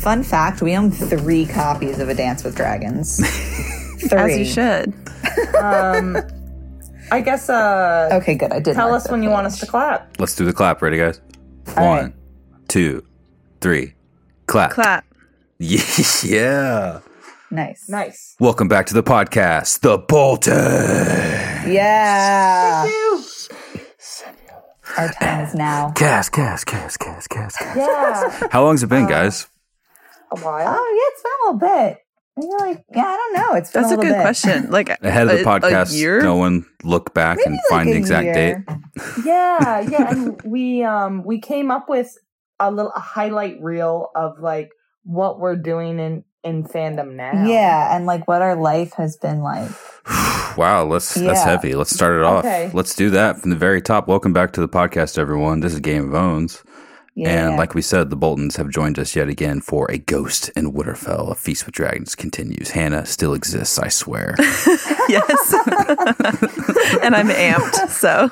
[0.00, 3.16] Fun fact: We own three copies of A Dance with Dragons.
[4.08, 4.18] three.
[4.18, 4.94] As you should.
[5.56, 6.16] Um,
[7.12, 7.48] I guess.
[7.50, 8.52] Uh, Okay, good.
[8.52, 8.74] I did.
[8.74, 10.18] tell us that when you want us to clap.
[10.18, 10.80] Let's do the clap.
[10.80, 11.20] Ready, guys?
[11.76, 12.14] All One, right.
[12.68, 13.04] two,
[13.60, 13.94] three.
[14.46, 14.70] Clap.
[14.72, 15.04] Clap.
[16.24, 17.00] Yeah.
[17.50, 17.88] Nice.
[17.88, 18.36] Nice.
[18.40, 20.54] Welcome back to the podcast, The Bolton.
[21.70, 22.88] Yeah.
[24.96, 25.90] Our time is now.
[25.90, 27.76] Cast, cast, cast, cast, cast, cast.
[27.76, 28.48] Yeah.
[28.50, 29.46] How long's it been, guys?
[30.32, 30.74] A while.
[30.78, 31.98] Oh yeah, it's been a little bit.
[32.36, 33.54] And you're like yeah, I don't know.
[33.58, 34.22] It's been That's a little good bit.
[34.22, 34.70] question.
[34.70, 36.20] Like Ahead of the a- podcast, a year?
[36.22, 38.34] no one look back Maybe and like find the exact year.
[38.34, 38.56] date.
[39.24, 40.10] yeah, yeah.
[40.10, 42.16] And we um we came up with
[42.58, 44.70] a little a highlight reel of like
[45.04, 47.44] what we're doing in in fandom now.
[47.46, 49.70] Yeah, and like what our life has been like.
[50.56, 51.76] Wow, let's that's heavy.
[51.76, 52.44] Let's start it off.
[52.44, 52.70] Okay.
[52.74, 54.08] Let's do that from the very top.
[54.08, 55.60] Welcome back to the podcast, everyone.
[55.60, 56.64] This is Game of Owns.
[57.16, 57.48] Yeah.
[57.48, 60.72] And like we said, the Boltons have joined us yet again for a Ghost in
[60.72, 61.30] Winterfell.
[61.30, 62.70] A Feast with Dragons continues.
[62.70, 64.34] Hannah still exists, I swear.
[64.38, 65.54] yes.
[67.02, 67.88] and I'm amped.
[67.88, 68.30] So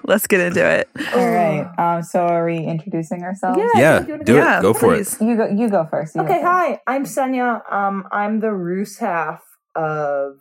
[0.04, 0.88] let's get into it.
[1.14, 1.66] All right.
[1.78, 2.02] Um.
[2.02, 3.58] So are we introducing ourselves?
[3.58, 3.80] Yeah.
[3.80, 4.62] yeah, do it Yeah.
[4.62, 5.08] Go for it.
[5.20, 5.48] You go.
[5.48, 6.14] You go first.
[6.14, 6.46] You go Okay, first.
[6.46, 6.80] hi.
[6.86, 7.62] I'm Senia.
[7.72, 9.42] Um, I'm the Roose half
[9.74, 10.34] of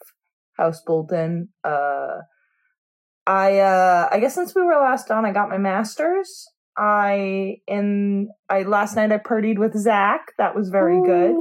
[0.58, 1.50] House Bolton.
[1.64, 2.20] Uh,
[3.26, 6.48] I uh, I guess since we were last on, I got my master's.
[6.82, 10.34] I in I last night I partied with Zach.
[10.40, 11.36] That was very good.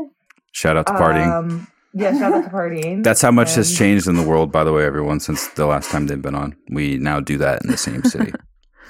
[0.52, 1.26] Shout out to partying.
[1.26, 3.02] Um, yeah, shout out to partying.
[3.08, 5.90] That's how much has changed in the world, by the way, everyone, since the last
[5.90, 6.56] time they've been on.
[6.70, 8.32] We now do that in the same city.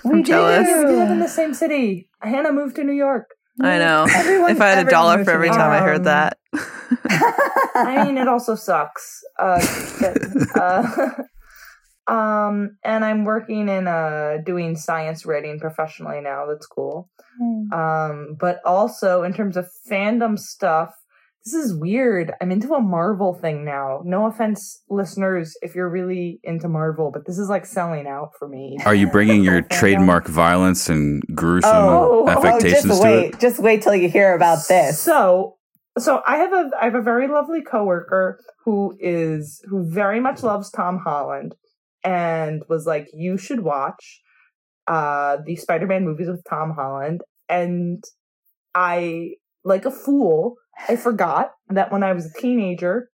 [0.02, 0.66] We I'm jealous.
[0.66, 2.08] We live in the same city.
[2.22, 3.26] Hannah moved to New York.
[3.60, 4.06] I know.
[4.14, 6.38] Everyone- if I had a dollar for every New time I heard that.
[7.74, 9.20] I mean, it also sucks.
[9.38, 9.60] Uh,
[10.00, 11.10] but, uh,
[12.06, 16.46] um, and I'm working in uh doing science writing professionally now.
[16.46, 17.08] That's cool.
[17.72, 20.90] Um, but also in terms of fandom stuff,
[21.44, 22.32] this is weird.
[22.40, 24.02] I'm into a Marvel thing now.
[24.04, 28.46] No offense, listeners, if you're really into Marvel, but this is like selling out for
[28.46, 28.76] me.
[28.84, 33.34] Are you bringing your trademark violence and gruesome Oh, oh, affectations just to wait.
[33.34, 33.40] it?
[33.40, 35.00] Just wait till you hear about this.
[35.00, 35.56] So,
[35.98, 40.42] so I have a I have a very lovely coworker who is who very much
[40.42, 41.54] loves Tom Holland
[42.04, 44.20] and was like, you should watch
[44.86, 47.22] uh the Spider-Man movies with Tom Holland.
[47.48, 48.02] And
[48.74, 49.32] I,
[49.64, 50.56] like a fool,
[50.88, 53.10] I forgot that when I was a teenager,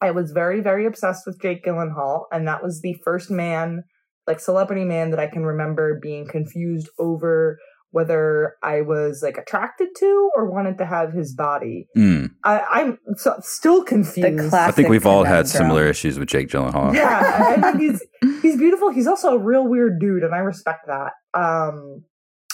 [0.00, 3.84] I was very, very obsessed with Jake Gyllenhaal, and that was the first man,
[4.26, 7.58] like celebrity man, that I can remember being confused over
[7.94, 11.86] whether I was like attracted to or wanted to have his body.
[11.96, 12.32] Mm.
[12.44, 14.50] I, I'm so, still confused.
[14.50, 14.68] classic.
[14.68, 15.46] I think we've all had conundrum.
[15.46, 16.92] similar issues with Jake Gyllenhaal.
[16.92, 18.90] yeah, I think he's he's beautiful.
[18.90, 21.12] He's also a real weird dude, and I respect that.
[21.34, 22.02] Um,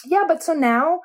[0.05, 1.01] yeah, but so now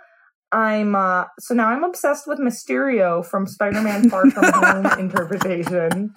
[0.51, 6.13] I'm uh so now I'm obsessed with Mysterio from Spider-Man Far From Home interpretation.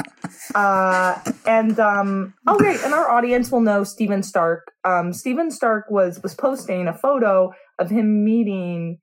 [0.55, 4.73] Uh and um oh great, and our audience will know Steven Stark.
[4.85, 8.99] Um Steven Stark was was posting a photo of him meeting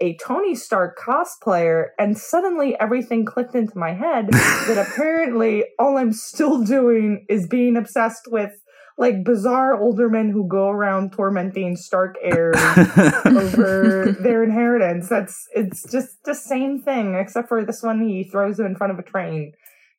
[0.00, 6.12] a Tony Stark cosplayer, and suddenly everything clicked into my head that apparently all I'm
[6.12, 8.52] still doing is being obsessed with
[8.96, 12.56] like bizarre older men who go around tormenting Stark heirs
[13.24, 15.08] over their inheritance.
[15.08, 18.92] That's it's just the same thing, except for this one he throws him in front
[18.92, 19.52] of a train.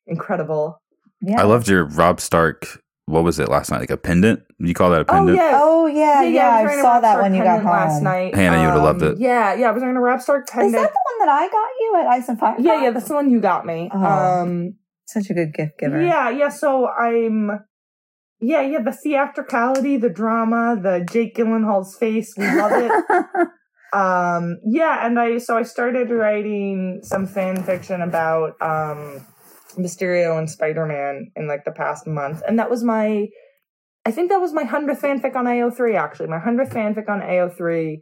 [0.06, 0.82] Incredible.
[1.22, 1.40] Yeah.
[1.40, 2.82] I loved your Robb Stark.
[3.10, 3.80] What was it last night?
[3.80, 4.40] Like a pendant?
[4.58, 5.36] You call that a Oh pendant?
[5.36, 5.52] yeah.
[5.54, 6.48] Oh yeah, yeah.
[6.48, 8.34] I was I, wearing saw that Stark when you got home last night.
[8.34, 9.18] Hannah, you would've loved Um, it.
[9.20, 9.68] Yeah, yeah.
[9.68, 12.06] I was wearing a Robb Stark Is that the one that I got you at
[12.06, 12.56] Ice and Fire?
[12.58, 12.90] yeah, yeah.
[12.90, 13.90] That's the one you got me.
[13.92, 13.98] Oh.
[14.04, 14.76] Um,
[15.06, 16.00] Such a good gift giver.
[16.00, 16.48] Yeah, yeah.
[16.50, 17.50] So I'm,
[18.40, 18.80] yeah, yeah.
[18.80, 22.90] The theatricality, the drama, the Jake Gyllenhaal's face, we love it.
[23.92, 29.26] um, yeah, and I so I started writing some fan fiction about um,
[29.78, 33.26] Mysterio and Spider Man in like the past month, and that was my,
[34.04, 35.96] I think that was my hundredth fanfic on AO3.
[35.96, 37.96] Actually, my hundredth fanfic on AO3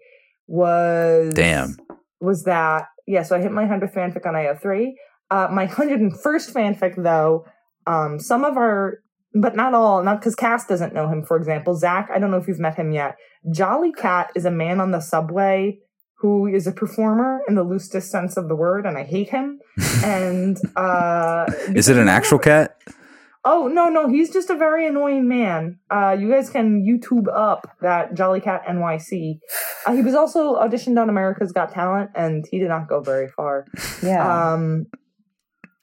[0.46, 1.76] was Damn.
[2.20, 2.86] was that.
[3.06, 4.88] Yeah so i hit my 100th fanfic on ao3
[5.30, 7.44] uh my 101st fanfic though
[7.86, 8.98] um some of our
[9.34, 11.74] but not all not because cass doesn't know him for example.
[11.74, 13.16] Zach i don't know if you've met him yet.
[13.50, 15.78] Jolly cat is a man on the subway
[16.20, 19.58] who is a performer in the loosest sense of the word and i hate him
[20.04, 22.76] and uh Is it an actual cat?
[23.44, 25.78] Oh no, no, he's just a very annoying man.
[25.90, 29.38] Uh, you guys can YouTube up that Jolly Cat NYC.
[29.86, 33.28] Uh, he was also auditioned on America's Got Talent, and he did not go very
[33.28, 33.64] far.
[34.02, 34.52] yeah.
[34.52, 34.86] Um,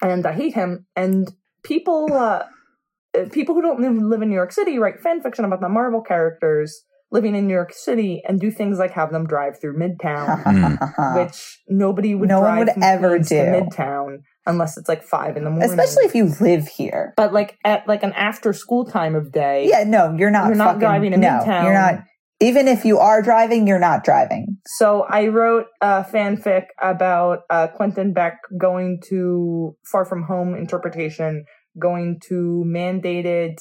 [0.02, 0.86] and I hate him.
[0.96, 1.32] And
[1.64, 2.44] people, uh,
[3.32, 6.02] people who don't live, live in New York City write fan fiction about the Marvel
[6.02, 6.84] characters.
[7.12, 11.16] Living in New York City and do things like have them drive through Midtown, Mm.
[11.26, 13.36] which nobody would No one drive would ever do.
[13.36, 14.18] Midtown
[14.48, 15.68] unless it's like five in the morning.
[15.70, 17.14] Especially if you live here.
[17.18, 19.68] but like at like an after school time of day.
[19.70, 20.48] Yeah, no, you're not.
[20.48, 21.64] You're not fucking- driving to no, Midtown.
[21.64, 22.04] You're not.
[22.42, 24.58] Even if you are driving, you're not driving.
[24.66, 31.46] So I wrote a fanfic about uh, Quentin Beck going to Far From Home interpretation,
[31.80, 33.56] going to mandated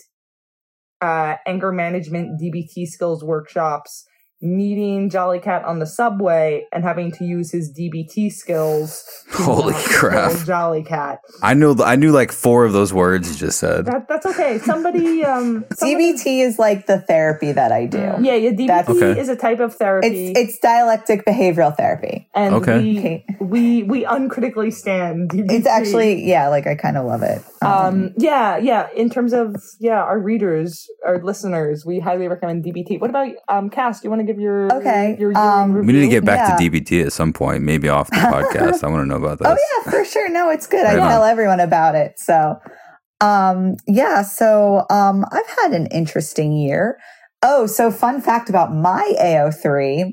[1.04, 4.06] uh, anger management DBT skills workshops,
[4.44, 9.04] meeting Jollycat on the subway, and having to use his DBT skills.
[9.32, 10.30] Holy crap.
[10.32, 11.18] kill Jollycat.
[11.42, 11.74] I know.
[11.82, 13.86] I knew like four of those words you just said.
[13.86, 14.58] That, that's okay.
[14.58, 15.24] Somebody.
[15.24, 17.98] Um, somebody- DBT is like the therapy that I do.
[17.98, 18.50] Yeah, yeah.
[18.50, 19.18] DBT That's- Okay.
[19.20, 20.28] is a type of therapy.
[20.32, 22.28] It's it's dialectic behavioral therapy.
[22.34, 23.24] and Okay.
[23.40, 25.50] we, we we uncritically stand DBT.
[25.50, 27.42] It's actually yeah, like I kind of love it.
[27.62, 33.00] um yeah yeah in terms of yeah our readers our listeners we highly recommend dbt
[33.00, 35.72] what about um cass do you want to give your Okay, your, your um.
[35.86, 36.56] We need to get back Yeah.
[36.56, 38.84] to DBT at some point, maybe off the podcast.
[38.84, 39.48] I want to know about this.
[39.48, 40.28] Oh yeah, for sure.
[40.30, 40.84] No, it's good.
[40.86, 41.10] I Right on.
[41.10, 42.18] tell everyone about it.
[42.18, 42.56] So,
[43.20, 44.22] um, yeah.
[44.22, 46.98] So, um, I've had an interesting year.
[47.42, 50.12] Oh, so fun fact about my AO3.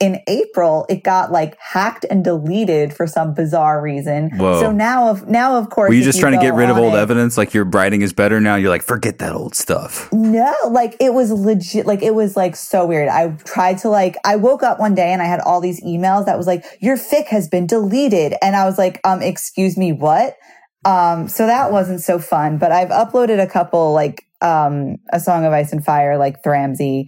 [0.00, 4.30] In April, it got like hacked and deleted for some bizarre reason.
[4.36, 4.60] Whoa.
[4.60, 6.94] So now, of now, of course, Were you just trying to get rid of old
[6.94, 7.36] it- evidence?
[7.36, 8.54] Like your writing is better now?
[8.54, 10.08] You're like, forget that old stuff.
[10.12, 11.84] No, like it was legit.
[11.84, 13.08] Like it was like so weird.
[13.08, 16.26] I tried to like, I woke up one day and I had all these emails
[16.26, 18.34] that was like, your fic has been deleted.
[18.40, 20.36] And I was like, um, excuse me, what?
[20.84, 25.44] Um, so that wasn't so fun, but I've uploaded a couple like, um, a song
[25.44, 27.06] of ice and fire, like Thramsey,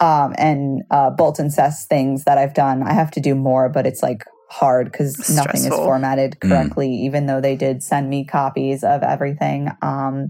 [0.00, 2.82] um, and, uh, Bolton Cess things that I've done.
[2.82, 6.48] I have to do more, but it's like hard because nothing is formatted Mm.
[6.48, 9.70] correctly, even though they did send me copies of everything.
[9.82, 10.28] Um,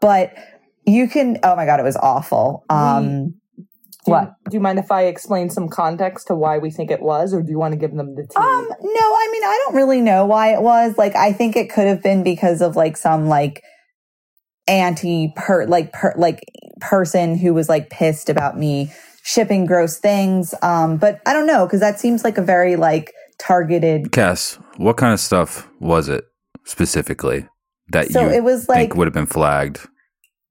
[0.00, 0.32] but
[0.86, 2.64] you can, oh my God, it was awful.
[2.70, 3.34] Um,
[4.04, 4.34] do you, what?
[4.48, 7.42] do you mind if i explain some context to why we think it was or
[7.42, 10.00] do you want to give them the tea Um, no, I mean, I don't really
[10.00, 10.96] know why it was.
[10.96, 13.62] Like, I think it could have been because of like some like
[14.68, 16.44] anti per like per like
[16.80, 18.92] person who was like pissed about me
[19.22, 20.54] shipping gross things.
[20.62, 24.12] Um, but I don't know because that seems like a very like targeted.
[24.12, 26.24] Cass, what kind of stuff was it
[26.64, 27.46] specifically
[27.88, 29.86] that So you it was like would have been flagged?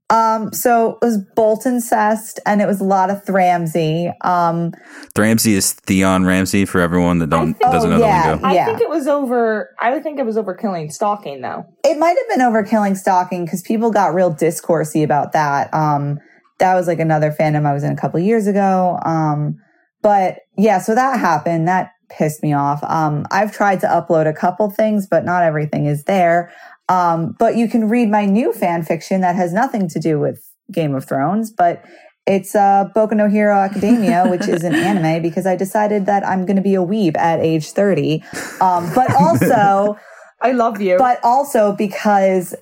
[0.10, 4.14] Um, so it was Bolton Cest and it was a lot of Thramsey.
[4.26, 4.74] Um,
[5.18, 8.28] Ramsay is Theon Ramsay for everyone that don't I think- doesn't know yeah.
[8.28, 8.48] the lingo.
[8.48, 8.66] i yeah.
[8.68, 12.16] think it was over i would think it was over killing stalking though It might
[12.18, 15.74] have been over killing stalking because people got real discoursey about that.
[15.74, 16.20] Um,
[16.60, 18.98] that was like another fandom I was in a couple years ago.
[19.06, 19.58] Um,
[20.02, 21.68] but yeah, so that happened.
[21.68, 22.82] That pissed me off.
[22.84, 26.52] Um, I've tried to upload a couple things, but not everything is there.
[26.90, 30.42] Um, but you can read my new fan fiction that has nothing to do with
[30.72, 31.84] Game of Thrones, but
[32.26, 36.46] it's uh, Boku no Hero Academia, which is an anime because I decided that I'm
[36.46, 38.24] going to be a weeb at age 30.
[38.62, 39.98] Um, but also,
[40.40, 42.54] i love you but also because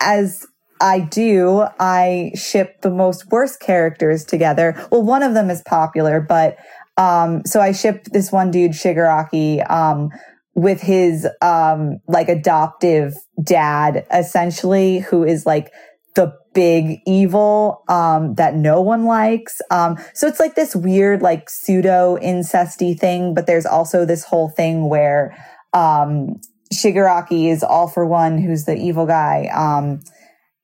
[0.00, 0.44] as
[0.80, 4.74] I do, I ship the most worst characters together.
[4.90, 6.58] Well, one of them is popular, but
[6.96, 10.10] um, so I ship this one dude, Shigaraki, um,
[10.54, 15.72] with his um, like adoptive dad, essentially, who is like
[16.14, 19.60] the big evil um, that no one likes.
[19.70, 24.50] Um, so it's like this weird, like pseudo incesty thing, but there's also this whole
[24.50, 25.34] thing where
[25.72, 26.40] um,
[26.72, 29.48] Shigaraki is all for one, who's the evil guy.
[29.54, 30.00] Um,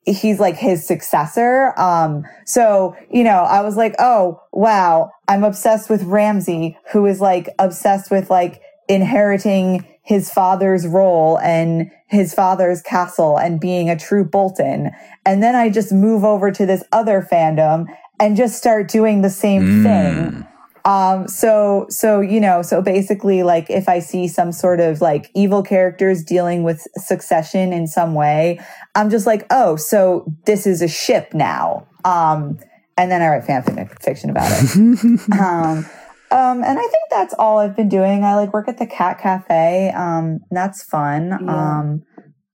[0.05, 1.73] he's like his successor.
[1.77, 7.19] Um, so, you know, I was like, oh, wow, I'm obsessed with Ramsay, who is
[7.21, 13.97] like obsessed with like inheriting his father's role and his father's castle and being a
[13.97, 14.89] true Bolton.
[15.25, 17.85] And then I just move over to this other fandom
[18.19, 20.45] and just start doing the same thing.
[20.85, 25.29] Um, so, so, you know, so basically like if I see some sort of like
[25.35, 28.59] evil characters dealing with succession in some way,
[28.95, 31.87] I'm just like, oh, so this is a ship now.
[32.03, 32.57] Um,
[32.97, 33.63] and then I write fan
[34.01, 35.31] fiction about it.
[35.39, 35.85] um,
[36.31, 38.23] um, and I think that's all I've been doing.
[38.23, 39.91] I like work at the cat cafe.
[39.95, 41.37] Um, that's fun.
[41.45, 41.79] Yeah.
[41.79, 42.03] Um,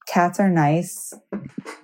[0.08, 1.14] cats are nice.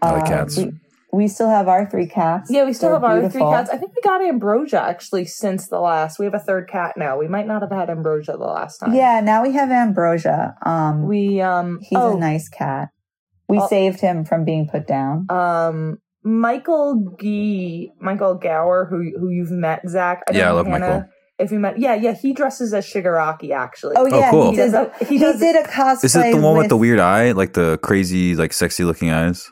[0.01, 0.57] I like Uh, cats.
[0.57, 0.71] We,
[1.13, 2.49] we still have our three cats.
[2.49, 3.41] yeah we still They're have our beautiful.
[3.49, 6.69] three cats i think we got ambrosia actually since the last we have a third
[6.69, 9.69] cat now we might not have had ambrosia the last time Yeah, now we have
[9.71, 10.55] Ambrosia.
[10.65, 12.89] Um, we um he's oh, a nice cat.
[13.49, 13.67] We Oh.
[13.67, 15.25] saved him from being put down.
[15.29, 20.23] um Michael Gee, Michael Gower, who who you've met, Zach.
[20.27, 21.09] don't Yeah, I know, love Hannah, Michael.
[21.41, 23.51] If you met, yeah, yeah, he dresses as Shigaraki.
[23.51, 24.45] Actually, Oh yeah, cool.
[24.45, 24.51] he.
[24.51, 26.03] He does a- he he did a cosplay.
[26.05, 29.51] Is it the one with, the weird eye, like the crazy, like sexy looking eyes?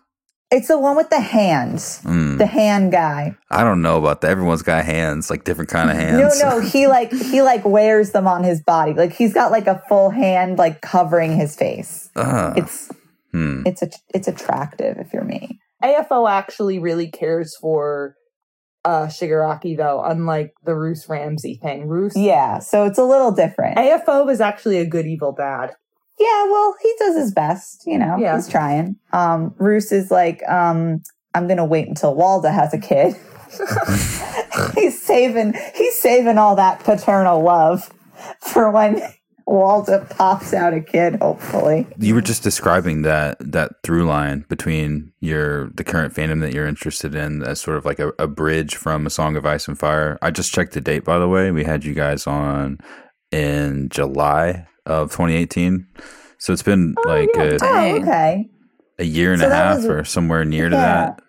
[0.52, 3.36] It's the one with the hands, Mm, the hand guy.
[3.52, 4.32] I don't know about that.
[4.32, 6.40] Everyone's got hands, like different kind of hands.
[6.40, 8.94] No, no, he like he like wears them on his body.
[8.94, 12.10] Like he's got like a full hand like covering his face.
[12.16, 12.90] Ah, It's
[13.32, 13.62] hmm.
[13.68, 15.60] it's a, it's attractive if you're me.
[15.84, 18.16] AFO actually really cares for
[18.86, 21.88] uh Shigaraki though, unlike the Roose Ramsay thing.
[21.88, 23.78] Roose Yeah, so it's a little different.
[23.78, 25.72] AFO is actually a good evil dad.
[26.20, 28.18] Yeah, well, he does his best, you know.
[28.20, 28.36] Yeah.
[28.36, 28.96] He's trying.
[29.14, 31.02] Um Roose is like, um,
[31.34, 33.16] I'm gonna wait until Walda has a kid.
[34.76, 37.90] he's saving he's saving all that paternal love
[38.42, 39.02] for when
[39.50, 41.88] Walda pops out a kid, hopefully.
[41.98, 46.68] You were just describing that that through line between your the current fandom that you're
[46.68, 49.78] interested in as sort of like a, a bridge from a Song of Ice and
[49.80, 50.20] Fire.
[50.22, 51.50] I just checked the date by the way.
[51.52, 52.78] We had you guys on
[53.32, 55.88] in July of 2018.
[56.38, 57.44] So it's been oh, like yeah.
[57.44, 58.50] a, Oh, okay.
[59.00, 61.20] a year and So a half was- or somewhere near to that.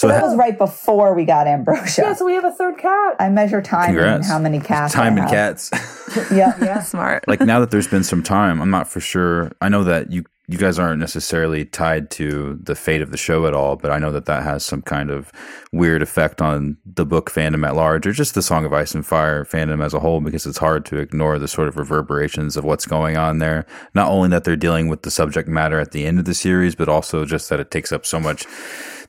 [0.00, 2.00] So So that was right before we got Ambrosia.
[2.02, 3.16] Yeah, so we have a third cat.
[3.18, 4.94] I measure time and how many cats.
[4.94, 5.30] time I and have.
[5.30, 5.70] cats.
[6.32, 6.56] Yeah.
[6.60, 6.82] Yeah.
[6.94, 7.28] Smart.
[7.28, 9.52] like now that there's been some time, I'm not for sure.
[9.60, 13.46] I know that you you guys aren't necessarily tied to the fate of the show
[13.46, 15.30] at all, but I know that that has some kind of
[15.70, 19.06] weird effect on the book fandom at large, or just the Song of Ice and
[19.06, 22.64] Fire fandom as a whole, because it's hard to ignore the sort of reverberations of
[22.64, 23.64] what's going on there.
[23.94, 26.74] Not only that they're dealing with the subject matter at the end of the series,
[26.74, 28.44] but also just that it takes up so much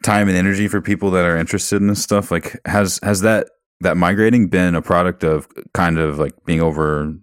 [0.03, 2.31] time and energy for people that are interested in this stuff.
[2.31, 3.49] Like, has has that
[3.81, 7.13] that migrating been a product of kind of like being over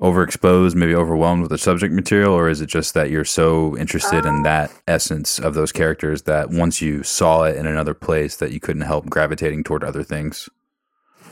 [0.00, 4.24] overexposed, maybe overwhelmed with the subject material, or is it just that you're so interested
[4.24, 8.36] in um, that essence of those characters that once you saw it in another place
[8.36, 10.48] that you couldn't help gravitating toward other things?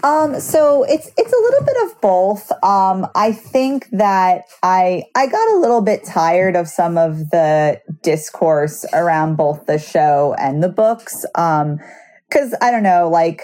[0.04, 2.52] Um, so it's it's a little bit of both.
[2.62, 7.80] Um, I think that I I got a little bit tired of some of the
[8.02, 11.26] discourse around both the show and the books.
[11.34, 11.78] Um,
[12.28, 13.42] because I don't know, like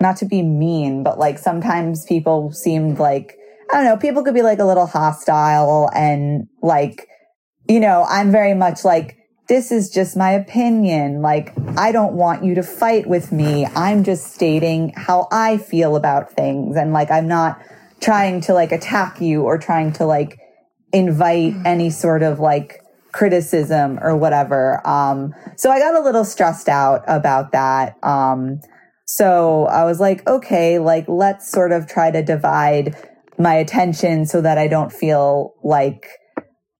[0.00, 3.36] not to be mean, but like sometimes people seemed like
[3.72, 7.08] I don't know, people could be like a little hostile and like,
[7.68, 9.16] you know, I'm very much like
[9.48, 11.20] this is just my opinion.
[11.20, 13.66] Like, I don't want you to fight with me.
[13.66, 16.76] I'm just stating how I feel about things.
[16.76, 17.60] And like, I'm not
[18.00, 20.38] trying to like attack you or trying to like
[20.92, 22.80] invite any sort of like
[23.12, 24.86] criticism or whatever.
[24.86, 27.96] Um, so I got a little stressed out about that.
[28.02, 28.60] Um,
[29.06, 32.96] so I was like, okay, like, let's sort of try to divide
[33.38, 36.06] my attention so that I don't feel like,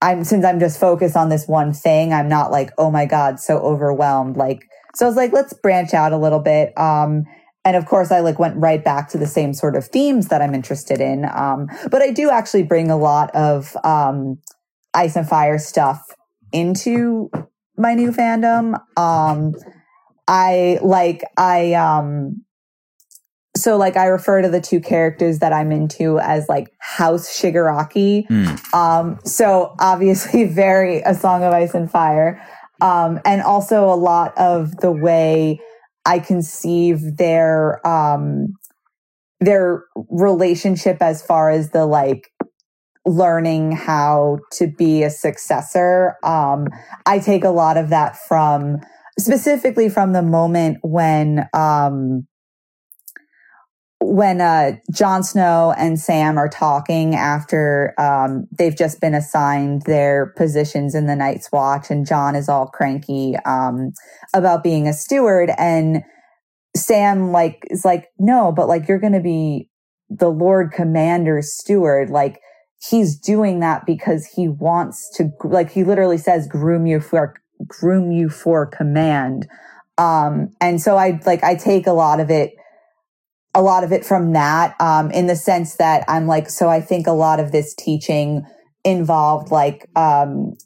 [0.01, 3.39] I'm since I'm just focused on this one thing, I'm not like, oh my God,
[3.39, 4.37] so overwhelmed.
[4.37, 6.77] Like, so I was like, let's branch out a little bit.
[6.77, 7.25] Um,
[7.63, 10.41] and of course, I like went right back to the same sort of themes that
[10.41, 11.25] I'm interested in.
[11.25, 14.37] Um, but I do actually bring a lot of um,
[14.93, 16.05] ice and fire stuff
[16.51, 17.31] into
[17.77, 18.79] my new fandom.
[18.97, 19.55] Um,
[20.27, 22.44] I like I um
[23.55, 28.27] so like I refer to the two characters that I'm into as like House Shigaraki.
[28.27, 28.73] Mm.
[28.73, 32.45] Um, so obviously very a song of ice and fire.
[32.81, 35.59] Um, and also a lot of the way
[36.05, 38.47] I conceive their um
[39.39, 42.31] their relationship as far as the like
[43.05, 46.15] learning how to be a successor.
[46.23, 46.67] Um,
[47.05, 48.79] I take a lot of that from
[49.17, 52.27] specifically from the moment when um
[54.13, 60.33] when uh Jon Snow and Sam are talking after um they've just been assigned their
[60.37, 63.91] positions in the Night's Watch and Jon is all cranky um
[64.33, 66.03] about being a steward and
[66.75, 69.69] Sam like is like no but like you're going to be
[70.09, 72.09] the Lord Commander's steward.
[72.09, 72.39] Like
[72.81, 77.35] he's doing that because he wants to like he literally says groom you for
[77.67, 79.47] groom you for command.
[79.97, 82.55] Um and so I like I take a lot of it
[83.55, 86.81] a lot of it from that um, in the sense that I'm like, so I
[86.81, 88.45] think a lot of this teaching
[88.83, 90.57] involved like um,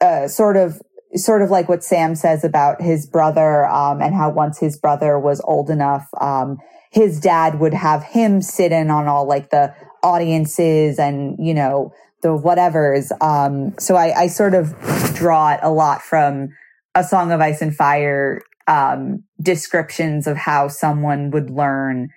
[0.00, 0.80] uh, sort of
[1.14, 5.16] sort of like what Sam says about his brother um, and how once his brother
[5.16, 6.58] was old enough, um,
[6.90, 11.92] his dad would have him sit in on all like the audiences and you know
[12.22, 13.12] the whatevers.
[13.22, 14.74] Um, so I, I sort of
[15.14, 16.48] draw it a lot from
[16.94, 22.08] a Song of Ice and Fire um, descriptions of how someone would learn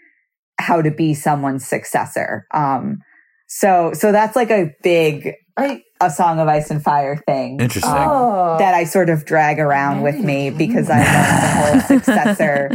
[0.59, 2.45] how to be someone's successor.
[2.53, 2.99] Um,
[3.47, 7.59] so, so that's like a big, I a Song of Ice and Fire thing.
[7.59, 7.91] Interesting.
[7.91, 8.57] um, oh.
[8.59, 12.69] that I sort of drag around with me because I'm the whole successor.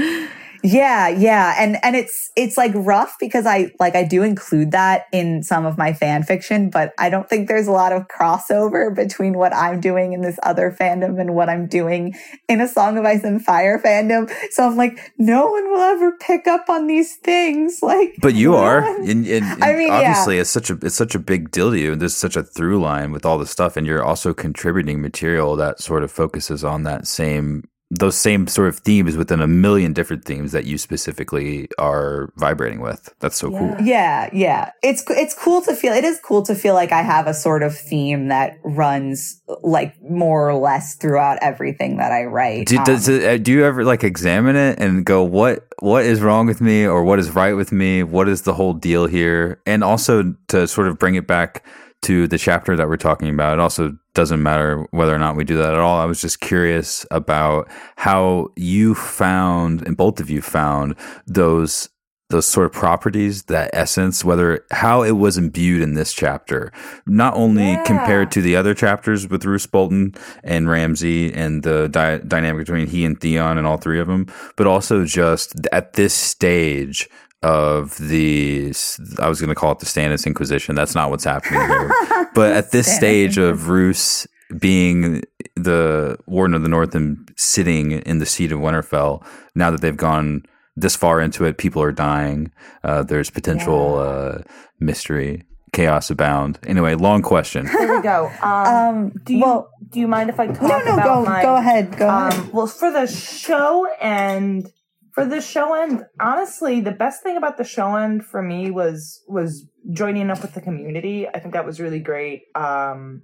[0.62, 1.56] Yeah, yeah.
[1.58, 5.66] And and it's it's like rough because I like I do include that in some
[5.66, 9.54] of my fan fiction, but I don't think there's a lot of crossover between what
[9.54, 12.14] I'm doing in this other fandom and what I'm doing
[12.48, 14.30] in a Song of Ice and Fire fandom.
[14.52, 17.80] So I'm like, no one will ever pick up on these things.
[17.82, 18.78] Like But you are.
[19.02, 19.94] And, and, I mean, yeah.
[19.94, 21.92] obviously it's such a it's such a big deal to you.
[21.92, 25.56] And there's such a through line with all the stuff and you're also contributing material
[25.56, 27.64] that sort of focuses on that same
[27.98, 32.80] those same sort of themes within a million different themes that you specifically are vibrating
[32.80, 33.14] with.
[33.20, 33.76] That's so cool.
[33.82, 34.70] Yeah, yeah.
[34.82, 35.92] It's it's cool to feel.
[35.92, 39.94] It is cool to feel like I have a sort of theme that runs like
[40.02, 42.68] more or less throughout everything that I write.
[42.68, 46.06] Do, Um, does it, uh, do you ever like examine it and go what what
[46.06, 48.02] is wrong with me or what is right with me?
[48.02, 49.60] What is the whole deal here?
[49.66, 51.62] And also to sort of bring it back
[52.02, 53.54] to the chapter that we're talking about.
[53.54, 55.98] It also doesn't matter whether or not we do that at all.
[55.98, 60.94] I was just curious about how you found and both of you found
[61.26, 61.88] those
[62.30, 66.72] those sort of properties, that essence, whether how it was imbued in this chapter,
[67.06, 67.84] not only Yeah.
[67.84, 72.86] compared to the other chapters with Roose Bolton and Ramsay and the dy- dynamic between
[72.86, 77.06] he and Theon and all three of them, but also just at this stage
[77.42, 78.72] of the,
[79.18, 80.74] I was going to call it the Stannis Inquisition.
[80.74, 81.90] That's not what's happening here.
[82.34, 84.26] but at this Stannis stage of Roose
[84.58, 85.22] being
[85.56, 89.96] the Warden of the North and sitting in the seat of Winterfell, now that they've
[89.96, 90.44] gone
[90.76, 92.52] this far into it, people are dying.
[92.82, 94.38] Uh, there's potential uh,
[94.80, 96.58] mystery, chaos abound.
[96.66, 97.66] Anyway, long question.
[97.66, 98.30] There we go.
[98.42, 101.24] Um, Um, do you well, do you mind if I talk no, no, about go
[101.24, 102.34] my go ahead, go ahead.
[102.34, 104.70] Um, well, for the show and
[105.14, 109.22] for the show end, honestly, the best thing about the show end for me was
[109.28, 111.28] was joining up with the community.
[111.28, 112.42] I think that was really great.
[112.54, 113.22] Um,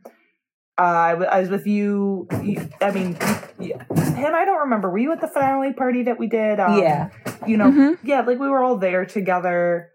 [0.78, 2.28] uh, I, w- I was with you.
[2.42, 3.16] you I mean,
[3.59, 3.83] yeah.
[3.97, 4.90] Hannah, I don't remember.
[4.90, 6.61] Were you at the finale party that we did?
[6.61, 7.09] Um, Yeah.
[7.47, 7.99] You know, Mhm.
[8.04, 9.90] yeah, like we were all there together.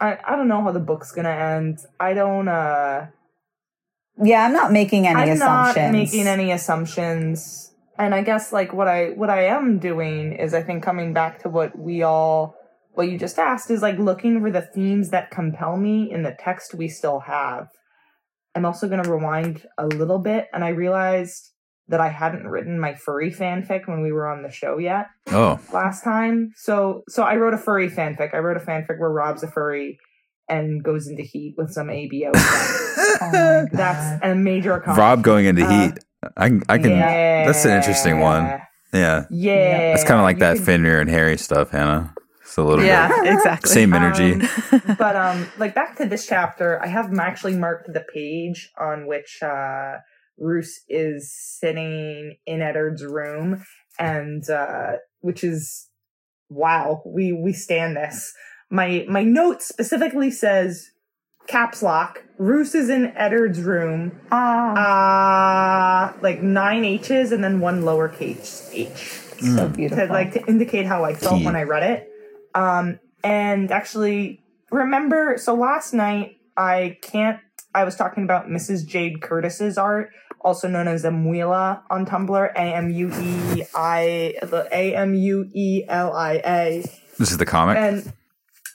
[0.00, 1.78] I, I don't know how the book's gonna end.
[1.98, 2.48] I don't.
[2.48, 3.06] uh
[4.22, 5.76] Yeah, I'm not making any I'm assumptions.
[5.76, 7.71] not making any assumptions.
[8.02, 11.40] And I guess like what I what I am doing is I think coming back
[11.42, 12.56] to what we all
[12.94, 16.36] what you just asked is like looking for the themes that compel me in the
[16.38, 17.68] text we still have.
[18.56, 21.50] I'm also going to rewind a little bit and I realized
[21.88, 25.60] that I hadn't written my furry fanfic when we were on the show yet Oh,
[25.72, 26.50] last time.
[26.56, 28.34] So so I wrote a furry fanfic.
[28.34, 29.96] I wrote a fanfic where Robb's a furry
[30.48, 32.32] and goes into heat with some ABO.
[33.24, 34.98] Oh That's a major accomplishment.
[34.98, 35.98] Robb going into Uh, heat.
[36.36, 36.90] I can, I can.
[36.98, 38.44] That's an interesting one.
[38.44, 38.60] Yeah.
[38.92, 39.78] Yeah, Yeah.
[39.92, 42.14] that's kind of like You that can- Fenrir and Harry stuff, Hannah.
[42.42, 43.70] It's a little Yeah, bit exactly.
[43.70, 44.34] same energy.
[44.34, 49.06] Um, but um like back to this chapter, I have actually marked the page on
[49.06, 49.98] which uh
[50.38, 53.64] Roose is sitting in Eddard's room
[53.98, 55.88] and uh which is
[56.50, 58.34] wow, we we stand this.
[58.70, 60.90] My my note specifically says
[61.46, 64.12] caps lock, Roose is in Eddard's room.
[64.30, 69.20] Ah, Uh like nine H's and then one lowercase H.
[69.40, 70.06] so to beautiful.
[70.08, 71.44] like to indicate how I felt Key.
[71.44, 72.08] when I read it.
[72.54, 77.38] Um, and actually, remember, so last night I can't.
[77.74, 78.86] I was talking about Mrs.
[78.86, 80.10] Jade Curtis's art,
[80.42, 85.48] also known as Amuela on Tumblr, A M U E I the A M U
[85.54, 86.84] E L I A,
[87.18, 87.78] This is the comic.
[87.78, 88.12] and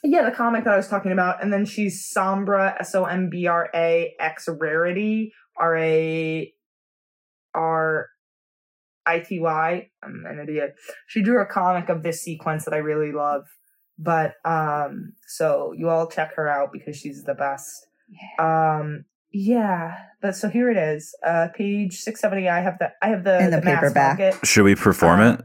[0.04, 3.28] yeah, the comic that I was talking about, and then she's Sombra S O M
[3.30, 6.52] B R A X Rarity R A
[7.54, 8.06] R
[9.06, 9.88] I T Y.
[10.02, 10.74] I'm an idiot.
[11.06, 13.42] She drew a comic of this sequence that I really love.
[13.98, 17.86] But um so you all check her out because she's the best.
[18.38, 21.14] Um yeah, but so here it is.
[21.26, 24.18] Uh page 670 I have the I have the In the mass paperback.
[24.18, 24.46] market.
[24.46, 25.40] Should we perform uh, it?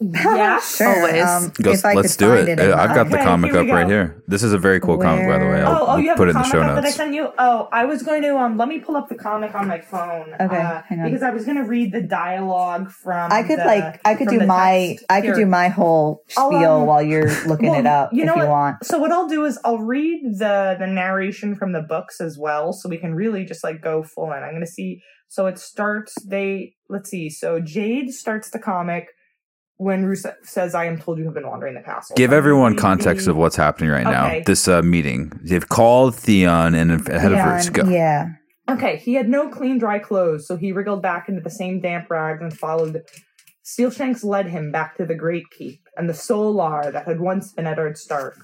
[0.00, 0.60] Yeah.
[0.76, 0.88] sure.
[0.88, 1.24] Always.
[1.24, 2.60] Um, Go, if I let's could do find it.
[2.60, 4.22] in I've got the comic up we right here.
[4.26, 5.60] This is a very cool comic, by the way.
[5.60, 6.96] I'll Oh, oh, you have put the it in the show up that I notes.
[6.96, 7.28] sent you?
[7.38, 10.32] Oh, I was going to um let me pull up the comic on my phone.
[10.40, 11.04] Okay, uh, hang on.
[11.06, 14.28] Because I was going to read the dialogue from I could the- like I could
[14.28, 15.04] do my text.
[15.10, 15.34] I could Here.
[15.44, 16.46] do my whole spiel
[16.80, 18.84] um, while you're looking well, it up you know if you want.
[18.84, 22.72] So what I'll do is I'll read the the narration from the books as well,
[22.72, 24.42] so we can really just like go full in.
[24.42, 25.02] I'm gonna see.
[25.28, 26.14] So it starts.
[26.26, 27.28] They let's see.
[27.30, 29.08] So Jade starts the comic
[29.80, 33.26] when Roose says, "I am told you have been wandering the castle." Give everyone context
[33.26, 34.26] of what's happening right now.
[34.26, 34.42] Okay.
[34.44, 35.32] This uh, meeting.
[35.42, 37.70] They've called Theon and ahead of Roose.
[37.70, 37.88] Go.
[37.88, 38.28] Yeah.
[38.68, 42.10] Okay, he had no clean, dry clothes, so he wriggled back into the same damp
[42.10, 43.02] rags and followed.
[43.64, 47.66] Steelshanks led him back to the Great Keep and the Solar that had once been
[47.66, 48.36] Eddard Stark.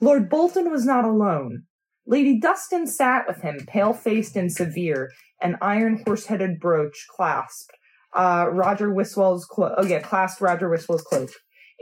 [0.00, 1.64] Lord Bolton was not alone.
[2.06, 7.76] Lady Dustin sat with him, pale faced and severe, an iron horse headed brooch clasped
[8.14, 11.30] uh, Roger Ryswell's clo- oh yeah, clasped Roger Ryswell's cloak.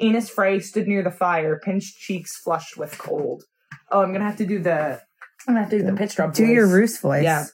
[0.02, 3.42] Aenys Frey stood near the fire, pinched cheeks flushed with cold.
[3.90, 5.00] Oh, I'm gonna have to do the.
[5.46, 6.34] I'm gonna have to do the pitch drop.
[6.34, 6.54] Do voice.
[6.54, 7.22] your Roose voice.
[7.24, 7.46] Yeah.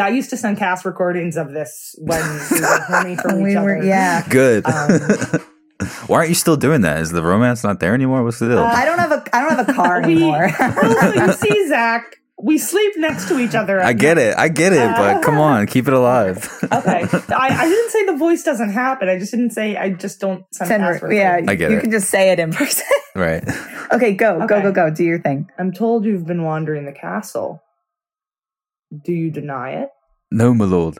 [0.00, 2.18] I used to send cast recordings of this when
[2.50, 3.86] we were horny for We each were, other.
[3.86, 4.26] yeah.
[4.28, 4.64] Good.
[4.66, 5.00] Um,
[6.06, 7.00] Why aren't you still doing that?
[7.00, 8.22] Is the romance not there anymore?
[8.22, 8.58] What's the deal?
[8.60, 10.44] I don't have a I don't have a car We- anymore.
[10.60, 13.80] also, you see, Zach, we sleep next to each other.
[13.80, 14.36] I get it.
[14.36, 14.96] I get it.
[14.96, 16.48] But come on, keep it alive.
[16.72, 19.08] Okay, I, I didn't say the voice doesn't happen.
[19.08, 21.40] I just didn't say I just don't send, Send cast re- yeah.
[21.46, 21.80] I get you it.
[21.82, 22.86] can just say it in person.
[23.14, 23.44] right.
[23.92, 24.90] okay, go, go, go, go.
[24.90, 25.48] Do your thing.
[25.58, 27.62] I'm told you've been wandering the castle.
[29.04, 29.90] Do you deny it?
[30.30, 30.98] No, my lord.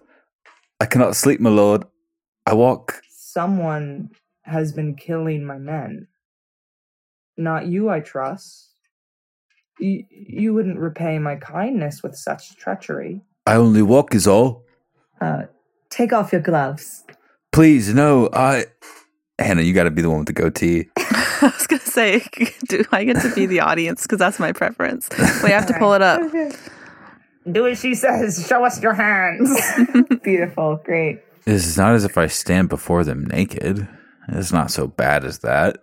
[0.78, 1.84] I cannot sleep, my lord.
[2.46, 3.00] I walk.
[3.10, 4.10] Someone
[4.42, 6.08] has been killing my men.
[7.36, 8.71] Not you, I trust.
[9.82, 13.20] You, you wouldn't repay my kindness with such treachery.
[13.46, 14.64] I only walk is all.
[15.20, 15.42] Uh,
[15.90, 17.04] take off your gloves.
[17.50, 18.30] Please, no.
[18.32, 18.66] I.
[19.40, 20.88] Hannah, you got to be the one with the goatee.
[20.96, 22.24] I was gonna say,
[22.68, 25.08] do I get to be the audience because that's my preference?
[25.42, 26.20] Wait, I have to pull it up.
[27.50, 28.46] Do as she says.
[28.46, 29.50] Show us your hands.
[30.22, 31.18] Beautiful, great.
[31.44, 33.88] This is not as if I stand before them naked.
[34.28, 35.78] It's not so bad as that.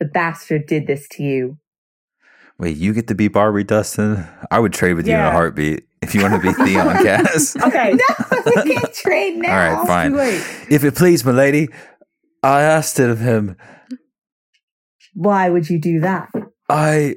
[0.00, 1.58] The bastard did this to you.
[2.60, 4.26] Wait, you get to be Barbrey, Dustin?
[4.50, 7.56] I would trade with you in a heartbeat if you want to be Theon Cass.
[7.64, 7.94] okay.
[8.30, 9.50] No, we can't trade now.
[9.50, 10.10] All right, fine.
[10.10, 10.44] Too late.
[10.68, 11.68] If it please, my lady,
[12.42, 13.56] I asked it of him.
[15.14, 16.28] Why would you do that?
[16.68, 17.16] I.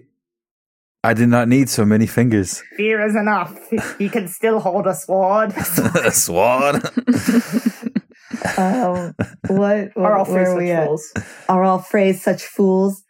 [1.03, 2.63] I did not need so many fingers.
[2.77, 3.53] Fear is enough.
[3.99, 5.51] He can still hold a sword.
[6.13, 6.82] Swan.
[8.58, 9.13] Um,
[9.47, 9.89] what?
[9.97, 10.88] Are all phrase where three such at?
[10.88, 11.13] fools?
[11.49, 13.02] Are all Freys such fools?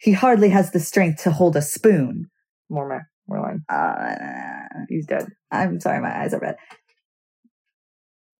[0.00, 2.26] He hardly has the strength to hold a spoon.
[2.68, 3.02] More man.
[3.28, 3.62] More line.
[3.68, 5.28] Uh, He's dead.
[5.50, 6.56] I'm sorry, my eyes are red.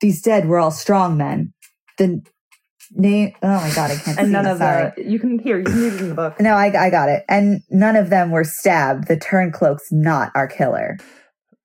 [0.00, 1.52] These dead were all strong men.
[1.98, 2.22] The
[2.92, 3.32] name.
[3.42, 4.18] Oh my god, I can't.
[4.18, 4.92] And see, none of sorry.
[4.96, 5.04] the.
[5.04, 5.58] You can hear.
[5.58, 6.40] You can read it in the book.
[6.40, 7.24] No, I, I got it.
[7.28, 9.08] And none of them were stabbed.
[9.08, 10.96] The turncloak's not our killer.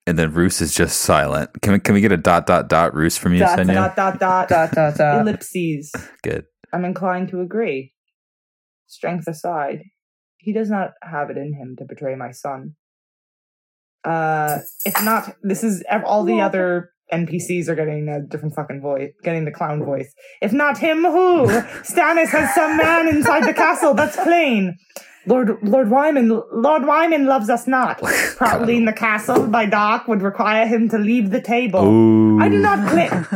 [0.05, 1.49] and then Roose is just silent.
[1.62, 3.73] Can we, can we get a dot, dot, dot Roose from you, Dot, Senia?
[3.73, 4.49] Dot dot dot.
[4.49, 5.21] Dot, dot, dot.
[5.21, 5.91] Ellipses.
[6.21, 6.45] Good.
[6.73, 7.93] I'm inclined to agree.
[8.88, 9.84] Strength aside,
[10.38, 12.76] he does not have it in him to betray my son.
[14.04, 19.12] Uh, if not, this is all the other NPCs are getting a different fucking voice,
[19.24, 20.13] getting the clown voice.
[20.41, 21.48] If not him, who?
[21.82, 23.93] Stannis has some man inside the castle.
[23.93, 24.78] That's plain.
[25.28, 28.00] Lord Lord Wyman Lord Wyman loves us not.
[28.38, 31.84] Probably in the castle by dark would require him to leave the table.
[31.84, 32.39] Ooh.
[32.39, 33.10] I do not claim.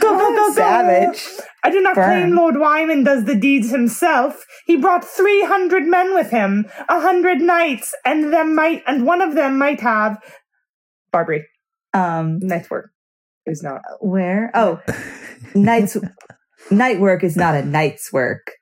[0.00, 0.52] Go, go, go, go.
[0.54, 1.26] Savage.
[1.66, 2.06] I do not Burn.
[2.08, 4.44] claim Lord Wyman does the deeds himself.
[4.66, 9.20] He brought three hundred men with him, a hundred knights, and them might, and one
[9.20, 10.18] of them might have.
[11.12, 11.42] Barbrey,
[11.92, 12.90] Um, night work
[13.46, 13.80] is not.
[14.00, 14.50] where?
[14.54, 14.80] Oh,
[15.54, 15.96] night's
[16.70, 18.52] night work is not a night's work.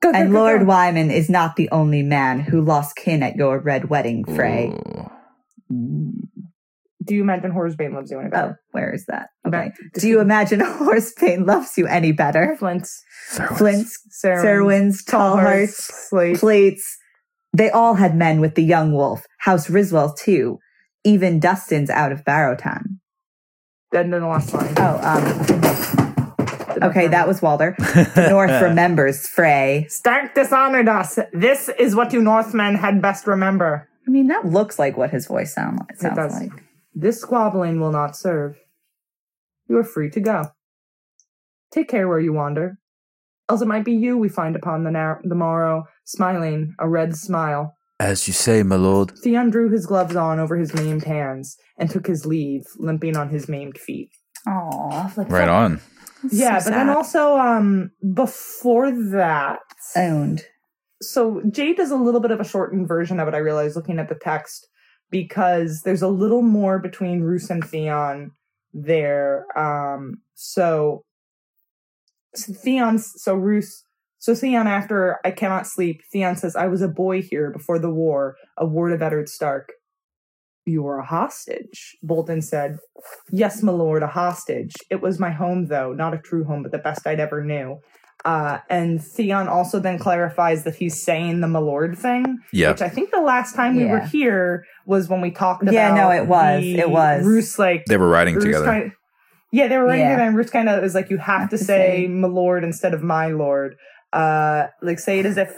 [0.00, 0.66] Go, go, And go, Lord go.
[0.66, 4.72] Wyman is not the only man who lost kin at your red wedding Frey.
[5.72, 6.29] Ooh.
[7.10, 8.40] Do you imagine Whoresbane loves you any better?
[8.44, 8.60] Oh, better?
[8.70, 9.30] where is that?
[9.44, 9.72] Okay.
[9.94, 12.54] Do you imagine Whoresbane loves you any better?
[12.56, 13.02] Flint's,
[13.56, 16.38] Flint's, Sarah, Cerwyn's, Tall Hearts, Slate.
[16.38, 16.96] plates.
[17.52, 19.26] They all had men with the young wolf.
[19.38, 20.60] House Ryswell too.
[21.02, 22.84] Even Dustin's out of Barrowtown.
[23.92, 24.72] And then the last line.
[24.76, 27.74] Oh, um, okay, that was Walder.
[28.14, 29.86] The North remembers Frey.
[29.88, 31.18] Stark dishonored us.
[31.32, 33.88] This is what you Northmen had best remember.
[34.06, 36.40] I mean, that looks like what his voice sound, like sounds does.
[36.40, 36.52] like.
[36.94, 38.58] This squabbling will not serve.
[39.68, 40.46] You are free to go.
[41.70, 42.78] Take care where you wander.
[43.48, 47.16] Else it might be you we find upon the, nar- the morrow, smiling, a red
[47.16, 47.74] smile.
[47.98, 49.12] As you say, my lord.
[49.22, 53.28] Theon drew his gloves on over his maimed hands and took his leave, limping on
[53.28, 54.10] his maimed feet.
[54.48, 55.80] Aw, Right on.
[56.30, 59.58] yeah, so but then also, um, before that,
[59.96, 60.44] owned.
[61.02, 63.98] so Jade does a little bit of a shortened version of it, I realize, looking
[63.98, 64.66] at the text,
[65.10, 68.30] because there's a little more between Roose and Theon
[68.72, 69.46] there.
[69.58, 71.04] Um, so,
[72.34, 73.84] so Theon's, so Roose,
[74.18, 77.90] so Theon, after I cannot sleep, Theon says, I was a boy here before the
[77.90, 79.72] war, a ward of Eddard Stark.
[80.66, 82.78] You were a hostage, Bolton said.
[83.32, 84.74] Yes, my lord, a hostage.
[84.90, 87.80] It was my home, though, not a true home, but the best I'd ever knew.
[88.26, 92.72] Uh, and Theon also then clarifies that he's saying the my lord thing, Yeah.
[92.72, 95.72] which I think the last time we were here was when we talked about.
[95.72, 96.62] Yeah, no, it was.
[96.64, 97.24] It was.
[97.24, 98.64] Roose like They were riding Roose together.
[98.66, 98.92] kind
[99.52, 100.10] yeah, they were writing Yeah.
[100.12, 102.62] together, and Roose kind of is like, you have to to say say- my lord
[102.64, 103.74] instead of my lord.
[104.12, 105.52] Uh, like say it as if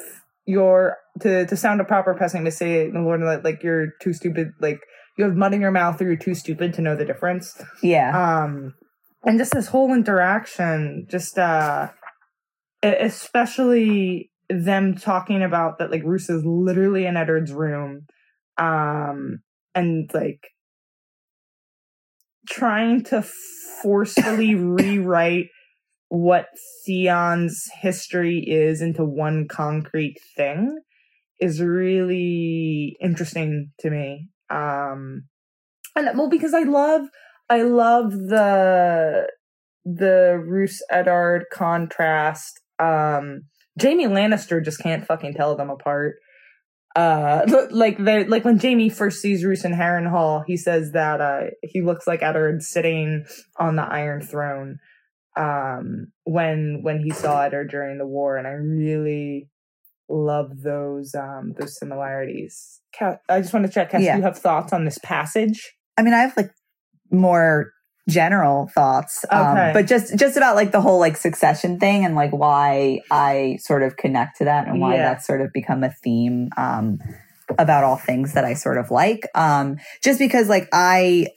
[0.46, 3.88] you're to to sound a proper person to say it, my lord like, like you're
[4.00, 4.80] too stupid, like
[5.18, 7.60] you have mud in your mouth or you're too stupid to know the difference.
[7.82, 8.10] Yeah.
[8.44, 8.74] Um,
[9.24, 11.88] and just this whole interaction, just uh,
[12.82, 18.06] especially them talking about that like Roose is literally in Eddard's room,
[18.58, 19.42] um,
[19.74, 20.52] and like
[22.48, 23.22] trying to
[23.82, 25.46] forcefully rewrite
[26.08, 26.48] what
[26.84, 30.78] Theon's history is into one concrete thing
[31.40, 34.28] is really interesting to me.
[34.50, 35.24] Um
[35.96, 37.06] and well because I love
[37.48, 39.28] I love the
[39.84, 42.60] the Roose Eddard contrast.
[42.78, 43.44] Um
[43.80, 46.16] Jaime Lannister just can't fucking tell them apart.
[46.94, 51.40] Uh like they like when Jaime first sees Roose in Harrenhal, he says that uh
[51.62, 53.24] he looks like Eddard sitting
[53.56, 54.78] on the Iron Throne
[55.34, 59.48] um when when he saw it or during the war and i really
[60.10, 64.12] love those um those similarities Kat, i just want to check Cass, Yeah.
[64.12, 66.50] do you have thoughts on this passage I mean, I have like
[67.10, 67.72] more
[68.08, 72.32] general thoughts, um, but just just about like the whole like succession thing and like
[72.32, 75.02] why I sort of connect to that and why Yeah.
[75.12, 76.98] that's sort of become a theme um,
[77.58, 79.20] about all things that I sort of like.
[79.34, 81.28] Um, just because like I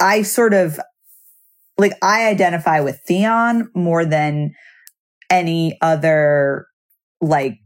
[0.00, 0.80] I sort of
[1.78, 4.52] like I identify with Theon more than
[5.30, 6.66] any other
[7.20, 7.59] like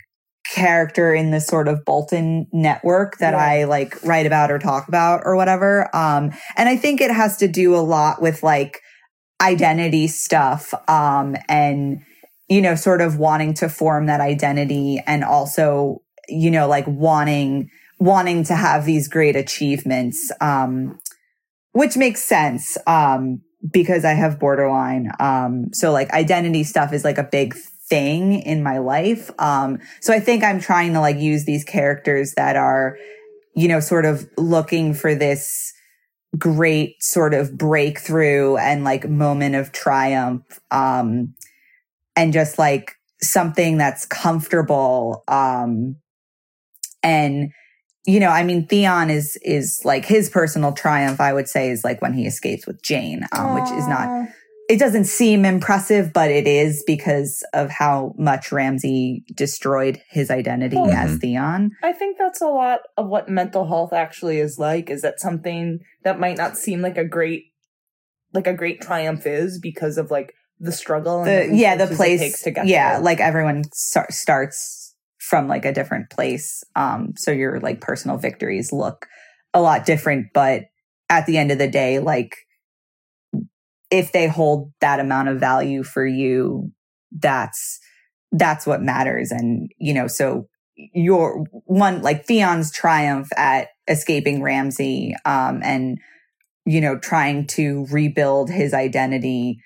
[0.52, 3.38] character in this sort of Bolton network that Yeah.
[3.38, 5.88] I like write about or talk about or whatever.
[5.96, 8.80] Um, and I think it has to do a lot with like
[9.40, 12.02] identity stuff, um, and,
[12.48, 17.70] you know, sort of wanting to form that identity and also, you know, like wanting,
[17.98, 20.98] wanting to have these great achievements, um,
[21.72, 23.40] which makes sense, um,
[23.72, 25.10] because I have borderline.
[25.18, 27.54] Um, so like identity stuff is like a big
[27.94, 29.30] thing in my life.
[29.38, 32.98] Um, so I think I'm trying to like use these characters that are,
[33.54, 35.72] you know, sort of looking for this
[36.36, 40.42] great sort of breakthrough and like moment of triumph.
[40.72, 41.34] Um,
[42.16, 45.22] and just like something that's comfortable.
[45.28, 45.94] Um,
[47.00, 47.52] and,
[48.06, 51.84] you know, I mean, Theon is, is like his personal triumph, I would say is
[51.84, 54.28] like when he escapes with Jane, um, which is not.
[54.68, 60.76] It doesn't seem impressive, but it is because of how much Ramsay destroyed his identity
[60.76, 60.94] Mhm.
[60.94, 61.70] as Theon.
[61.82, 65.80] i think that's a lot of what mental health actually is like is that something
[66.02, 67.44] that might not seem like a great
[68.32, 72.20] like a great triumph is because of like the struggle and The, yeah, the place.
[72.20, 73.00] takes to get yeah, there.
[73.02, 76.62] like everyone start, starts from like a different place.
[76.74, 79.06] Um, so your like personal victories look
[79.52, 80.64] a lot different, but
[81.10, 82.34] at the end of the day, like
[83.94, 86.72] if they hold that amount of value for you,
[87.12, 87.78] that's
[88.32, 89.30] that's what matters.
[89.30, 95.98] And you know, so your one like Theon's triumph at escaping Ramsay, um, and
[96.66, 99.58] you know, trying to rebuild his identity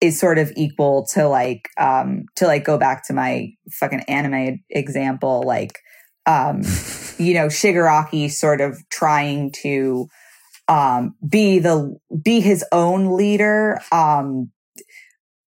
[0.00, 4.60] is sort of equal to like um to like go back to my fucking anime
[4.70, 5.78] example like
[6.26, 6.58] um
[7.18, 10.08] you know Shigaraki sort of trying to
[10.72, 14.50] um be the be his own leader um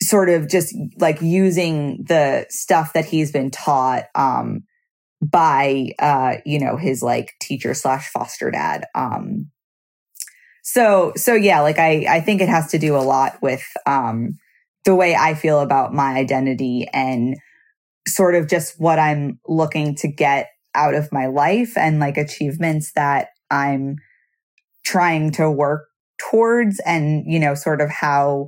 [0.03, 4.63] sort of just like using the stuff that he's been taught um
[5.21, 9.49] by uh you know his like teacher slash foster dad um.
[10.61, 14.37] So so yeah like i i think it has to do a lot with um
[14.83, 17.37] the way i feel about my identity and
[18.07, 22.91] sort of just what i'm looking to get out of my life and like achievements
[22.93, 23.97] that i'm
[24.85, 28.47] trying to work towards and you know sort of how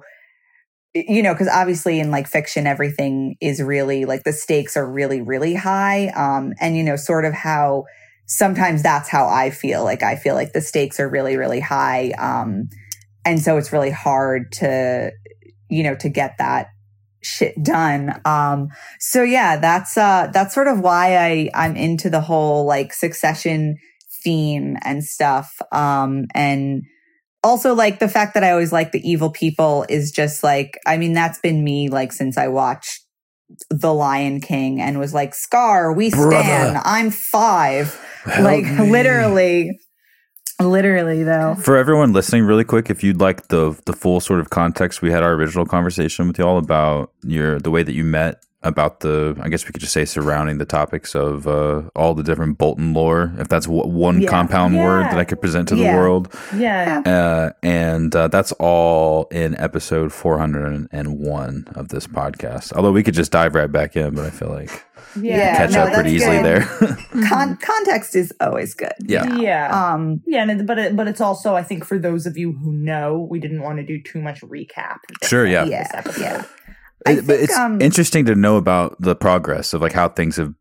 [0.94, 5.22] you know because obviously in like fiction everything is really like the stakes are really
[5.22, 7.84] really high um and you know sort of how
[8.26, 12.12] sometimes that's how i feel like i feel like the stakes are really really high
[12.18, 12.70] um
[13.26, 15.12] and so it's really hard to
[15.70, 16.68] you know to get that
[17.22, 18.70] shit done um
[19.00, 23.76] so yeah that's uh that's sort of why i i'm into the whole like succession
[24.28, 26.84] theme and stuff um and
[27.44, 30.98] also like the fact that i always like the evil people is just like i
[30.98, 33.00] mean that's been me like since i watched
[33.70, 36.32] the lion king and was like scar we Brother.
[36.32, 38.92] stand i'm five Help like me.
[38.92, 39.80] literally
[40.62, 44.50] literally though For everyone listening, really quick, if you'd like the the full sort of
[44.50, 48.44] context, we had our original conversation with y'all about your the way that you met,
[48.68, 52.24] about the I guess we could just say surrounding the topics of uh, all the
[52.24, 54.30] different Bolton lore, if that's w- one Yeah.
[54.30, 56.34] compound word that I could present to the world.
[56.56, 62.74] yeah Uh, and uh, that's all in episode 401 of this podcast.
[62.74, 64.84] Although we could just dive right back in, but I feel like
[65.20, 66.46] Yeah, catch no, up pretty easily good.
[66.46, 66.62] there.
[67.30, 69.36] Con- context is always good yeah.
[69.38, 72.38] yeah um Yeah, and it, but it, but it's also I think for those of
[72.38, 74.98] you who know, we didn't want to do too much recap.
[75.22, 75.66] this- Sure, yeah.
[75.66, 76.44] Yeah, yeah.
[77.06, 80.36] It- but think, it's um, interesting to know about the progress of like how things
[80.38, 80.54] have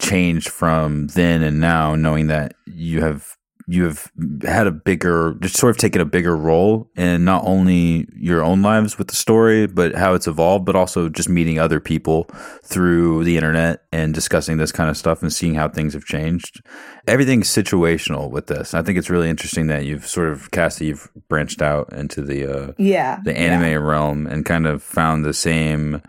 [0.00, 3.35] changed from then and now, knowing that you have
[3.68, 8.06] you have had a bigger, just sort of taken a bigger role in not only
[8.14, 11.80] your own lives with the story, but how it's evolved, but also just meeting other
[11.80, 12.28] people
[12.62, 16.60] through the internet and discussing this kind of stuff and seeing how things have changed.
[17.08, 18.72] Everything's situational with this.
[18.72, 22.46] I think it's really interesting that you've sort of, Cassie, you've branched out into the
[22.46, 23.18] uh, Yeah.
[23.24, 26.02] the anime realm and kind of found the same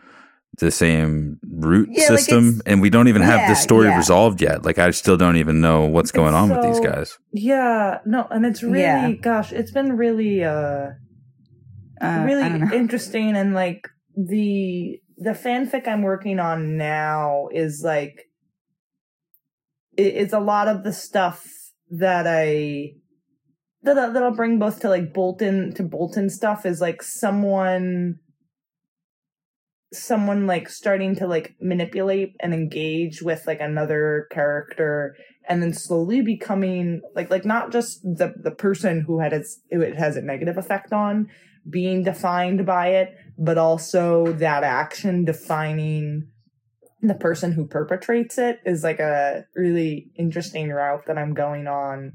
[0.60, 3.98] the same root Yeah, system it's- and we don't even have Yeah, this story yeah.
[3.98, 8.00] resolved yet like i still don't even know what's going on with these guys Yeah,
[8.06, 9.12] no, and it's really, Yeah.
[9.22, 10.92] gosh, it's been really, uh,
[12.02, 18.16] Uh, really interesting and like the the fanfic I'm working on now is like
[19.98, 21.48] it, it's a lot of the stuff
[21.90, 22.94] that I
[23.84, 28.20] that I- that I'll bring both to like Bolton to Bolton stuff is like someone
[29.94, 35.16] someone like starting to like manipulate and engage with like another character
[35.48, 39.82] and then slowly becoming like like not just the the person who had its who
[39.82, 41.28] it has a negative effect on
[41.70, 46.28] being defined by it but also that action defining
[47.02, 52.14] the person who perpetrates it is like a really interesting route that I'm going on.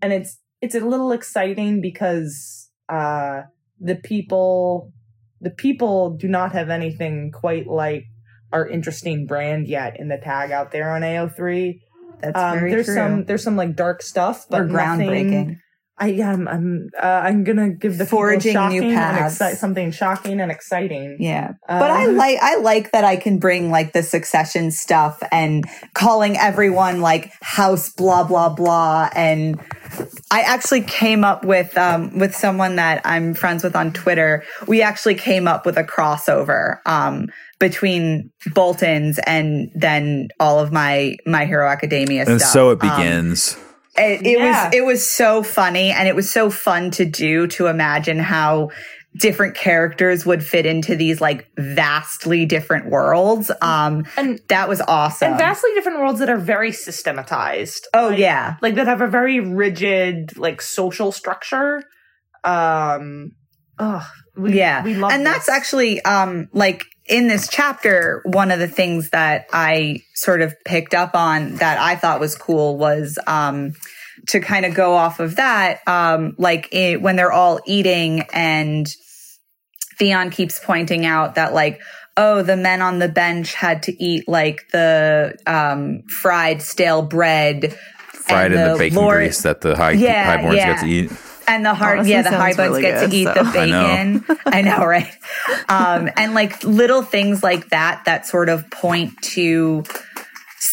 [0.00, 3.42] And it's it's a little exciting because uh
[3.78, 4.92] the people
[5.42, 8.04] the people do not have anything quite like
[8.52, 11.80] our interesting brand yet in the tag out there on AO3
[12.20, 12.94] That's um, very there's true.
[12.94, 15.30] some there's some like dark stuff, but or groundbreaking.
[15.30, 15.60] nothing-
[15.98, 19.38] I am I'm uh, I'm gonna give the foraging people new shocking paths.
[19.38, 21.16] exci- something shocking and exciting.
[21.20, 21.52] Yeah.
[21.68, 25.64] But I Um, like I like that I can bring like the succession stuff and
[25.94, 29.60] calling everyone like house blah blah blah and
[30.30, 34.44] I actually came up with um with someone that I'm friends with on Twitter.
[34.66, 37.26] We actually came up with a crossover um
[37.60, 42.50] between Bolton's and then all of my My Hero Academia and stuff.
[42.50, 43.56] so it Um, begins
[43.96, 44.66] it, it Yeah.
[44.66, 48.70] was it was so funny and it was so fun to do to imagine how
[49.14, 53.50] different characters would fit into these like vastly different worlds.
[53.60, 55.30] Um and that was awesome.
[55.32, 57.86] and vastly different worlds that are very systematized.
[57.92, 58.56] oh Like- yeah.
[58.62, 61.82] like that have a very rigid like social structure.
[62.44, 63.32] Um,
[63.78, 64.82] oh, we, yeah.
[64.82, 69.46] we love and that's actually um like in this chapter one of the things that
[69.52, 73.72] I sort of picked up on that I thought was cool was um
[74.28, 78.86] to kind of go off of that um like it, when they're all eating and
[79.98, 81.80] Theon keeps pointing out that like
[82.16, 87.76] oh the men on the bench had to eat like the um fried stale bread
[88.12, 90.74] fried in the the bacon Lord- grease that the high Yeah, highborns yeah.
[90.74, 91.10] get to eat
[91.46, 93.34] and the hard Honestly, yeah the sounds high bones really get good, to eat so.
[93.34, 94.22] the I know.
[94.22, 95.12] bacon i know right
[95.68, 99.84] um and like little things like that that sort of point to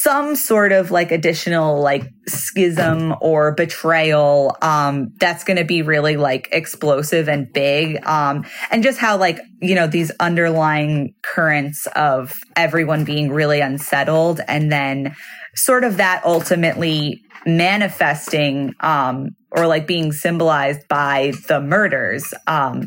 [0.02, 6.16] some sort of like additional like schism or betrayal um that's going to be really
[6.16, 12.34] like explosive and big um and just how like you know these underlying currents of
[12.56, 15.16] everyone being really unsettled and then
[15.64, 22.86] sort of that ultimately manifesting um or like being symbolized by the murders um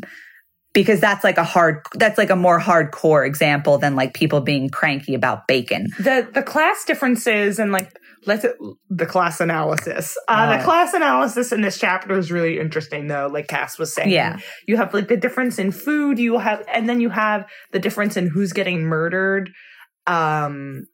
[0.73, 4.69] because that's like a hard that's like a more hardcore example than like people being
[4.69, 7.91] cranky about bacon the the class differences and like
[8.25, 8.45] let's
[8.89, 10.17] the class analysis.
[10.27, 13.27] Uh, Uh, the class analysis in this chapter is really interesting, though.
[13.31, 14.39] Like Cass was saying, Yeah.
[14.67, 16.19] you have like the difference in food.
[16.19, 19.49] You have, and then you have the difference in who's getting murdered.
[20.07, 20.85] Um,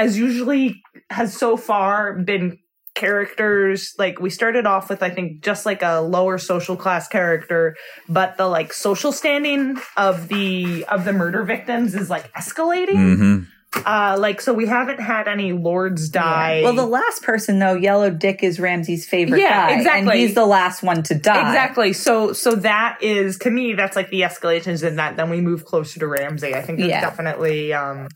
[0.00, 2.58] as usually has so far been
[2.94, 7.76] characters like we started off with i think just like a lower social class character
[8.08, 13.42] but the like social standing of the of the murder victims is like escalating hmm
[13.86, 16.60] uh, like so we haven't had any lords die.
[16.64, 20.18] well the last person though yellow dick is ramsay's favorite Yeah, guy and exactly.
[20.18, 21.92] he's the last one to die exactly.
[21.92, 25.16] So so that is to me that's like the escalations in that.
[25.16, 26.52] Then we move closer to Ramsay.
[26.52, 27.00] I think that's Yeah.
[27.00, 28.08] definitely um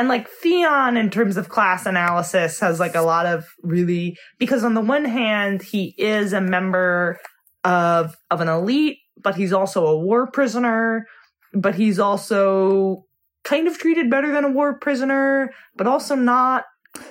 [0.00, 4.64] and like Theon in terms of class analysis has like a lot of really because
[4.64, 7.18] on the one hand he is a member
[7.64, 11.06] of of an elite, but he's also a war prisoner,
[11.52, 13.04] but he's also
[13.44, 16.64] kind of treated better than a war prisoner, but also not.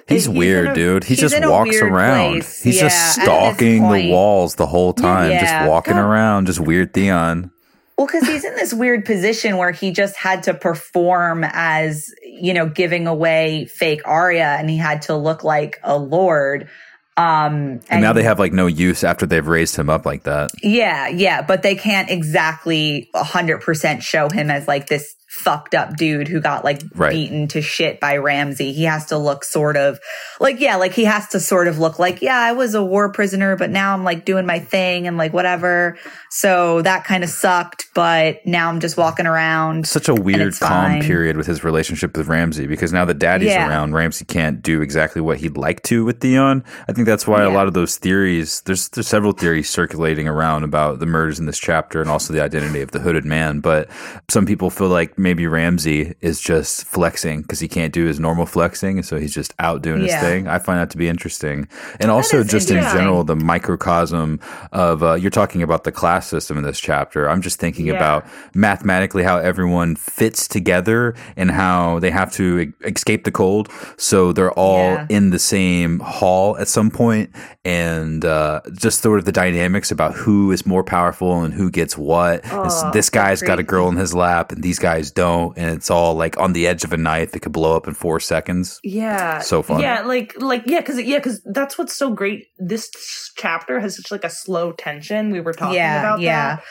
[0.08, 1.04] He's, He's weird, a- dude.
[1.06, 2.32] He just walks around.
[2.34, 2.62] place.
[2.62, 5.42] He's Yeah, just stalking the walls the whole time, Yeah.
[5.60, 6.04] just walking God.
[6.06, 7.52] around, just weird Theon.
[8.00, 12.54] Well, because he's in this weird position where he just had to perform as, you
[12.54, 16.70] know, giving away fake Arya and he had to look like a lord.
[17.18, 20.52] Um, And, now they have like no use after they've raised him up like that.
[20.64, 26.28] Yeah, yeah, but they can't exactly 100% show him as like this fucked up dude
[26.28, 27.12] who got like Right.
[27.12, 28.74] beaten to shit by Ramsay.
[28.74, 30.00] He has to look sort of
[30.40, 33.10] like, yeah, like he has to sort of look like, yeah, I was a war
[33.12, 35.98] prisoner, but now I'm like doing my thing and like whatever.
[36.30, 39.88] So that kind of sucked, but now I'm just walking around.
[39.88, 41.02] Such a weird calm fine.
[41.04, 43.68] period with his relationship with Ramsay because now that Daddy's Yeah.
[43.68, 46.64] around, Ramsay can't do exactly what he'd like to with Theon.
[46.88, 48.62] I think that's why a lot of those theories.
[48.66, 52.42] There's there's several theories circulating around about the murders in this chapter and also the
[52.42, 53.60] identity of the hooded man.
[53.60, 53.90] But
[54.30, 58.46] some people feel like maybe Ramsay is just flexing because he can't do his normal
[58.46, 60.48] flexing, so he's just out doing his thing.
[60.48, 61.68] I find that to be interesting,
[62.00, 64.40] and also just in general the microcosm
[64.72, 67.30] of uh, you're talking about the class system in this chapter.
[67.30, 67.94] I'm just thinking Yeah.
[67.96, 73.70] about mathematically how everyone fits together and how they have to e- escape the cold.
[73.98, 75.06] So they're all Yeah.
[75.10, 77.30] in the same hall at some point,
[77.66, 81.98] and uh, just sort of the dynamics about who is more powerful and who gets
[81.98, 82.42] what.
[82.52, 85.90] Oh, this guy's got a girl in his lap, and these guys don't, and it's
[85.90, 87.36] all like on the edge of a knife.
[87.36, 88.80] It could blow up in four seconds.
[88.84, 89.40] Yeah.
[89.40, 89.82] So fun.
[89.82, 92.48] Yeah, like like yeah, cuz yeah, cuz that's what's so great.
[92.58, 92.90] This
[93.36, 95.32] chapter has such like a slow tension.
[95.32, 96.56] We were talking Yeah, about yeah.
[96.56, 96.64] that.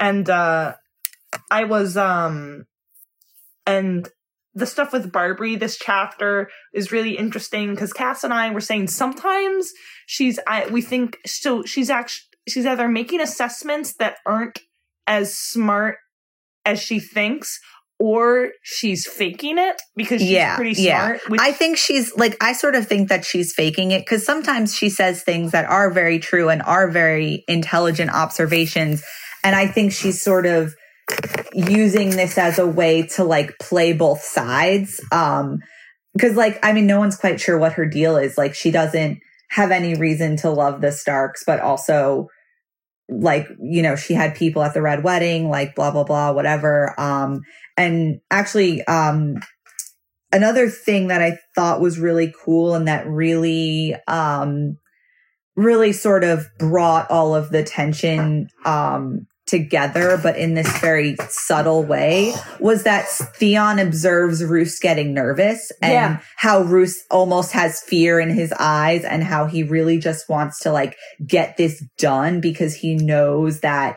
[0.00, 0.74] And uh
[1.50, 2.66] I was um
[3.66, 4.08] and
[4.54, 8.88] the stuff with Barbrey this chapter is really interesting cuz Cass and I were saying
[8.88, 9.72] sometimes
[10.06, 14.60] she's I we think so she's actually she's either making assessments that aren't
[15.06, 15.96] as smart
[16.64, 17.60] as she thinks
[18.04, 21.06] or she's faking it because she's Yeah, pretty yeah.
[21.16, 21.30] smart.
[21.30, 24.74] which- I think she's like, I sort of think that she's faking it because sometimes
[24.74, 29.02] she says things that are very true and are very intelligent observations.
[29.42, 30.74] And I think she's sort of
[31.54, 35.00] using this as a way to like play both sides.
[35.10, 35.60] Um,
[36.20, 38.36] cause like, I mean, no one's quite sure what her deal is.
[38.36, 42.28] Like, she doesn't have any reason to love the Starks, but also,
[43.08, 46.94] like, you know, she had people at the red wedding, like, blah, blah, blah, whatever.
[46.98, 47.40] Um,
[47.76, 49.36] and actually, um,
[50.32, 54.76] another thing that I thought was really cool and that really, um,
[55.56, 61.84] really sort of brought all of the tension, um, together, but in this very subtle
[61.84, 66.16] way, was that Theon observes Roose getting nervous and Yeah.
[66.38, 70.72] how Roose almost has fear in his eyes and how he really just wants to
[70.72, 70.96] like
[71.26, 73.96] get this done because he knows that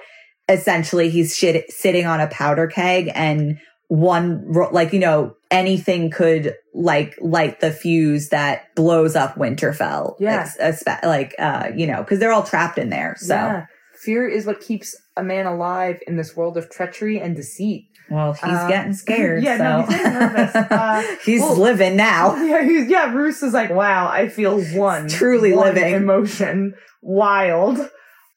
[0.50, 3.58] essentially he's shit, sitting on a powder keg and
[3.90, 10.16] one like you know anything could like light the fuse that blows up Winterfell.
[10.20, 10.50] Yeah.
[11.04, 13.16] Like uh you know because they're all trapped in there.
[13.18, 13.66] So Yeah.
[14.02, 17.86] Fear is what keeps a man alive in this world of treachery and deceit.
[18.12, 19.42] well he's Uh, getting scared.
[19.44, 19.64] yeah, so.
[19.64, 20.56] no, he's nervous.
[20.72, 22.36] Uh, he's well- living now.
[22.44, 25.08] Yeah, he's, yeah, Roose is like, wow, I feel one.
[25.08, 25.94] Truly one living.
[25.96, 26.76] Emotion.
[27.02, 27.90] Wild.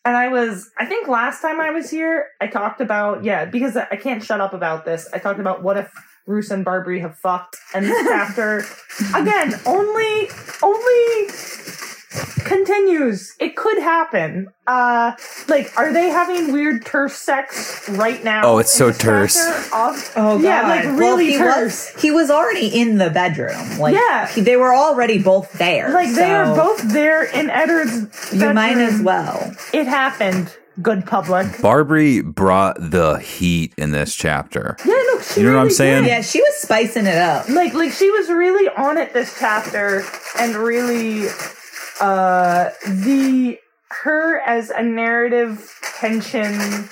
[0.05, 3.77] And I was, I think last time I was here, I talked about, yeah, because
[3.77, 5.09] I can't shut up about this.
[5.13, 5.93] I talked about what if
[6.27, 7.57] Roose and Barbrey have fucked.
[7.75, 8.65] And this chapter,
[9.15, 10.29] again, only,
[10.63, 11.29] only
[12.45, 13.35] continues.
[13.39, 14.49] It could happen.
[14.67, 15.13] Uh,
[15.49, 18.43] like, are they having weird terse sex right now?
[18.45, 19.35] Oh, it's so terse.
[19.35, 19.75] chapter?
[19.77, 20.43] Of- Oh god!
[20.43, 21.93] Yeah, like Well, really he terse.
[21.95, 23.79] was he was already in the bedroom.
[23.79, 24.27] Like Yeah.
[24.29, 25.91] he- they were already both there.
[25.91, 28.33] Like they are both there in Eddard's.
[28.33, 29.55] You might as well.
[29.73, 30.57] It happened.
[30.83, 31.47] Good public.
[31.59, 34.77] Barbrey brought the heat in this chapter.
[34.87, 36.05] Yeah, no, she You know what I'm saying?
[36.05, 36.09] did.
[36.09, 37.49] Yeah, she was spicing it up.
[37.51, 40.05] Like, like she was really on it this chapter,
[40.39, 41.27] and really,
[42.01, 43.59] uh, the
[44.03, 46.89] her as a narrative tension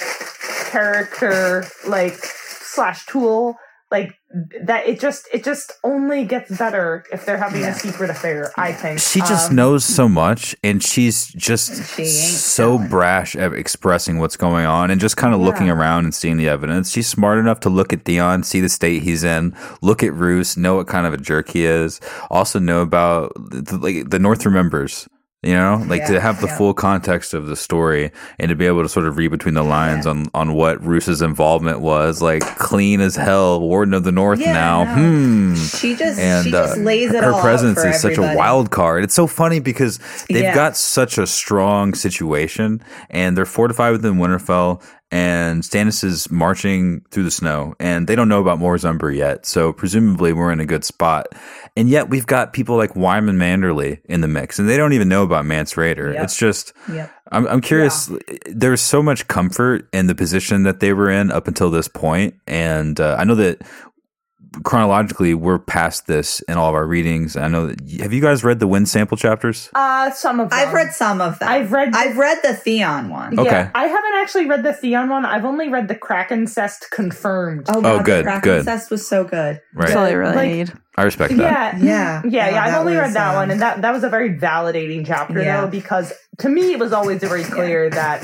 [0.70, 3.56] character, like slash tool,
[3.90, 4.17] like
[4.62, 4.86] that.
[4.86, 7.70] It just, it just only gets better if they're having Yeah.
[7.70, 8.52] a secret affair.
[8.56, 12.88] I think She just Um, knows so much, and she's just She so telling.
[12.88, 16.48] brash at expressing what's going on and just kind of looking around and seeing the
[16.48, 16.90] evidence.
[16.90, 20.56] She's smart enough to look at Theon, see the state he's in, look at Roose,
[20.56, 22.00] know what kind of a jerk he is,
[22.30, 25.08] also know about the, like the North remembers.
[25.44, 26.56] You know, like to have the yeah.
[26.56, 28.10] full context of the story
[28.40, 31.22] and to be able to sort of read between the lines on on what Roose's
[31.22, 34.82] involvement was, like clean as hell, Warden of the North Yeah, now.
[34.82, 34.94] no.
[34.94, 38.00] Hmm She just and she just uh, lays it her all presence out for is
[38.00, 39.04] such a wild card.
[39.04, 40.56] It's so funny because they've Yeah.
[40.56, 44.82] got such a strong situation, and they're fortified within Winterfell.
[45.10, 49.46] And Stannis is marching through the snow, and they don't know about Mors Umber yet.
[49.46, 51.28] So presumably we're in a good spot.
[51.76, 55.08] And yet we've got people like Wyman Manderley in the mix, and they don't even
[55.08, 56.12] know about Mance Rayder.
[56.12, 56.24] Yep.
[56.24, 57.10] It's just Yep.
[57.30, 58.10] I'm, I'm curious.
[58.46, 62.34] There's so much comfort in the position that they were in up until this point,
[62.46, 63.62] and uh, I know that
[64.64, 67.36] chronologically, we're past this in all of our readings.
[67.36, 67.80] I know that.
[68.00, 69.70] Have you guys read the Wind sample chapters?
[69.74, 70.58] Uh, some of them.
[70.58, 71.48] I've read some of them.
[71.48, 73.38] I've read- I've read the Theon one.
[73.38, 73.50] Okay.
[73.50, 75.24] Yeah, I haven't actually read the Theon one.
[75.24, 77.66] I've only read the Krakencest confirmed.
[77.68, 78.64] Oh, Oh, good, The good.
[78.64, 79.60] Krakencest was so good.
[79.74, 79.86] Right.
[79.88, 80.72] That's all I really Like- need.
[80.96, 81.78] I respect that.
[81.78, 82.22] Yeah, Yeah.
[82.24, 82.64] yeah, yeah.
[82.64, 85.40] I've only was, read that um, one, and that that was a very validating chapter
[85.40, 85.60] Yeah.
[85.60, 88.22] though, because to me it was always very clear that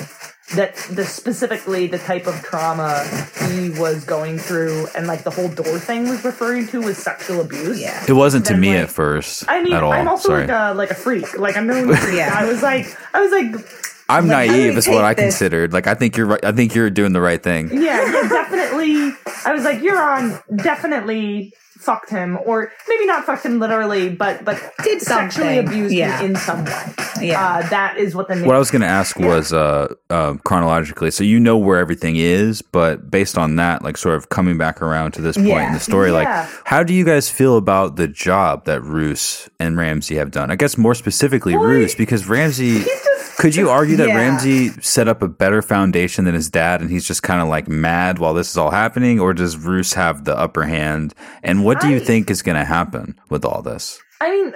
[0.57, 3.05] that the specifically the type of trauma
[3.50, 7.40] he was going through, and like the whole door thing was referring to was sexual
[7.40, 7.80] abuse.
[7.80, 8.05] Yeah.
[8.09, 9.92] It wasn't to me like- at first I mean, at all.
[9.92, 10.46] I'm also Sorry.
[10.46, 12.14] like a like a freak, like I'm freak.
[12.16, 12.32] Yeah.
[12.36, 13.66] I was like, I was like,
[14.09, 14.76] I'm Like, naive.
[14.76, 15.24] Is what I this?
[15.24, 15.72] considered.
[15.72, 16.44] Like I think you're right.
[16.44, 17.70] I think you're doing the right thing.
[17.72, 19.12] yeah, yeah, definitely.
[19.46, 21.55] I was like, you're on definitely
[21.85, 25.68] fucked him, or maybe not fucked him literally, but but Did sexually something.
[25.68, 26.18] abused Yeah.
[26.18, 26.95] him in some way.
[27.20, 27.43] Yeah.
[27.64, 28.47] Uh, that is what the name.
[28.47, 31.11] What I was going to ask was uh, uh, chronologically.
[31.11, 34.82] So you know where everything is, but based on that, like sort of coming back
[34.82, 36.14] around to this point in the story, Yeah.
[36.47, 40.51] like how do you guys feel about the job that Roose and Ramsay have done?
[40.51, 42.85] I guess more specifically Well, Roose, because Ramsay.
[43.39, 44.16] Could you argue that Yeah.
[44.16, 47.66] Ramsay set up a better foundation than his dad, and he's just kind of like
[47.68, 51.14] mad while this is all happening, or does Roose have the upper hand?
[51.43, 53.99] And what do you I- think is going to happen with all this?
[54.20, 54.55] I mean,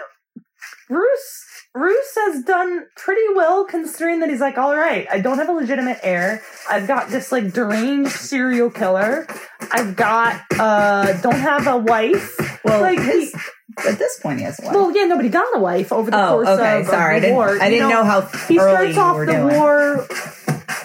[0.88, 1.37] Bruce.
[1.78, 5.52] Bruce has done pretty well considering that he's like, all right, I don't have a
[5.52, 6.42] legitimate heir.
[6.68, 9.28] I've got this like deranged serial killer.
[9.70, 12.60] I've got uh don't have a wife.
[12.64, 14.74] well, like his, he, at this point, he has one.
[14.74, 16.80] well, yeah, nobody got a wife over the oh, course okay.
[16.80, 17.36] of, Sorry, I of the didn't.
[17.36, 17.48] war.
[17.62, 19.54] I You didn't know, how he early starts off were the doing.
[19.56, 20.08] war.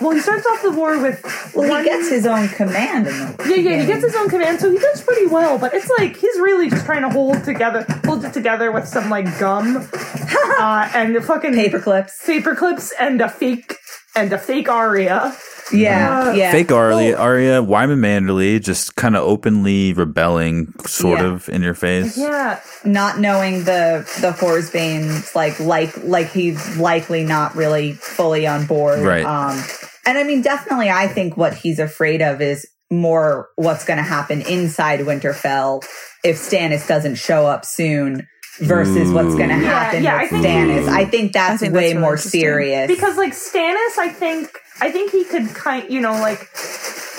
[0.01, 1.21] Well, he starts off the war with
[1.55, 3.07] Well, one- he gets his own command.
[3.07, 5.57] In the Yeah, yeah, he gets his own command, so he does pretty well.
[5.57, 9.09] But it's like he's really just trying to hold together, hold it together with some
[9.09, 9.77] like gum
[10.59, 12.25] uh, and the fucking paper clips.
[12.25, 13.77] paper clips and a fake
[14.15, 15.35] and a fake Arya.
[15.71, 16.51] Yeah, Uh, yeah.
[16.51, 17.21] Fake Arya, Oh.
[17.21, 21.25] Arya Wyman Manderley, just kind of openly rebelling, sort Yeah.
[21.27, 22.17] of in your face.
[22.17, 28.65] Yeah, not knowing the the Whoresbane's like like like he's likely not really fully on
[28.65, 28.99] board.
[28.99, 29.25] Right.
[29.25, 29.63] Um
[30.05, 34.41] and I mean definitely I think what he's afraid of is more what's gonna happen
[34.41, 35.83] inside Winterfell
[36.23, 38.27] if Stannis doesn't show up soon
[38.59, 39.61] versus what's gonna Ooh.
[39.61, 40.87] Yeah, happen yeah, I with think- Stannis.
[40.87, 42.87] I think that's think way that's really more serious.
[42.87, 46.49] because like Stannis, I think I think he could kind, you know, like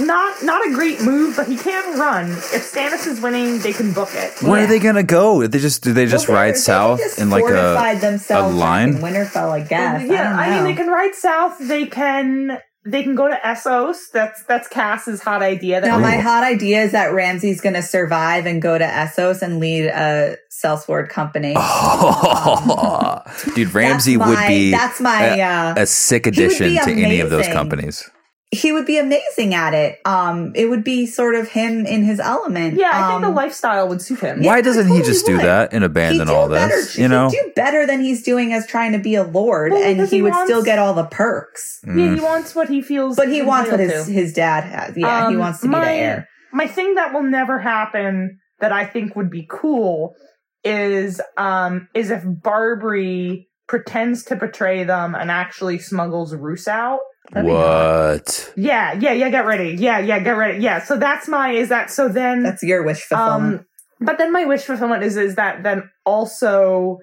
[0.00, 2.30] not not a great move, but he can run.
[2.30, 4.42] If Stannis is winning, they can book it.
[4.42, 4.64] Where Yeah.
[4.64, 5.46] are they gonna go?
[5.46, 8.58] They just do they just Well, ride south just in like a fortified themselves a
[8.58, 8.88] back line?
[8.90, 10.08] in Winterfell, I guess.
[10.08, 11.58] yeah, I, I, don't mean, they can ride south.
[11.60, 13.96] They can they can go to Essos.
[14.12, 15.80] That's that's Cass's hot idea.
[15.80, 19.42] That No, my hot idea is that Ramsay's going to survive and go to Essos
[19.42, 21.54] and lead a sellsword company.
[23.54, 25.40] Dude, Ramsay That's would my- be That's my.
[25.40, 28.08] Uh, a sick addition to any of those companies.
[28.54, 29.98] He would be amazing at it.
[30.04, 32.74] Um, it would be sort of him in his element.
[32.78, 34.42] yeah, I think the Um, lifestyle would suit him.
[34.42, 36.68] Why I doesn't he totally just do that and abandon do all better.
[36.74, 36.96] this?
[36.98, 37.28] You know?
[37.30, 40.06] he'd do better than he's doing as trying to be a lord, Well, and he,
[40.16, 41.80] he would wants- still get all the perks.
[41.86, 42.14] Yeah, Mm.
[42.16, 43.16] he wants what he feels.
[43.16, 44.12] But he wants what his to.
[44.12, 44.96] his dad has.
[44.96, 46.28] Yeah, he Um, wants to be my, the heir.
[46.52, 50.14] My thing that will never happen that I think would be cool
[50.62, 57.00] is um is if Barbrey pretends to betray them and actually smuggles Roose out.
[57.32, 58.12] That'd be hot.
[58.22, 58.52] What?
[58.56, 59.70] Yeah, yeah, yeah, get ready.
[59.78, 60.62] Yeah, yeah, get ready.
[60.62, 60.82] Yeah.
[60.82, 63.60] So that's my is that so then That's your wish fulfillment.
[63.60, 63.66] um
[64.00, 66.98] but then my wish fulfillment is is that then also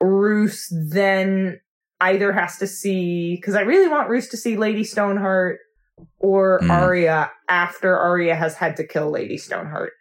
[0.00, 1.60] Roose then
[2.00, 5.58] either has to see because I really want Roose to see Lady Stoneheart
[6.18, 6.70] or Mm.
[6.70, 9.92] Arya after Arya has had to kill Lady Stoneheart.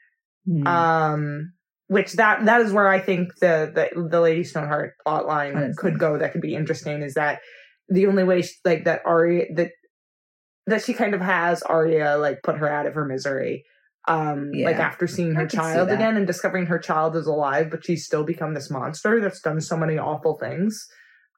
[0.46, 0.68] Hmm.
[0.68, 1.54] Um
[1.88, 6.00] which that that is where I think the the, the Lady Stoneheart plot line could
[6.00, 7.40] go that could be interesting is that
[7.92, 9.72] the only way she, like that Arya that
[10.68, 13.66] that she kind of has Arya like put her out of her misery.
[14.08, 17.70] Um like after seeing her could see child again and discovering her child is alive,
[17.70, 20.88] but she's still become this monster that's done so many awful things.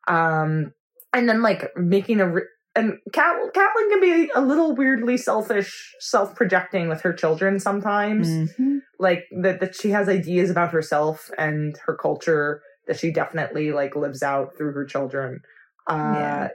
[0.07, 0.71] Um
[1.13, 2.43] and then like making a re-
[2.75, 8.79] and Cat- Catelyn can be a little weirdly selfish, self-projecting with her children sometimes Mhm.
[8.99, 13.95] like that that she has ideas about herself and her culture that she definitely like
[13.95, 15.41] lives out through her children.
[15.87, 16.47] Uh Yeah.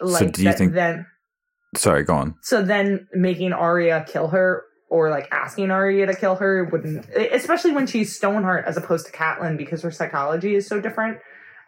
[0.00, 1.06] like do you that- think- then
[1.76, 2.34] Sorry, go on.
[2.42, 7.72] so then making Arya kill her or like asking Arya to kill her wouldn't especially
[7.72, 11.18] when she's Stoneheart as opposed to Catelyn because her psychology is so different.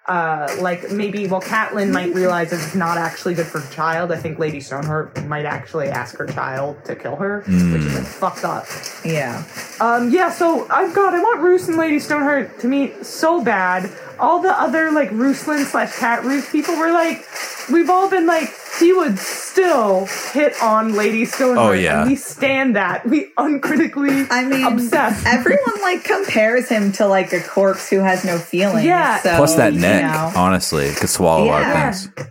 [0.09, 4.11] Uh, like maybe well, Catelyn might realize it's not actually good for her child.
[4.11, 8.07] I think Lady Stoneheart might actually ask her child to kill her, which is like,
[8.07, 8.67] fucked up.
[9.05, 9.45] Yeah.
[9.81, 13.91] Um, yeah, so I've got I want Roose and Lady Stoneheart to meet so bad.
[14.19, 17.25] All the other like Roosland slash Cat Roose people were like,
[17.71, 18.49] we've all been like
[18.79, 21.69] he would still hit on Lady Stoneheart.
[21.71, 22.01] Oh, yeah.
[22.03, 23.07] and we stand that.
[23.07, 25.27] We uncritically I mean, obsessed.
[25.27, 28.85] everyone like compares him to like a corpse who has no feelings.
[28.85, 29.19] Yeah.
[29.21, 31.89] So, Plus that you neck, know, honestly, could swallow a lot Yeah.
[31.91, 32.27] of things.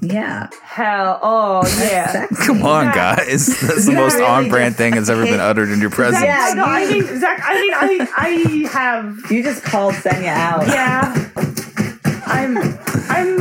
[0.00, 0.48] yeah.
[0.62, 2.26] Hell, oh yeah.
[2.46, 3.46] Come on, Zack- guys.
[3.60, 6.20] That's the Zack most really on-brand thing that's ever been uttered in your presence.
[6.24, 7.40] Zack, Yeah, no, I you- mean Zack.
[7.44, 10.66] I mean, I I have You just called Senia out.
[10.66, 11.30] yeah.
[12.26, 13.38] I'm I'm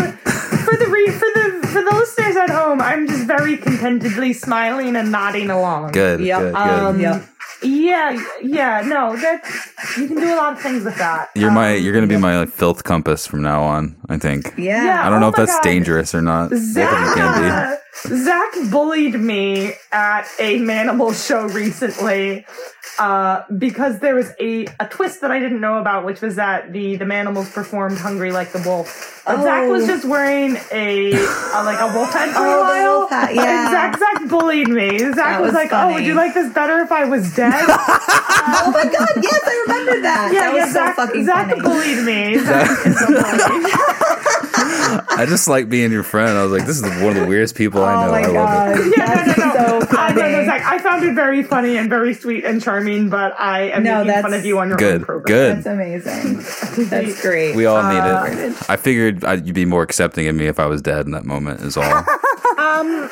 [0.64, 2.82] for the re, for the for the listeners at home.
[2.82, 5.92] I'm just very contentedly smiling and nodding along.
[5.92, 6.40] Good, Yep.
[6.42, 6.62] good, good.
[6.62, 7.24] Um, Yep.
[7.66, 9.42] Yeah, yeah, no, that
[9.98, 11.30] you can do a lot of things with that.
[11.34, 13.96] you're my, Um, you're gonna be my like filth compass from now on.
[14.10, 14.54] I think.
[14.58, 14.84] Yeah.
[14.84, 15.08] Yeah.
[15.08, 15.64] I don't know Oh if that's God.
[15.64, 16.50] dangerous or not.
[16.50, 17.48] Both of them can be.
[17.50, 22.46] Zack, Zack bullied me at a Manimal show recently
[23.00, 26.74] uh, because there was a, a twist that I didn't know about, which was that
[26.74, 29.88] the the Manimals performed "Hungry Like the Wolf." Uh, Zack was Oh.
[29.88, 32.98] just wearing a, a like a wolf hat for Oh, a while.
[33.00, 33.72] wolf hat, And yeah.
[33.72, 34.98] Zack Zack bullied me.
[34.98, 37.54] Zack That was, was like, "Oh, would you like this better if I was dead?"
[38.46, 40.32] Oh my god, yes, I remember that.
[40.34, 40.66] yeah, that was yeah.
[40.68, 41.62] so Zack, fucking Zack funny.
[41.62, 42.38] bullied me.
[42.40, 43.74] Zack is so bullied.
[45.16, 46.38] I just like being your friend.
[46.38, 48.12] I was like, this is one of the weirdest people I Oh know.
[48.12, 48.80] my I love god.
[48.80, 48.98] it.
[48.98, 49.86] Yeah, no, no, no.
[49.86, 50.46] so I, no, no, funny.
[50.46, 53.96] Zack, I found it very funny and very sweet and charming, but I am No,
[54.00, 55.26] making that's fun of you on your own Good, program.
[55.36, 55.58] good.
[55.58, 56.88] That's amazing.
[56.90, 57.56] That's great.
[57.56, 57.94] We all Uh,
[58.30, 58.70] need it.
[58.70, 61.26] I figured I'd, you'd be more accepting of me if I was dead in that
[61.26, 61.62] moment.
[61.62, 62.06] Is all.
[62.56, 63.10] Um,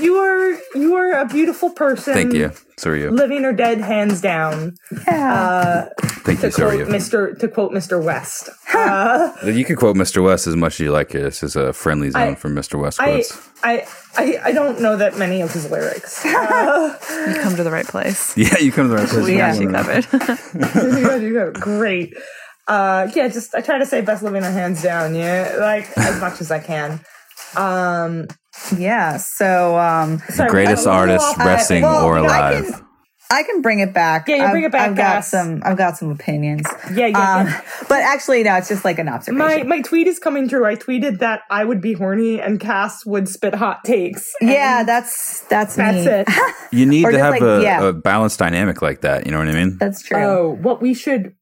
[0.00, 2.14] you are you are a beautiful person.
[2.14, 2.52] Thank you.
[2.76, 3.10] So are you.
[3.10, 4.76] Living or dead, hands down.
[5.06, 5.88] yeah.
[5.98, 6.50] Uh, Thank you.
[6.50, 6.84] So are you.
[6.86, 7.36] Mr.
[7.40, 8.02] To quote Mr.
[8.02, 8.50] West.
[8.72, 10.22] Uh, You can quote Mr.
[10.22, 11.08] West as much as you like.
[11.10, 12.78] This is a friendly zone I- for Mr.
[12.80, 13.48] West I, quotes.
[13.64, 13.86] I
[14.16, 16.24] I I don't know that many of his lyrics.
[16.26, 16.94] Uh,
[17.28, 18.36] You come to the right place.
[18.36, 19.26] yeah, you come to the right place.
[19.26, 19.82] We got you Yeah.
[19.82, 20.06] covered.
[20.94, 22.14] you guys- you guys are great.
[22.68, 25.14] Uh, yeah, just I try to say best living or hands down.
[25.14, 27.00] Yeah, like as much as I can.
[27.56, 28.28] Um,
[28.76, 29.16] yeah.
[29.18, 32.64] So um sorry, Greatest I- artist, I- resting well, or I alive.
[32.66, 32.84] can-
[33.30, 34.26] I can bring it back.
[34.26, 35.30] Yeah, you I've- bring it back, I've got Cass.
[35.30, 36.66] some I've got some opinions.
[36.94, 37.60] Yeah, yeah, Um, yeah.
[37.86, 39.36] but actually no, it's just like an observation.
[39.68, 40.64] My my tweet is coming true.
[40.64, 44.32] I tweeted that I would be horny and Cass would spit hot takes.
[44.40, 46.10] yeah, that's that's That's me.
[46.10, 46.28] it.
[46.70, 47.82] You need Or to have like- a, yeah.
[47.88, 49.26] a balanced dynamic like that.
[49.26, 49.76] You know what I mean?
[49.78, 50.18] That's true.
[50.18, 51.34] Oh, what we should.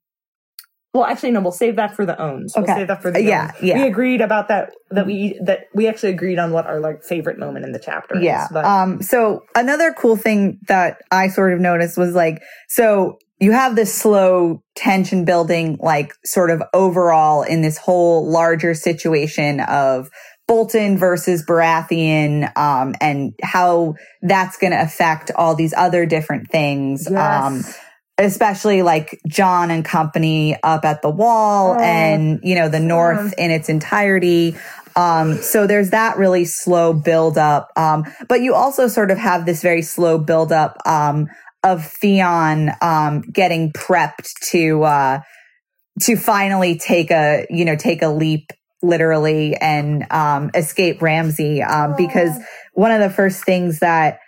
[0.97, 1.41] Well, actually, no.
[1.41, 2.55] We'll save that for the owns.
[2.57, 2.75] We'll Okay.
[2.75, 3.63] save that for the Yeah, owns.
[3.63, 3.77] yeah.
[3.77, 4.71] We agreed about that.
[4.91, 8.17] That we that we actually agreed on what our like favorite moment in the chapter.
[8.19, 8.45] Yeah.
[8.45, 13.19] Is, but Um, so another cool thing that I sort of noticed was like, so
[13.39, 19.61] you have this slow tension building, like sort of overall in this whole larger situation
[19.61, 20.09] of
[20.49, 27.07] Bolton versus Baratheon, um, and how that's going to affect all these other different things.
[27.09, 27.15] Um,
[27.57, 27.79] Yes.
[28.19, 31.83] Especially like Jon and company up at the wall Oh.
[31.83, 34.57] and, you know, the North in its entirety.
[34.97, 37.71] Um, so there's that really slow build up.
[37.77, 41.27] Um, but you also sort of have this very slow build up, um,
[41.63, 45.21] of Theon, um, getting prepped to, uh,
[46.01, 48.51] to finally take a, you know, take a leap
[48.83, 51.63] literally and, um, escape Ramsay.
[51.63, 52.39] Um, because
[52.73, 54.21] one of the first things that,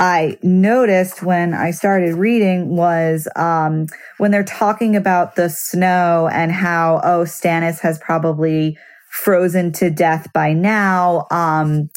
[0.00, 3.84] I noticed when I started reading was um,
[4.16, 8.78] when they're talking about the snow and how, oh, Stannis has probably
[9.10, 11.26] frozen to death by now.
[11.30, 11.90] Um,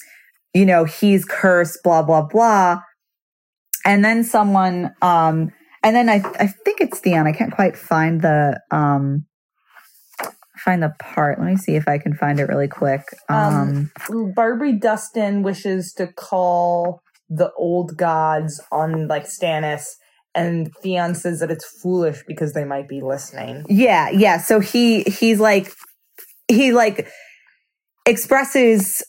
[0.54, 2.82] you know, he's cursed, blah, blah, blah.
[3.86, 5.52] And then someone, um,
[5.82, 7.26] and then I, I think it's Theon.
[7.26, 9.26] I can't quite find the, um,
[10.58, 11.40] find the part.
[11.40, 13.04] Let me see if I can find it really quick.
[13.30, 17.02] Um, Um, Barbrey Dustin wishes to call
[17.36, 19.86] the old gods on like Stannis,
[20.36, 23.66] and Theon says that it's foolish because they might be listening.
[23.70, 24.38] Yeah, yeah.
[24.38, 25.72] So he he's like
[26.48, 27.08] he like
[28.06, 29.02] expresses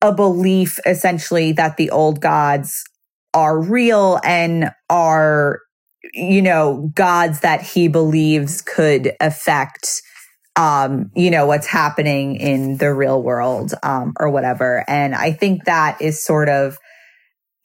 [0.00, 2.84] a belief essentially that the old gods
[3.32, 5.60] are real and are
[6.12, 10.02] you know gods that he believes could affect
[10.56, 15.64] um you know what's happening in the real world um or whatever and i think
[15.64, 16.78] that is sort of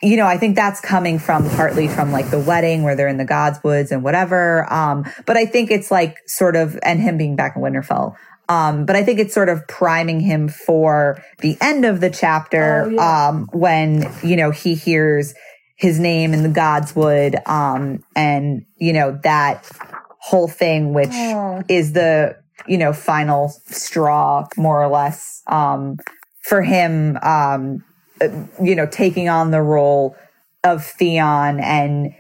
[0.02, 3.18] you know, I think that's coming from partly from like the wedding where they're in
[3.18, 4.72] the God's woods and whatever.
[4.72, 8.16] Um, but I think it's like sort of, and him being back in Winterfell.
[8.47, 12.84] Um, but I think it's sort of priming him for the end of the chapter,
[12.86, 13.28] Oh, yeah.
[13.30, 15.34] um, when, you know, he hears
[15.76, 17.36] his name in the God's wood.
[17.45, 19.70] Um, and, you know, that
[20.20, 21.62] whole thing, which Oh.
[21.68, 22.38] is the,
[22.68, 25.97] you know, final straw, more or less, um,
[26.41, 27.84] for him, um,
[28.62, 30.16] you know, taking on the role
[30.64, 32.12] of Theon and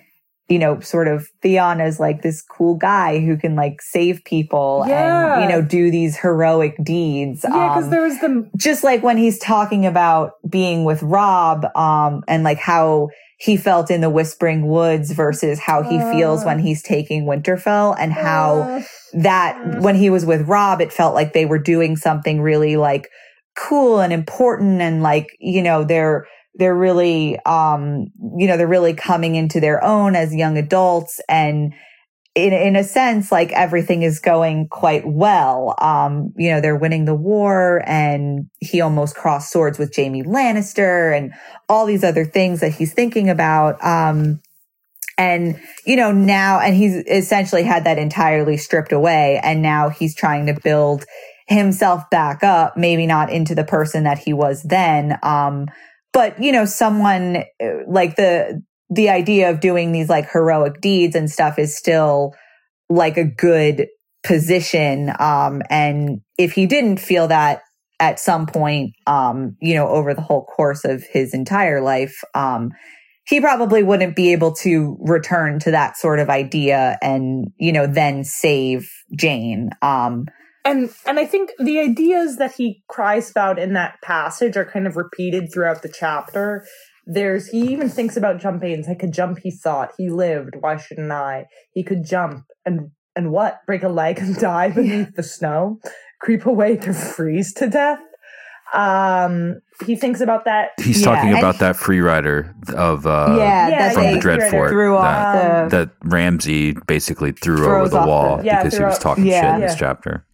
[0.47, 4.83] you know, sort of Theon as like this cool guy who can like save people
[4.87, 5.35] Yeah.
[5.35, 7.41] and, you know, do these heroic deeds.
[7.47, 11.67] Yeah, because Um, there was the just like when he's talking about being with Robb,
[11.75, 16.45] um, and like how he felt in the Whispering Woods versus how he feels Uh.
[16.47, 18.81] when he's taking Winterfell and how Uh,
[19.13, 23.07] that when he was with Robb, it felt like they were doing something really like
[23.67, 28.07] cool and important and like, you know, they're, they're really, um,
[28.37, 31.73] you know, they're really coming into their own as young adults and,
[32.35, 35.75] in, in a sense, like everything is going quite well.
[35.79, 41.17] Um, you know, they're winning the war and he almost crossed swords with Jaime Lannister
[41.17, 41.33] and
[41.67, 43.83] all these other things that he's thinking about.
[43.83, 44.41] Um,
[45.17, 49.39] and, you know, now, and he's essentially had that entirely stripped away.
[49.43, 51.05] And now he's trying to build
[51.49, 55.17] himself back up, maybe not into the person that he was then.
[55.23, 55.65] Um,
[56.13, 61.15] but, you know, someone uh, like the, the idea of doing these like heroic deeds
[61.15, 62.33] and stuff is still
[62.89, 63.87] like a good
[64.23, 65.11] position.
[65.19, 67.61] Um, and if he didn't feel that
[67.99, 72.71] at some point, um, you know, over the whole course of his entire life, um,
[73.27, 77.85] he probably wouldn't be able to return to that sort of idea and, you know,
[77.85, 79.69] then save Jane.
[79.81, 80.25] Um,
[80.65, 84.87] and and I think the ideas that he cries about in that passage are kind
[84.87, 86.65] of repeated throughout the chapter.
[87.05, 88.85] There's he even thinks about jumping.
[88.87, 89.91] I could jump, he thought.
[89.97, 90.55] He lived.
[90.59, 91.45] Why shouldn't I?
[91.73, 93.59] He could jump and and what?
[93.65, 95.79] Break a leg and die beneath the snow?
[96.21, 97.99] Creep away to freeze to death?
[98.73, 100.71] Um he thinks about that.
[100.79, 104.19] He's Yeah, talking and- about that free rider of uh, yeah, yeah, from they the
[104.19, 105.03] Dreadfort threw off
[105.33, 108.99] that, the, that Ramsay basically threw over the off the- wall Yeah, because he was
[108.99, 109.41] talking yeah.
[109.41, 110.25] shit in this chapter.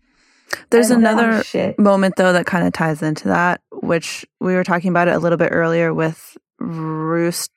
[0.70, 4.64] There's oh, another oh, moment though that kind of ties into that, which we were
[4.64, 7.50] talking about it a little bit earlier with Roos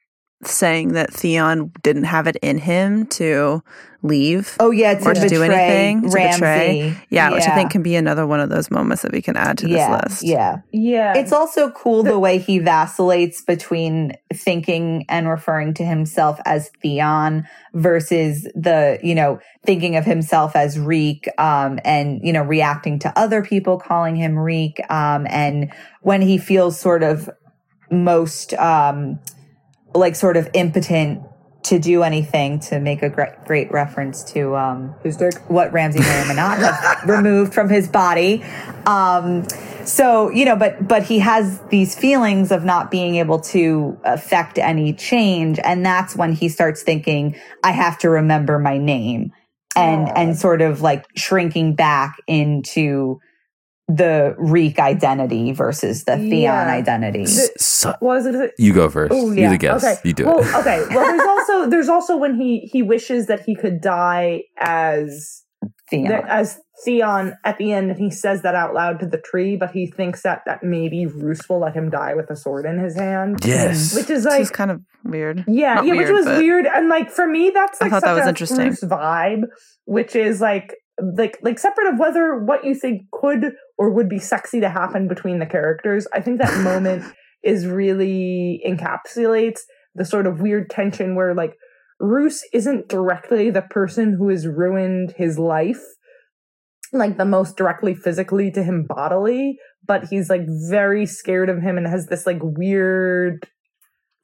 [0.44, 3.62] saying that Theon didn't have it in him to
[4.02, 4.56] leave.
[4.60, 6.36] Oh yeah, to Or to do anything, to Ramsey.
[6.38, 6.96] betray.
[7.10, 9.58] Yeah, which I think can be another one of those moments that we can add
[9.58, 10.22] to this yeah, list.
[10.22, 11.14] Yeah, Yeah.
[11.16, 17.48] it's also cool the way he vacillates between thinking and referring to himself as Theon
[17.74, 23.18] versus the you know thinking of himself as Reek, um, and you know reacting to
[23.18, 25.72] other people calling him Reek, um, and
[26.02, 27.28] when he feels sort of
[27.90, 29.18] most um,
[29.98, 31.22] like sort of impotent
[31.64, 35.34] to do anything to make a great, great reference to um, dick.
[35.48, 38.42] what Ramsay may or may not have removed from his body.
[38.86, 39.46] Um,
[39.84, 44.58] so, you know, but, but he has these feelings of not being able to affect
[44.58, 45.58] any change.
[45.62, 49.32] And that's when he starts thinking, I have to remember my name
[49.76, 50.12] and, Aw.
[50.14, 53.20] and sort of like shrinking back into
[53.88, 56.66] the Reek identity versus the Theon Yeah.
[56.68, 57.24] identity.
[57.24, 58.52] The- So- Was it?
[58.58, 59.12] you go first.
[59.14, 59.50] Oh You're yeah.
[59.50, 59.84] the guest.
[59.84, 59.96] Okay.
[60.04, 60.54] You do well, it.
[60.56, 60.84] okay.
[60.94, 65.42] Well, there's also there's also when he he wishes that he could die as
[65.90, 66.12] Theon.
[66.12, 69.70] as Theon at the end, and he says that out loud to the tree, but
[69.72, 72.94] he thinks that that maybe Roose will let him die with a sword in his
[72.94, 73.38] hand.
[73.44, 73.94] Yes.
[73.94, 75.44] Which is Which like is kind of weird.
[75.48, 78.04] yeah, Not yeah, weird, which was weird, and like for me, that's like I like
[78.04, 78.66] thought that was a interesting.
[78.66, 79.42] Roose vibe,
[79.86, 80.74] which is like
[81.16, 85.08] like like separate of whether what you think could or would be sexy to happen
[85.08, 86.06] between the characters.
[86.12, 87.04] I think that moment
[87.44, 89.60] is really encapsulates
[89.94, 91.54] the sort of weird tension where like
[92.00, 95.82] Roose isn't directly the person who has ruined his life,
[96.92, 101.76] like the most directly physically to him bodily, but he's like very scared of him
[101.76, 103.48] and has this like weird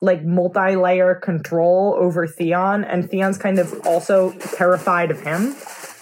[0.00, 5.56] like multi-layer control over Theon and Theon's kind of also terrified of him.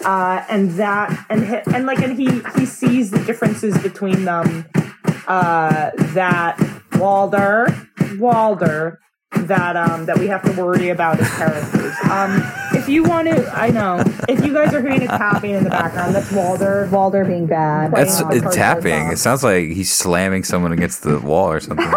[0.05, 4.65] Uh, and that and hi- and like and he he sees the differences between them
[5.27, 6.59] uh, that
[6.97, 7.67] Walder
[8.17, 8.99] Walder
[9.35, 11.95] that um that we have to worry about as characters.
[12.09, 12.41] Um,
[12.73, 15.69] if you want to, I know if you guys are hearing a tapping in the
[15.69, 16.87] background, that's Walder.
[16.91, 17.91] Walder being bad.
[17.93, 19.11] That's on it's tapping.
[19.11, 21.85] It sounds like he's slamming someone against the wall or something.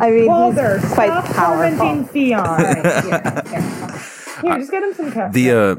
[0.00, 1.78] I mean, Walder, he's quite stop powerful.
[1.78, 2.44] tormenting Theon.
[2.60, 3.91] yeah, yeah.
[4.42, 5.32] Here, just get him some caffeine.
[5.32, 5.76] the uh,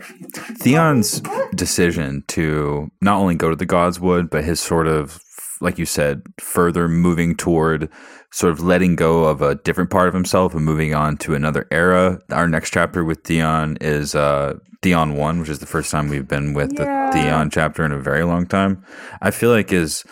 [0.57, 1.21] Theon's
[1.55, 5.19] decision to not only go to the Godswood, but his sort of,
[5.61, 7.89] like you said, further moving toward
[8.31, 11.67] sort of letting go of a different part of himself and moving on to another
[11.71, 12.19] era.
[12.31, 16.27] Our next chapter with Theon is uh, Theon One, which is the first time we've
[16.27, 17.11] been with Yeah.
[17.11, 18.83] the Theon chapter in a very long time.
[19.21, 20.03] I feel like is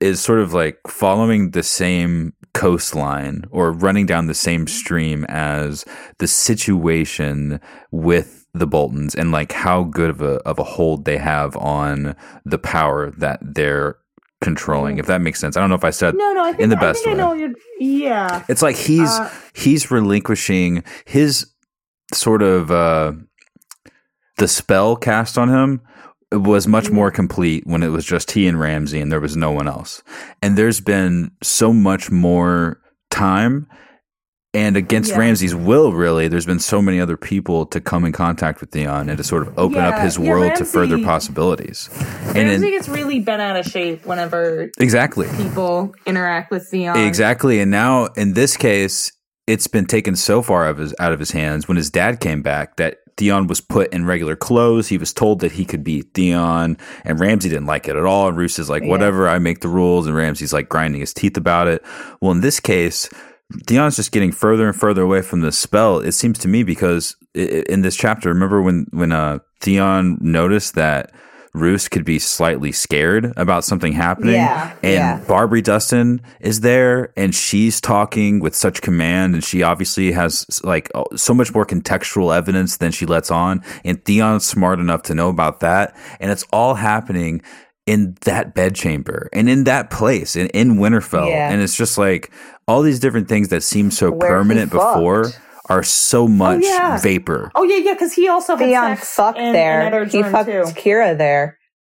[0.00, 5.84] is sort of like following the same coastline or running down the same stream as
[6.18, 11.18] the situation with the Boltons and like how good of a of a hold they
[11.18, 13.98] have on the power that they're
[14.40, 14.98] controlling.
[14.98, 15.56] If that makes sense.
[15.56, 17.16] I don't know if I said no, no, I think, in the I best think
[17.18, 17.22] way.
[17.22, 17.52] I know you're.
[17.78, 21.46] Yeah, It's like he's Uh, he's relinquishing his
[22.14, 23.12] sort of uh,
[24.38, 25.82] the spell cast on him
[26.32, 29.52] was much more complete when it was just he and Ramsay and there was no
[29.52, 30.02] one else.
[30.42, 33.68] And there's been so much more time
[34.56, 35.18] and against Yeah.
[35.18, 39.10] Ramsay's will, really, there's been so many other people to come in contact with Theon
[39.10, 41.90] and to sort of open up his yeah, world to further possibilities.
[42.28, 45.28] And in- Ramsay gets really bent out of shape whenever exactly.
[45.36, 46.96] people interact with Theon.
[46.96, 47.60] Exactly.
[47.60, 49.12] And now in this case,
[49.46, 52.40] it's been taken so far of his, out of his hands when his dad came
[52.40, 54.88] back that Theon was put in regular clothes.
[54.88, 58.28] He was told that he could be Theon, and Ramsay didn't like it at all.
[58.28, 58.90] And Roose is like, Yeah.
[58.90, 60.06] whatever, I make the rules.
[60.06, 61.82] And Ramsay's like grinding his teeth about it.
[62.20, 63.08] Well, in this case,
[63.66, 65.98] Theon's just getting further and further away from the spell.
[66.00, 71.12] It seems to me because in this chapter, remember when when uh, Theon noticed that
[71.56, 75.20] Roose could be slightly scared about something happening, Yeah, and yeah.
[75.26, 80.90] Barbrey Dustin is there and she's talking with such command and she obviously has like
[80.94, 85.14] oh, so much more contextual evidence than she lets on and Theon's smart enough to
[85.14, 87.40] know about that and it's all happening
[87.86, 91.50] in that bedchamber and in that place in, in Winterfell Yeah.
[91.50, 92.30] and it's just like
[92.68, 95.40] all these different things that seem so Where permanent before fucked.
[95.68, 96.98] Are so much yeah.
[96.98, 100.02] vapor Oh yeah, yeah, because he also had Theon sex fucked in, there.
[100.02, 100.62] In he fucked too.
[100.80, 101.58] Kyra there.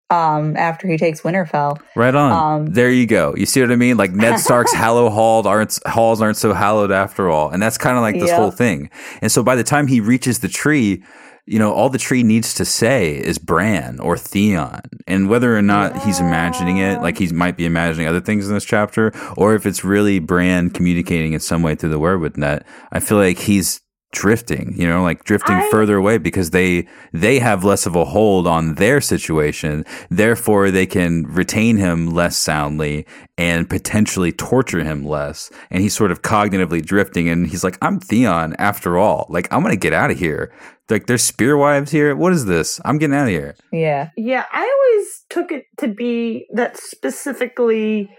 [0.09, 1.82] Um, after he takes Winterfell.
[1.93, 2.32] Right on.
[2.32, 3.36] Um, there you go.
[3.36, 3.97] You see what I mean?
[3.97, 7.97] Like Ned Stark's hallow halls aren't halls aren't so hallowed after all, and that's kind
[7.97, 8.39] of like this Yep.
[8.39, 8.89] whole thing.
[9.22, 11.03] And so by the time he reaches the tree,
[11.47, 15.61] you know, all the tree needs to say is Bran or Theon, and whether or
[15.61, 19.55] not he's imagining it, like he might be imagining other things in this chapter, or
[19.55, 23.39] if it's really Bran communicating in some way through the Weirwood net, I feel like
[23.39, 23.81] he's
[24.14, 28.05] drifting you know like drifting I- further away because they they have less of a
[28.05, 29.86] hold on their situation.
[30.10, 33.05] Therefore they can retain him less soundly
[33.38, 35.51] and potentially torture him less.
[35.70, 39.28] And he's sort of cognitively drifting and he's like i'm theon after all.
[39.30, 40.53] Like i'm gonna get out of here.
[40.89, 42.16] Like there's spear wives here.
[42.16, 42.80] What is this?
[42.86, 43.55] I'm getting out of here.
[43.74, 44.10] Yeah.
[44.16, 48.10] Yeah, I always took it to be that specifically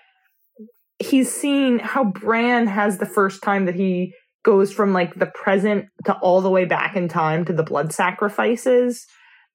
[0.99, 4.13] he's seeing how Bran has the first time that he
[4.49, 7.93] goes from like the present to all the way back in time to the blood
[7.93, 9.07] sacrifices.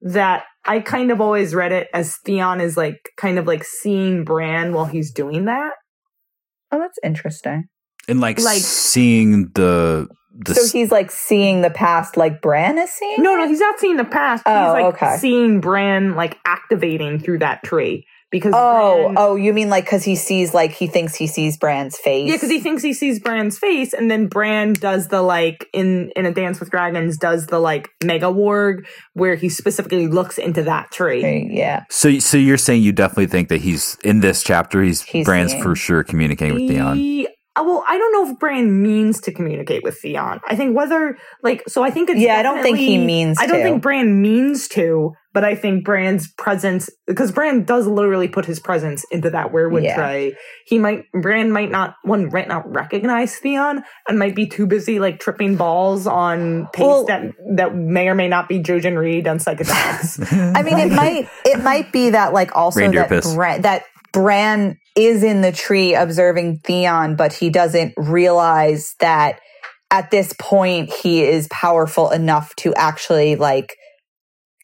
[0.05, 4.23] That I kind of always read it as Theon is like kind of like seeing
[4.23, 5.71] Bran while he's doing that.
[6.71, 7.69] Oh, that's interesting.
[8.07, 12.91] and like, Like- seeing the the So he's like seeing the past like Bran is
[12.91, 13.21] seeing?
[13.23, 14.43] No, no, he's not seeing the past.
[14.45, 15.17] Oh, he's like okay.
[15.17, 20.03] seeing Bran like activating through that tree because Oh, Bran- oh, you mean like because
[20.03, 22.27] he sees like he thinks he sees Bran's face?
[22.27, 26.11] Yeah, because he thinks he sees Bran's face, and then Bran does the like in
[26.17, 30.63] in a Dance with Dragons does the like mega warg where he specifically looks into
[30.63, 31.19] that tree.
[31.19, 31.85] Okay, yeah.
[31.89, 35.51] so so you're saying you definitely think that he's in this chapter he's, He's Bran's
[35.51, 35.63] seeing.
[35.63, 39.31] for sure communicating with Theon He- Uh, well, I don't know if Bran means to
[39.31, 40.39] communicate with Theon.
[40.47, 43.37] I think whether like so, I think it's Yeah, I don't think he definitely- means
[43.39, 43.63] I don't to.
[43.63, 48.59] think Bran means to, but I think Bran's presence because Bran does literally put his
[48.59, 49.95] presence into that weirwood Yeah.
[49.97, 50.35] tray.
[50.65, 54.97] He might Bran might not one might not recognize Theon and might be too busy
[54.97, 57.21] like tripping balls on paste Well- that
[57.55, 60.17] that may or may not be Jojen Reed on psychedelics.
[60.57, 63.35] I mean, it might it might be that like also Reindeer that piss.
[63.35, 63.83] Bran, that
[64.13, 69.41] Bran is in the tree observing Theon, but he doesn't realize that
[69.91, 73.75] at this point he is powerful enough to actually like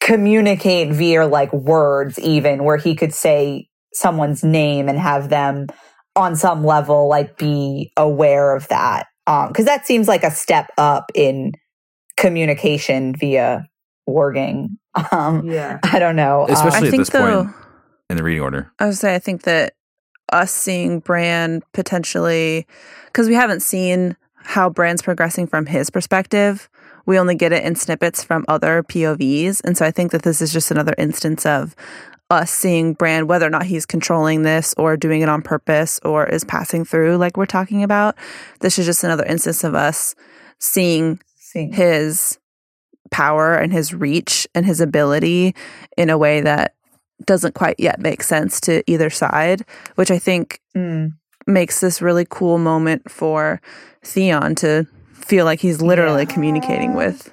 [0.00, 5.66] communicate via like words, even where he could say someone's name and have them
[6.16, 9.06] on some level like be aware of that.
[9.26, 11.52] Um, because that seems like a step up in
[12.16, 13.66] communication via
[14.08, 14.68] warging.
[15.12, 15.78] Um, yeah.
[15.84, 16.46] I don't know.
[16.48, 17.44] Especially I at think this though.
[17.44, 17.59] point
[18.10, 19.74] in the reading order I would say I think that
[20.32, 22.66] us seeing Bran potentially
[23.06, 26.68] because we haven't seen how Bran's progressing from his perspective.
[27.06, 29.60] We only get it in snippets from other POVs.
[29.64, 31.74] And so I think that this is just another instance of
[32.30, 36.26] us seeing Bran, whether or not he's controlling this or doing it on purpose or
[36.26, 38.16] is passing through like we're talking about.
[38.60, 40.14] This is just another instance of us
[40.58, 41.70] seeing see.
[41.72, 42.38] his
[43.10, 45.54] power and his reach and his ability
[45.96, 46.74] in a way that
[47.26, 49.64] doesn't quite yet make sense to either side,
[49.96, 51.12] which I think Mm.
[51.46, 53.60] makes this really cool moment for
[54.04, 56.32] Theon to feel like he's literally Yeah.
[56.34, 57.32] communicating with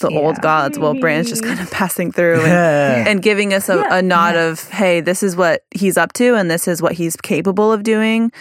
[0.00, 0.18] the Yeah.
[0.18, 3.96] old gods while Bran's just kind of passing through and, and giving us a, Yeah.
[3.98, 7.14] a nod of, hey, this is what he's up to and this is what he's
[7.16, 8.32] capable of doing.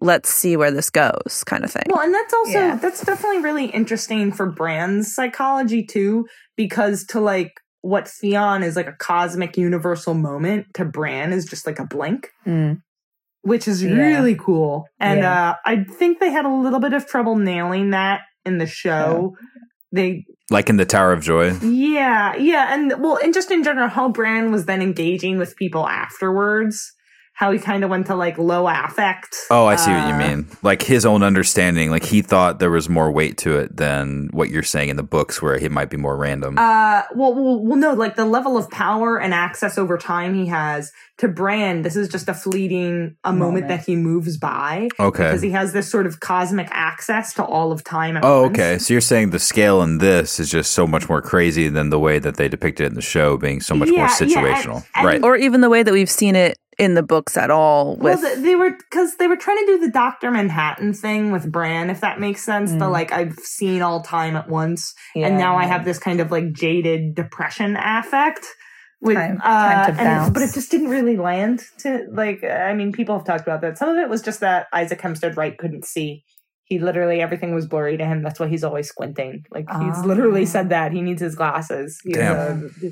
[0.00, 1.84] Let's see where this goes, kind of thing.
[1.88, 2.76] Well, and that's also Yeah.
[2.80, 6.26] that's definitely really interesting for Bran's psychology too,
[6.56, 11.66] because to like what Theon is like a cosmic universal moment to Bran is just
[11.66, 12.80] like a blink, Mm.
[13.42, 13.94] which is Yeah.
[13.94, 14.86] really cool.
[14.98, 15.50] And Yeah.
[15.50, 19.36] uh I think they had a little bit of trouble nailing that in the show
[19.92, 21.52] they Like in the Tower of Joy.
[21.60, 25.86] yeah yeah and well and just in general how Bran was then engaging with people
[25.88, 26.92] afterwards
[27.34, 30.18] how he kind of went to like low affect Oh, I see what you Uh,
[30.28, 30.46] mean.
[30.62, 34.50] Like his own understanding, like he thought there was more weight to it than what
[34.50, 36.56] you're saying in the books, where it might be more random.
[36.58, 40.46] Uh, well, well, well, no, like the level of power and access over time he
[40.46, 43.68] has to Bran, this is just a fleeting a moment, Moment.
[43.68, 45.24] that he moves by okay.
[45.24, 48.16] because he has this sort of cosmic access to all of time.
[48.16, 48.58] At Oh, once.
[48.58, 48.78] okay.
[48.78, 51.98] So you're saying the scale in this is just so much more crazy than the
[51.98, 54.30] way that they depicted it in the show being so much more Yeah, yeah, and-
[54.30, 54.84] situational.
[54.94, 55.22] and- right.
[55.24, 58.22] Or even the way that we've seen it in the books at all Well, with
[58.22, 61.90] th- they were because they were trying to do the Doctor Manhattan thing with Bran,
[61.90, 62.72] if that makes sense.
[62.72, 62.90] The Mm.
[62.98, 66.30] like I've seen all time at once, Yeah, and now I have this kind of
[66.30, 68.46] like jaded depression affect.
[69.00, 72.44] With, Time- uh, time to and it- but it just didn't really land to like.
[72.44, 73.76] I mean, people have talked about that.
[73.78, 76.24] Some of it was just that Isaac Hempstead Wright couldn't see.
[76.64, 78.22] He literally everything was blurry to him.
[78.22, 79.44] That's why he's always squinting.
[79.50, 80.02] Like he's Ah.
[80.04, 82.00] literally said that he needs his glasses.
[82.04, 82.66] He's, Damn.
[82.66, 82.88] uh,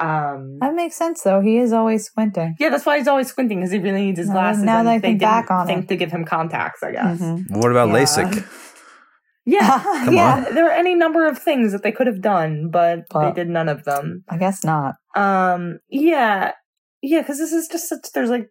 [0.00, 1.40] um, That makes sense, though.
[1.40, 2.56] He is always squinting.
[2.58, 4.62] yeah, that's why he's always squinting because he really needs his glasses.
[4.62, 5.88] now and that I think didn't back on think it.
[5.88, 6.82] to give him contacts.
[6.82, 7.20] I guess.
[7.20, 7.44] Mhm.
[7.50, 7.94] what about Yeah.
[7.94, 8.48] LASIK?
[9.46, 10.40] Yeah, Come yeah.
[10.54, 13.68] There are any number of things that they could have done, but they did none
[13.68, 14.24] of them.
[14.30, 14.94] I guess not.
[15.14, 16.52] Um, yeah,
[17.02, 18.06] yeah, because this is just such.
[18.14, 18.48] There's like,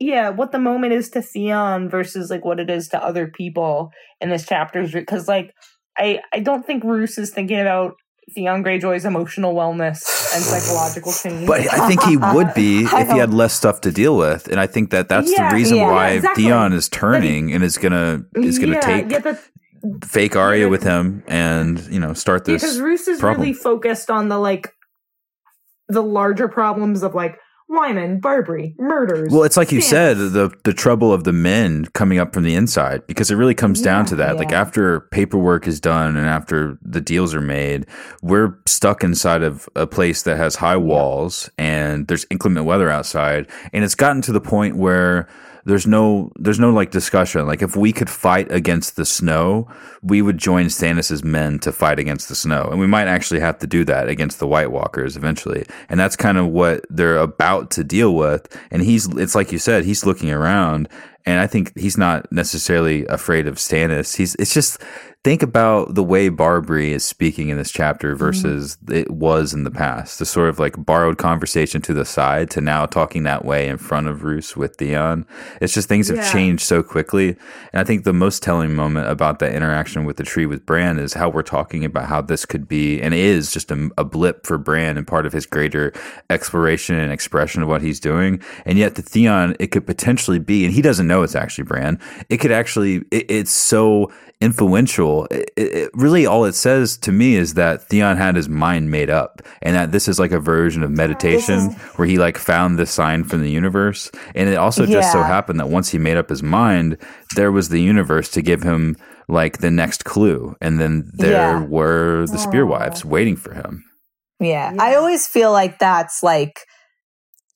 [0.00, 3.90] yeah, what the moment is to Theon versus like what it is to other people
[4.20, 5.52] in this chapter is because like
[5.98, 7.92] I I don't think Roose is thinking about
[8.34, 10.02] Theon Greyjoy's emotional wellness
[10.34, 11.46] and psychological change.
[11.46, 14.60] But I think he would be if he had less stuff to deal with, and
[14.60, 16.44] I think that that's Yeah, the reason yeah, why exactly.
[16.44, 19.40] Theon is turning and is gonna is gonna yeah, take yeah, but
[20.04, 22.62] fake Arya with him and you know start this.
[22.62, 23.40] because Roose is problem.
[23.42, 24.72] really focused on the like
[25.88, 27.38] the larger problems of like
[27.70, 29.30] Wyman, Barbrey, murders.
[29.30, 32.54] Well, it's like you said, the the trouble of the men coming up from the
[32.54, 34.36] inside, because it really comes down to that.
[34.36, 37.86] Like after paperwork is done and after the deals are made,
[38.22, 43.46] we're stuck inside of a place that has high walls and there's inclement weather outside,
[43.72, 45.28] and it's gotten to the point where
[45.68, 47.46] there's no there's no like discussion.
[47.46, 49.68] Like if we could fight against the snow,
[50.02, 53.58] we would join Stannis's men to fight against the snow, and we might actually have
[53.58, 55.66] to do that against the White Walkers eventually.
[55.90, 58.48] And that's kind of what they're about to deal with.
[58.70, 60.88] And he's it's like you said, he's looking around,
[61.26, 64.16] and I think he's not necessarily afraid of Stannis.
[64.16, 64.80] He's it's just
[65.24, 68.18] think about the way Barbrey is speaking in this chapter mm-hmm.
[68.18, 70.18] versus it was in the past.
[70.18, 73.78] The sort of like borrowed conversation to the side to now talking that way in
[73.78, 75.26] front of Roose with Theon.
[75.60, 76.32] It's just things have Yeah.
[76.32, 77.36] changed so quickly.
[77.72, 80.98] And I think the most telling moment about that interaction with the tree with Bran
[80.98, 84.46] is how we're talking about how this could be and is just a, a blip
[84.46, 85.92] for Bran and part of his greater
[86.30, 88.40] exploration and expression of what he's doing.
[88.64, 91.98] And yet to Theon, it could potentially be, and he doesn't know it's actually Bran.
[92.28, 95.26] It could actually, it, it's so influential.
[95.30, 99.10] It, it, really, all it says to me is that Theon had his mind made
[99.10, 102.90] up, and that this is like a version of meditation where he like found this
[102.90, 104.10] sign from the universe.
[104.34, 106.96] And it also just so happened that once he made up his mind,
[107.34, 108.96] there was the universe to give him
[109.28, 111.64] like the next clue, and then there Yeah.
[111.64, 112.68] were the spear oh.
[112.68, 113.84] wives waiting for him.
[114.40, 114.72] Yeah.
[114.72, 114.82] Yeah.
[114.82, 116.60] I always feel like that's like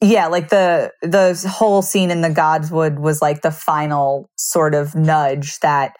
[0.02, 4.96] yeah, like the the whole scene in the Godswood was like the final sort of
[4.96, 5.94] nudge that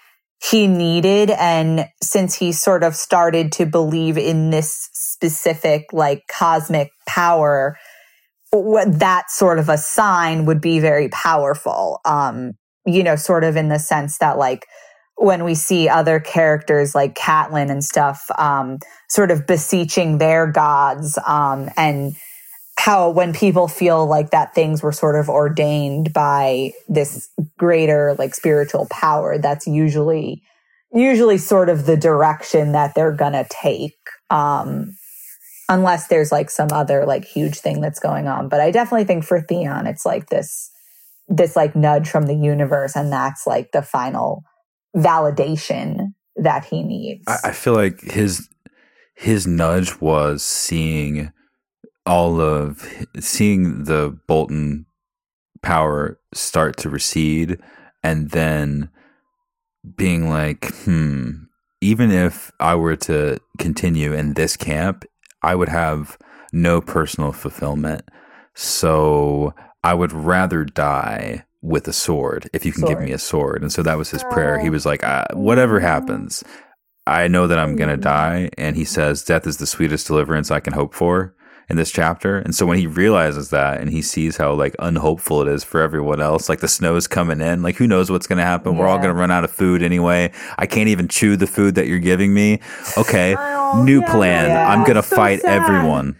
[0.51, 6.90] he needed and since he sort of started to believe in this specific like cosmic
[7.07, 7.76] power
[8.53, 12.01] that sort of a sign would be very powerful.
[12.05, 12.53] Um
[12.84, 14.66] you know sort of in the sense that like
[15.16, 18.78] when we see other characters like Catelyn and stuff um
[19.12, 22.14] sort of beseeching their gods um, and
[22.79, 28.35] how when people feel like that things were sort of ordained by this greater like
[28.35, 30.43] spiritual power that's usually
[30.93, 33.97] usually sort of the direction that they're gonna take
[34.31, 34.97] um
[35.68, 38.49] unless there's like some other like huge thing that's going on.
[38.49, 40.70] But i definitely think for theon it's like this
[41.29, 44.43] this like nudge from the universe and that's like the final
[44.97, 47.25] validation that he needs.
[47.27, 48.49] I, I feel like his
[49.14, 51.33] his nudge was seeing
[52.05, 52.86] all of
[53.20, 54.86] seeing the Bolton
[55.62, 57.59] power start to recede
[58.03, 58.90] and then
[59.96, 61.44] being like, hmm,
[61.80, 65.05] even if I were to continue in this camp,
[65.42, 66.18] I would have
[66.53, 68.03] no personal fulfillment.
[68.55, 73.62] So I would rather die with a sword if you can give me a sword.
[73.62, 74.59] And so that was his prayer.
[74.59, 76.42] He was like, uh, whatever happens,
[77.07, 78.50] I know that I'm going to die.
[78.59, 81.34] And he says, death is the sweetest deliverance I can hope for.
[81.68, 82.38] In this chapter.
[82.38, 85.80] And so when he realizes that and he sees how like unhopeful it is for
[85.80, 88.76] everyone else, like the snow's coming in, like who knows what's going to happen?
[88.76, 90.32] We're all going to run out of food anyway.
[90.58, 92.60] I can't even chew the food that you're giving me.
[92.98, 93.34] Okay,
[93.74, 94.48] Oh, new yeah, plan.
[94.50, 94.68] yeah.
[94.70, 95.62] I'm going to So fight sad.
[95.62, 96.16] everyone.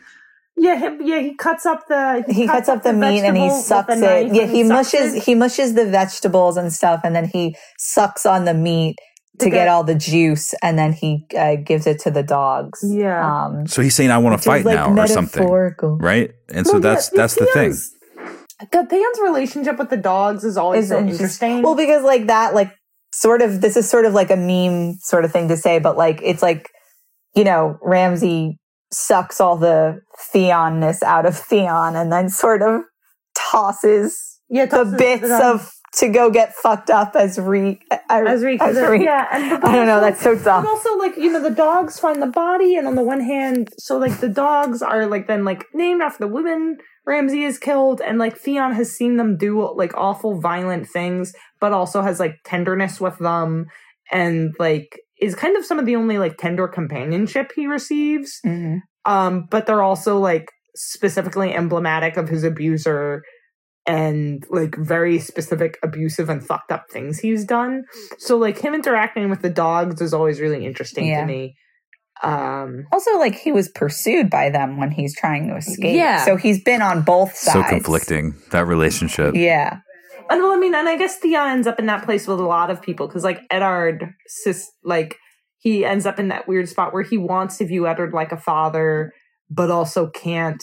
[0.57, 3.97] Yeah, him, yeah, he cuts up the he cuts up the meat and he sucks
[3.97, 4.32] it.
[4.32, 5.22] Yeah, and he mushes it.
[5.24, 8.97] he mushes the vegetables and stuff, and then he sucks on the meat
[9.43, 12.22] to To get get- all the juice, and then he uh, gives it to the
[12.22, 12.80] dogs.
[12.86, 13.20] Yeah.
[13.47, 15.47] um, So he's saying I want to fight like, now or something,
[16.01, 16.30] right?
[16.53, 17.72] And so Well, yeah, that's that's the thing.
[17.72, 17.95] Theon's-
[18.70, 21.20] The Theon's relationship with the dogs is always Is so interesting.
[21.24, 21.62] interesting.
[21.62, 22.70] Well, because like that, like
[23.14, 25.97] sort of, this is sort of like a meme sort of thing to say, but
[25.97, 26.68] like it's like,
[27.34, 28.59] you know, Ramsay
[28.93, 30.01] sucks all the
[30.32, 32.82] Theonness out of Theon and then sort of
[33.34, 37.78] tosses yeah, the bits it of to go get fucked up as re
[38.09, 39.03] as Reek, as Reek.
[39.03, 40.01] yeah, and but I don't know.
[40.01, 40.66] That's so But dumb.
[40.66, 43.99] also, like you know, the dogs find the body, and on the one hand, so
[43.99, 48.18] like the dogs are like then like named after the women Ramsay is killed, and
[48.18, 53.01] like Theon has seen them do like awful, violent things, but also has like tenderness
[53.01, 53.66] with them,
[54.11, 58.40] and like is kind of some of the only like tender companionship he receives.
[58.47, 58.78] Mhm.
[59.05, 63.22] Um, but they're also like specifically emblematic of his abuser
[63.87, 67.85] and like very specific abusive and fucked up things he's done.
[68.18, 71.20] So like him interacting with the dogs is always really interesting Yeah.
[71.22, 71.57] to me.
[72.22, 75.97] Um Also, like he was pursued by them when he's trying to escape.
[75.97, 76.24] Yeah.
[76.24, 77.68] So he's been on both sides.
[77.68, 79.35] So conflicting that relationship.
[79.35, 79.78] Yeah.
[80.30, 82.45] and well, I mean, and I guess Thea ends up in that place with a
[82.45, 85.16] lot of people because like Eddard sis like
[85.59, 88.37] he ends up in that weird spot where he wants to view Eddard like a
[88.37, 89.12] father,
[89.51, 90.62] but also can't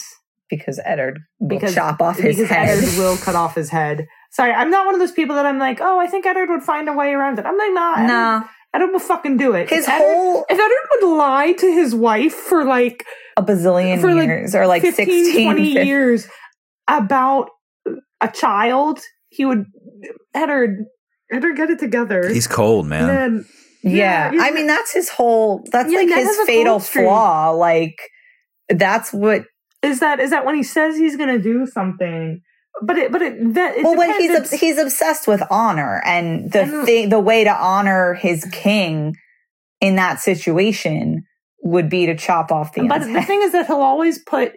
[0.50, 2.78] Because Eddard will Because- chop off his because head.
[2.80, 4.08] Eddard will cut off his head.
[4.32, 6.64] Sorry, I'm not one of those people that I'm like, oh, I think Eddard would
[6.64, 7.46] find a way around it.
[7.46, 8.44] I'm like, nah, Eddard, No.
[8.74, 9.70] Eddard will fucking do it.
[9.70, 13.04] His if Eddard, whole if Eddard would lie to his wife for like
[13.38, 16.28] a bazillion for, like, years or like 15, 16 20 50 years
[16.88, 17.50] about
[18.22, 19.66] a child, he would
[20.34, 20.86] Eddard
[21.32, 22.28] Eddard get it together.
[22.30, 23.10] He's cold, man.
[23.10, 23.46] And then
[23.84, 24.32] Yeah.
[24.34, 27.52] Yeah, I mean that's his whole that's Yeah, like Ned his fatal flaw.
[27.52, 27.96] Like
[28.70, 29.44] that's what
[29.84, 32.42] is that is that when he says he's gonna do something,
[32.82, 36.62] but it but it that it well when he's he's obsessed with honor and the
[36.62, 39.16] And- thing the way to honor his king
[39.82, 41.24] in that situation
[41.64, 44.54] would be to chop off the But the thing is that he'll always put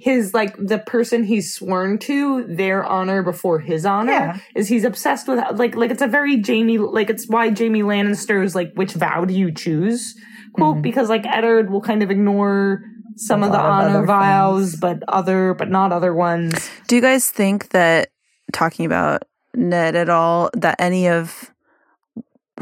[0.00, 4.38] his like the person he's sworn to their honor before his honor Yeah.
[4.56, 8.54] is he's obsessed with like like it's a very Jaime like it's why Jaime Lannister's
[8.56, 10.14] like which vow do you choose
[10.54, 10.82] quote Mhm.
[10.82, 12.82] because like Eddard will kind of ignore
[13.16, 14.76] some of the honor things.
[14.76, 18.10] but other but not other ones Do you guys think that
[18.52, 21.52] talking about Ned at all, that any of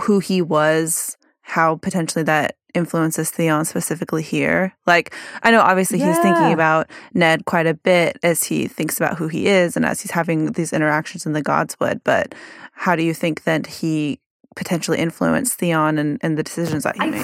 [0.01, 4.75] who he was, how potentially that influences Theon specifically here?
[4.87, 9.19] Like, I know obviously he's thinking about Ned quite a bit as he thinks about
[9.19, 12.35] who he is and as he's having these interactions in the Godswood, but
[12.73, 14.19] how do you think that he
[14.57, 17.21] potentially influenced Theon and, and the decisions that he I, made?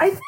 [0.00, 0.22] I think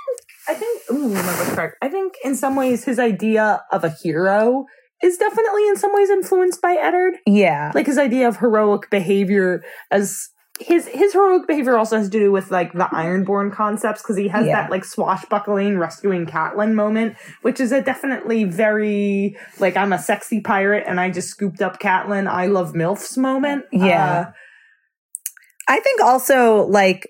[0.49, 1.77] I think ooh, remember correct.
[1.83, 4.65] I think in some ways his idea of a hero
[5.03, 7.15] is definitely in some ways influenced by Eddard.
[7.27, 10.29] yeah like his idea of heroic behavior as
[10.59, 14.29] his his heroic behavior also has to do with like the ironborn concepts because he
[14.29, 14.61] has Yeah.
[14.63, 20.43] that like swashbuckling rescuing Catelyn moment which is a definitely very like i'm a sexy
[20.43, 24.27] pirate and i just scooped up Catelyn i love milfs moment Yeah.
[24.29, 24.33] Uh,
[25.67, 27.09] I think also like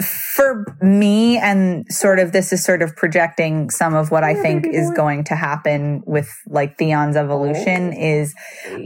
[0.00, 4.66] for me and sort of this is sort of projecting some of what I think
[4.66, 8.34] is going to happen with like Theon's evolution is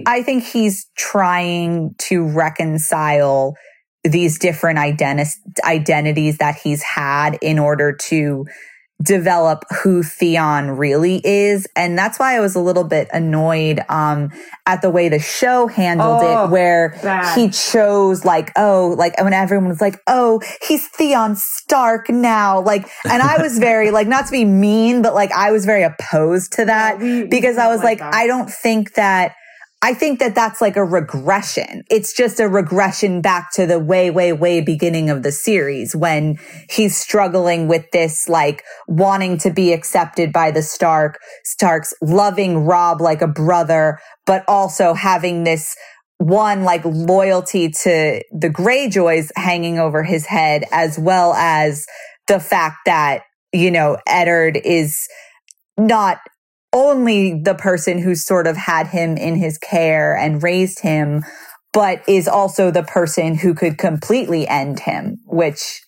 [0.06, 3.54] I think he's trying to reconcile
[4.02, 8.44] these different identi- identities that he's had in order to
[9.02, 11.66] develop who Theon really is.
[11.76, 14.30] And that's why I was a little bit annoyed um,
[14.66, 17.36] at the way the show handled Oh, it, where bad.
[17.36, 22.60] he chose like, oh, like when everyone was like, oh, he's Theon Stark now.
[22.60, 25.82] Like, and I was very like, not to be mean, but like I was very
[25.82, 28.14] opposed to that Yeah, we- because I was like like, that.
[28.14, 29.34] I don't think that.
[29.84, 31.82] I think that that's like a regression.
[31.90, 36.38] It's just a regression back to the way, way, way beginning of the series when
[36.70, 43.02] he's struggling with this, like wanting to be accepted by the Stark, Starks, loving Robb
[43.02, 45.76] like a brother, but also having this
[46.16, 51.84] one like loyalty to the Greyjoys hanging over his head, as well as
[52.26, 55.06] the fact that, you know, Eddard is
[55.76, 56.20] not
[56.74, 61.22] only the person who sort of had him in his care and raised him,
[61.72, 65.80] but is also the person who could completely end him, which,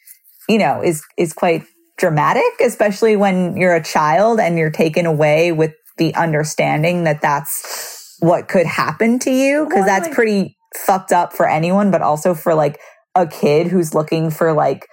[0.49, 1.65] you know, is, is quite
[1.99, 8.17] dramatic, especially when you're a child and you're taken away with the understanding that that's
[8.21, 9.67] what could happen to you.
[9.69, 12.79] Because that's pretty fucked up for anyone, but also for like
[13.15, 14.87] a kid who's looking for like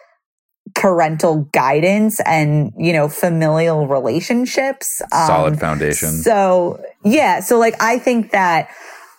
[0.84, 5.01] parental guidance and you know familial relationships.
[5.14, 6.10] Um, Solid foundation.
[6.10, 8.68] So yeah, so like I think that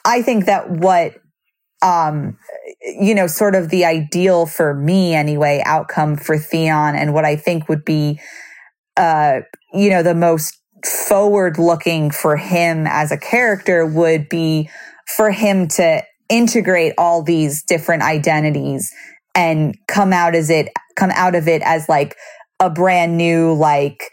[0.05, 1.15] I think that what
[1.81, 2.37] um
[2.83, 7.35] you know sort of the ideal for me anyway outcome for Theon and what I
[7.35, 8.21] think would be
[8.99, 9.41] uh
[9.73, 14.69] you know the most forward looking for him as a character would be
[15.17, 18.93] for him to integrate all these different identities
[19.35, 22.17] and come out as it come out of it as like
[22.61, 24.11] a brand new like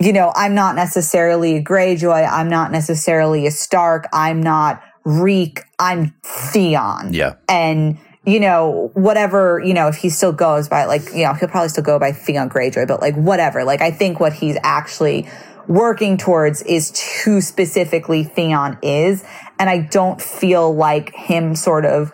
[0.00, 5.60] you know i'm not necessarily a greyjoy i'm not necessarily a stark i'm not reek
[5.78, 7.34] i'm theon yeah.
[7.48, 11.48] and you know whatever you know if he still goes by like you know he'll
[11.48, 15.26] probably still go by theon greyjoy but like whatever like i think what he's actually
[15.66, 19.24] working towards is who specifically theon is
[19.58, 22.12] and i don't feel like him sort of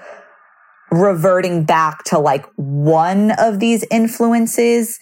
[0.90, 4.98] reverting back to like one of these influences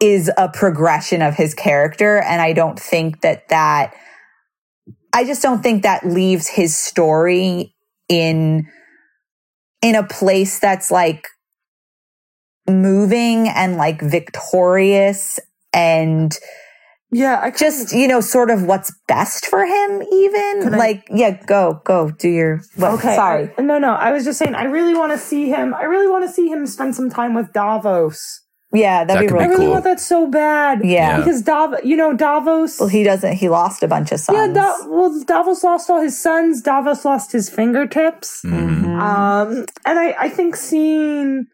[0.00, 3.94] is a progression of his character and i don't think that that
[5.12, 7.74] i just don't think that leaves his story
[8.08, 8.66] in
[9.82, 11.26] in a place that's like
[12.68, 15.38] moving and like victorious
[15.72, 16.38] and
[17.12, 21.08] Yeah, I just you know sort of what's best for him even Can I- like
[21.10, 23.14] yeah go go do your what, okay.
[23.14, 23.92] sorry I- no, no.
[23.94, 24.54] I was just saying.
[24.54, 25.72] I really want to see him.
[25.74, 28.42] I really want to see him spend some time with Davos.
[28.72, 30.84] yeah that'd That be could I really be really want that so bad.
[30.84, 31.18] Yeah.
[31.18, 31.80] because Davos.
[31.84, 32.80] You know, Davos.
[32.80, 36.00] well he doesn't he lost a bunch of sons yeah, da- well, Davos lost all
[36.00, 36.60] his sons.
[36.60, 38.42] Davos lost his fingertips.
[38.44, 38.82] Mhm.
[38.84, 39.00] Mhm.
[39.00, 39.48] Um,
[39.86, 41.46] and I, I think seeing,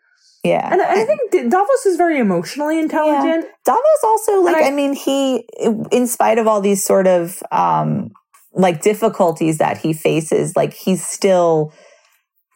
[0.44, 3.46] yeah and, and I think Davos is very emotionally intelligent.
[3.64, 5.46] Davos also like I- I, mean he
[5.90, 8.10] in spite of all these sort of um
[8.54, 11.72] like difficulties that he faces like he's still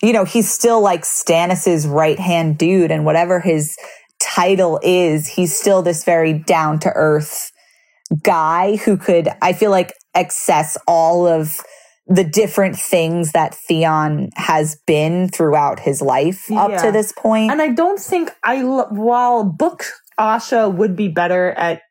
[0.02, 3.76] you know he's still like Stannis's right hand dude and whatever his
[4.20, 7.50] title is he's still this very down to earth
[8.22, 11.56] guy who could I feel like access all of
[12.08, 16.82] the different things that Theon has been throughout his life up Yeah.
[16.82, 17.50] to this point.
[17.50, 19.84] And I don't think I, lo- while book
[20.18, 21.82] Asha would be better at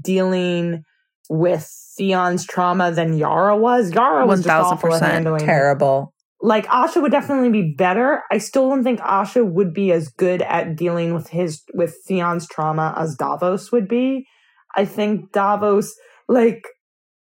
[0.00, 0.82] dealing
[1.28, 3.92] with Theon's trauma than Yara was.
[3.92, 5.46] Yara was just awful at 1000% handling it.
[5.46, 6.12] Terrible.
[6.42, 8.22] like Asha would definitely be better.
[8.30, 12.48] I still don't think Asha would be as good at dealing with his with Theon's
[12.48, 14.26] trauma as Davos would be.
[14.74, 15.94] I think Davos
[16.28, 16.62] like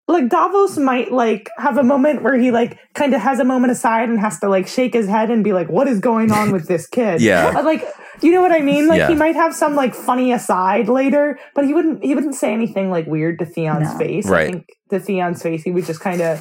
[0.08, 3.72] like Davos might like have a moment where he like kind of has a moment
[3.72, 6.52] aside and has to like shake his head and be like, "What is going on
[6.52, 7.52] with this kid?" Yeah.
[7.56, 7.84] Uh, like
[8.22, 8.86] you know what I mean.
[8.88, 9.08] Like Yeah.
[9.08, 12.90] he might have some like funny aside later, but he wouldn't he wouldn't say anything
[12.90, 13.98] like weird to Theon's No.
[13.98, 14.30] face.
[14.30, 16.38] I think to Theon's face, he would just kind of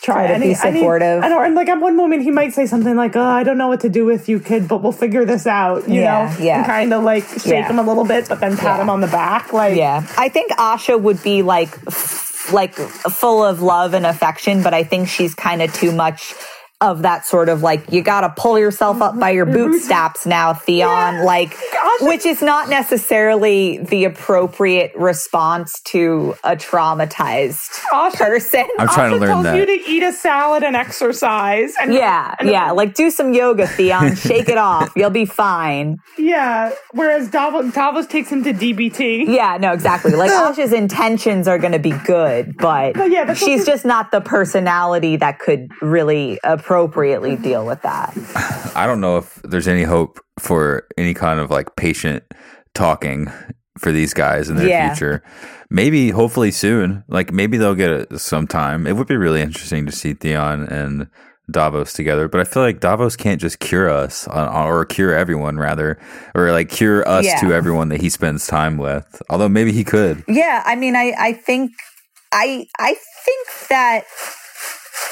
[0.00, 1.22] try, Try to and be he- and he- supportive.
[1.22, 3.58] I know, and like at one moment he might say something like, "Oh, I don't
[3.58, 6.44] know what to do with you, kid, but we'll figure this out." You Yeah, know,
[6.44, 6.56] yeah.
[6.58, 7.68] and kind of like shake Yeah.
[7.68, 8.82] him a little bit, but then pat Yeah.
[8.82, 10.02] him on the back, like, Yeah.
[10.16, 14.84] I think Asha would be like f- like full of love and affection, but I
[14.84, 16.34] think she's kind of too much
[16.82, 20.30] of that sort of like you got to pull yourself up by your bootstraps mm-hmm.
[20.30, 28.14] now, Theon, like Asha- which is not necessarily the appropriate response to a traumatized Asha-
[28.16, 28.66] person.
[28.80, 29.56] I'm trying to Asha learn tells that.
[29.56, 33.66] you to eat a salad and exercise, and Yeah, and- yeah, like do some yoga,
[33.68, 34.16] Theon.
[34.32, 34.90] Shake it off.
[34.96, 35.98] You'll be fine.
[36.18, 36.72] yeah.
[36.92, 39.26] Whereas Davos, Davos takes him to DBT.
[39.28, 40.12] Yeah, no, exactly.
[40.12, 44.20] Like Asha's intentions are going to be good, but But yeah, she's just not the
[44.20, 46.40] personality that could really
[46.72, 48.16] appropriately deal with that.
[48.74, 52.24] I don't know if there's any hope for any kind of like patient
[52.74, 53.30] talking
[53.78, 54.88] for these guys in their Yeah.
[54.94, 55.22] future.
[55.70, 57.04] Maybe, hopefully soon.
[57.08, 58.86] Like maybe they'll get it sometime.
[58.86, 61.08] It would be really interesting to see Theon and
[61.50, 65.98] Davos together, but I feel like Davos can't just cure us or cure everyone rather,
[66.34, 67.40] or like cure us Yeah.
[67.40, 69.20] to everyone that he spends time with.
[69.28, 70.24] Although maybe he could.
[70.28, 71.72] Yeah, I mean, I I think
[72.32, 72.94] I I
[73.24, 74.04] think that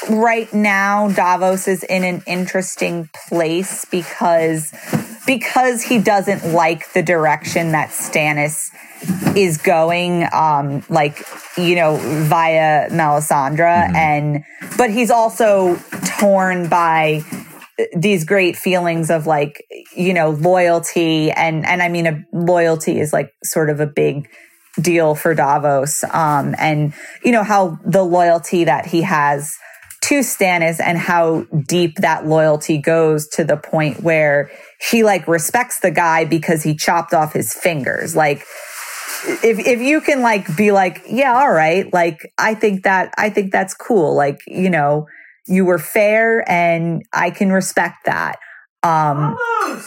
[0.09, 4.73] right now Davos is in an interesting place because
[5.25, 8.71] because he doesn't like the direction that Stannis
[9.35, 11.25] is going um like
[11.57, 14.43] you know via Melisandre and
[14.77, 15.75] but he's also
[16.19, 17.23] torn by
[17.95, 23.13] these great feelings of like you know loyalty and and I mean a, loyalty is
[23.13, 24.29] like sort of a big
[24.79, 26.93] deal for Davos um and
[27.23, 29.55] you know how the loyalty that he has
[30.11, 34.51] to Stannis and how deep that loyalty goes to the point where
[34.89, 38.45] he like respects the guy because he chopped off his fingers like
[39.25, 43.29] if if you can like be like, yeah, all right, like I think that I
[43.29, 44.15] think that's cool.
[44.15, 45.05] Like, you know,
[45.47, 48.37] you were fair and I can respect that.
[48.83, 49.37] Um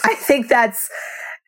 [0.03, 0.89] I think that's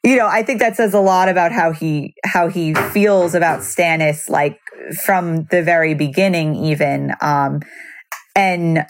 [0.04, 3.62] you know, I think that says a lot about how he how he feels about
[3.62, 4.60] Stannis like
[5.04, 7.62] from the very beginning even um
[8.38, 8.86] and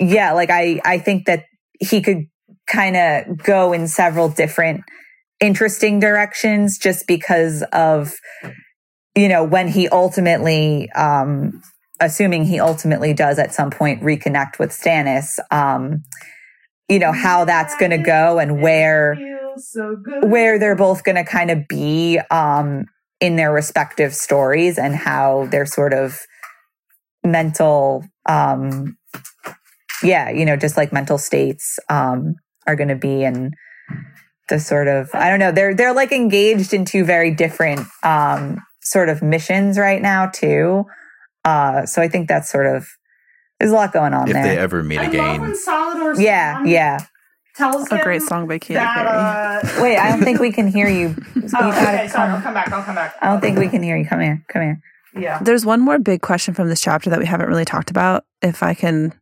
[0.00, 1.44] yeah, like I I think that
[1.78, 2.24] he could
[2.66, 4.82] kind of go in several different
[5.40, 8.14] interesting directions just because of
[9.14, 11.62] you know when he ultimately um
[12.00, 16.02] assuming he ultimately does at some point reconnect with Stannis um
[16.88, 19.14] you know how that's going to go and where
[20.28, 22.84] where they're both going to kind of be um
[23.20, 26.18] in their respective stories and how they're sort of
[27.24, 28.96] mental um
[30.02, 32.34] yeah you know just like mental states um
[32.66, 33.52] are going to be and
[34.48, 38.58] the sort of I don't know they're they're like engaged in two very different um
[38.82, 40.84] sort of missions right now too.
[41.44, 42.86] Uh so I think that's sort of
[43.58, 44.42] there's a lot going on if there.
[44.42, 45.40] they ever meet I again.
[45.42, 45.50] when
[46.18, 46.98] yeah, Swan yeah.
[47.54, 49.78] tells A him great song by Katy that, Perry.
[49.78, 51.14] uh, Wait, I don't think we can hear you.
[51.36, 52.72] You oh, okay, sorry, I'll come- come back.
[52.72, 53.16] I'll come back.
[53.20, 54.04] I don't think we can hear you.
[54.06, 54.42] Come here.
[54.48, 54.80] Come here.
[55.16, 55.40] Yeah.
[55.42, 58.24] There's one more big question from this chapter that we haven't really talked about.
[58.42, 59.12] If I can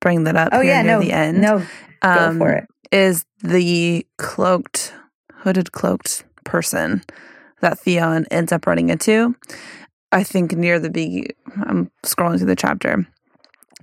[0.00, 1.40] bring that up Oh yeah, near no, the end.
[1.40, 1.58] no,
[2.02, 2.66] go Um, for it.
[2.92, 4.92] is the cloaked,
[5.32, 7.02] hooded, cloaked person
[7.60, 9.34] that Theon ends up running into.
[10.12, 11.28] I think near the be
[11.64, 13.06] I'm scrolling through the chapter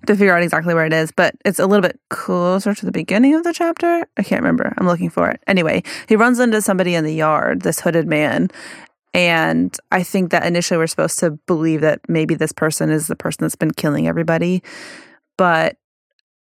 [0.05, 2.91] to figure out exactly where it is, but it's a little bit closer to the
[2.91, 4.05] beginning of the chapter.
[4.17, 4.73] I can't remember.
[4.77, 5.41] I'm looking for it.
[5.47, 8.49] Anyway, he runs into somebody in the yard, this hooded man.
[9.13, 13.15] And I think that initially we're supposed to believe that maybe this person is the
[13.15, 14.63] person that's been killing everybody.
[15.37, 15.77] But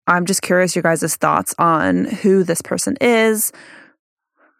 [0.07, 3.51] I'm just curious your guys' thoughts on who this person is,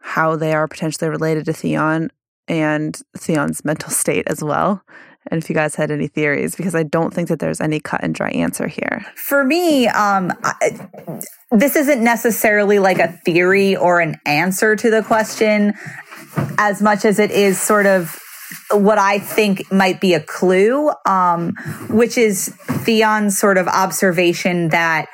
[0.01, 2.09] how they are potentially related to Theon,
[2.47, 4.84] and Theon's mental state as well.
[5.31, 8.03] And if you guys had any theories, because I don't think that there's any cut
[8.03, 9.05] and dry answer here.
[9.15, 10.88] For me, um, I,
[11.51, 15.73] this isn't necessarily like a theory or an answer to the question,
[16.57, 18.18] as much as it is sort of
[18.72, 21.56] what I think might be a clue, um,
[21.90, 22.49] which is
[22.86, 25.07] Theon's sort of observation that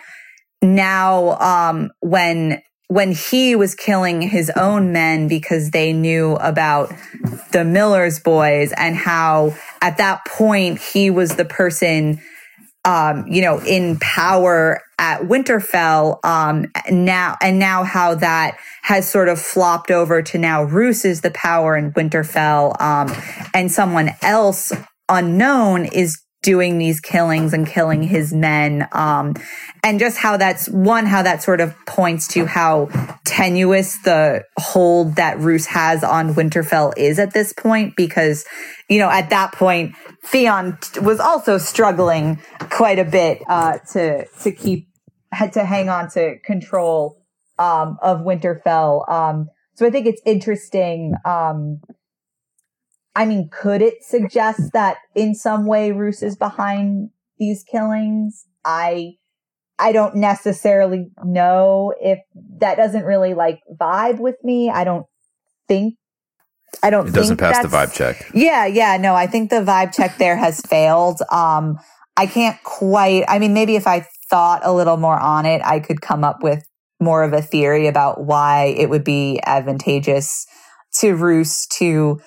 [0.61, 6.91] now, um, when when he was killing his own men because they knew about
[7.53, 12.19] the Miller's boys and how at that point he was the person
[12.85, 19.29] um, you know, in power at Winterfell, um, now, and now how that has sort
[19.29, 23.11] of flopped over to now Roose is the power in Winterfell, um,
[23.53, 24.71] and someone else
[25.09, 28.87] unknown is doing these killings and killing his men.
[28.93, 29.35] Um,
[29.83, 32.89] and just how that's one, how that sort of points to how
[33.25, 38.43] tenuous the hold that Roose has on Winterfell is at this point, because,
[38.89, 39.93] you know, at that point,
[40.23, 44.87] Theon was also struggling quite a bit, uh, to, to keep,
[45.31, 47.17] had to hang on to control,
[47.57, 49.09] um, of Winterfell.
[49.09, 51.81] Um, so I think it's interesting, um,
[53.15, 58.45] I mean, could it suggest that in some way Roose is behind these killings?
[58.63, 59.15] I
[59.77, 62.19] I don't necessarily know if
[62.59, 64.69] that doesn't really like vibe with me.
[64.69, 65.07] I don't
[65.67, 65.95] think
[66.83, 68.29] I don't think It doesn't think pass the vibe check.
[68.33, 71.21] yeah, yeah, no, I think the vibe check there has failed.
[71.31, 71.77] Um,
[72.17, 75.79] I can't quite, I mean, maybe if I thought a little more on it, I
[75.79, 76.63] could come up with
[76.99, 80.45] more of a theory about why it would be advantageous
[80.99, 82.19] to Roose to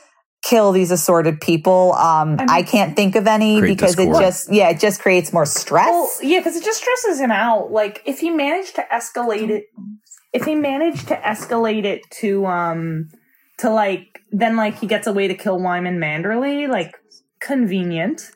[0.43, 1.95] kill these assorted people.
[1.95, 4.17] Um, I mean- I can't think of any because discord.
[4.23, 5.89] it just, yeah, it just creates more stress.
[5.89, 7.71] Well, yeah, because it just stresses him out.
[7.73, 9.65] Like if he managed to escalate it,
[10.35, 13.09] if he managed to escalate it to um
[13.59, 16.95] to like then like he gets away to kill Wyman Manderley, like
[17.41, 18.31] convenient.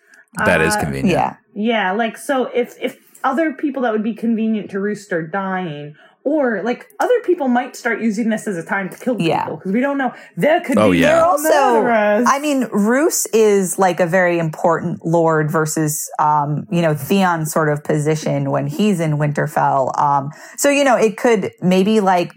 [0.45, 1.11] That is Uh, convenient.
[1.11, 1.37] yeah.
[1.55, 5.95] Yeah, like so if if other people that would be convenient to Rooster dying.
[6.25, 9.45] Or like other people might start using this as a time to kill Yeah.
[9.45, 10.13] people because we don't know.
[10.37, 11.23] There could Oh, be yeah.
[11.23, 12.27] Also, murderers.
[12.29, 17.71] I mean, Roose is like a very important lord versus, um, you know, Theon sort
[17.71, 19.99] of position when he's in Winterfell.
[19.99, 20.29] Um,
[20.59, 22.35] so, you know, it could maybe like,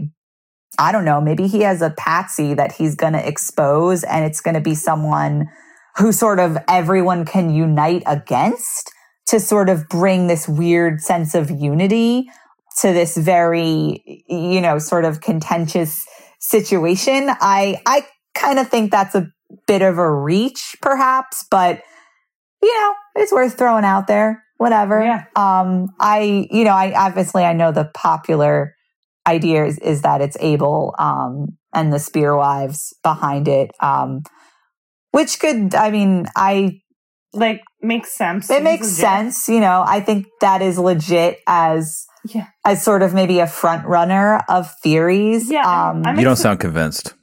[0.79, 4.41] I don't know, maybe he has a patsy that he's going to expose and it's
[4.41, 5.49] going to be someone
[5.97, 8.91] who sort of everyone can unite against
[9.27, 12.29] to sort of bring this weird sense of unity
[12.79, 16.05] to this very, you know, sort of contentious
[16.39, 17.29] situation.
[17.29, 19.27] I, I kind of think that's a
[19.67, 21.81] bit of a reach, perhaps, but
[22.61, 24.43] you know, it's worth throwing out there.
[24.57, 25.01] Whatever.
[25.01, 25.23] Yeah.
[25.35, 28.75] Um, I, you know, I obviously I know the popular
[29.27, 33.71] idea is, is that it's Abel, um, and the Spear Wives behind it.
[33.79, 34.21] Um,
[35.11, 36.79] which could, I mean, I
[37.33, 38.49] Like makes sense.
[38.49, 38.97] it makes legit.
[38.99, 39.47] sense.
[39.49, 42.47] You know, I think that is legit as Yeah.
[42.65, 45.49] as sort of maybe a front runner of theories.
[45.49, 47.13] Yeah, I'm- Um, I'm You don't ex- sound convinced.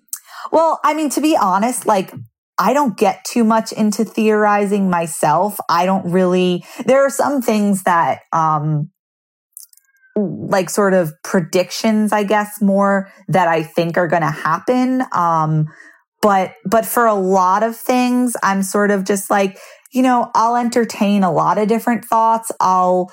[0.53, 2.13] well, I mean, to be honest, like
[2.61, 5.57] I don't get too much into theorizing myself.
[5.69, 6.65] I don't really.
[6.87, 8.91] There are some things that, um,
[10.19, 15.03] like sort of predictions, I guess, more that I think are going to happen.
[15.13, 15.67] Um,
[16.21, 19.59] but but for a lot of things, I'm sort of just like,
[19.93, 22.51] you know, I'll entertain a lot of different thoughts.
[22.61, 23.11] I'll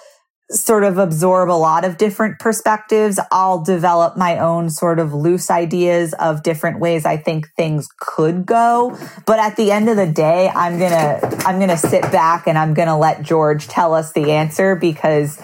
[0.51, 3.19] sort of absorb a lot of different perspectives.
[3.31, 8.45] I'll develop my own sort of loose ideas of different ways I think things could
[8.45, 8.97] go.
[9.25, 12.47] But at the end of the day, I'm going to I'm going to sit back
[12.47, 15.41] and I'm going to let George tell us the answer because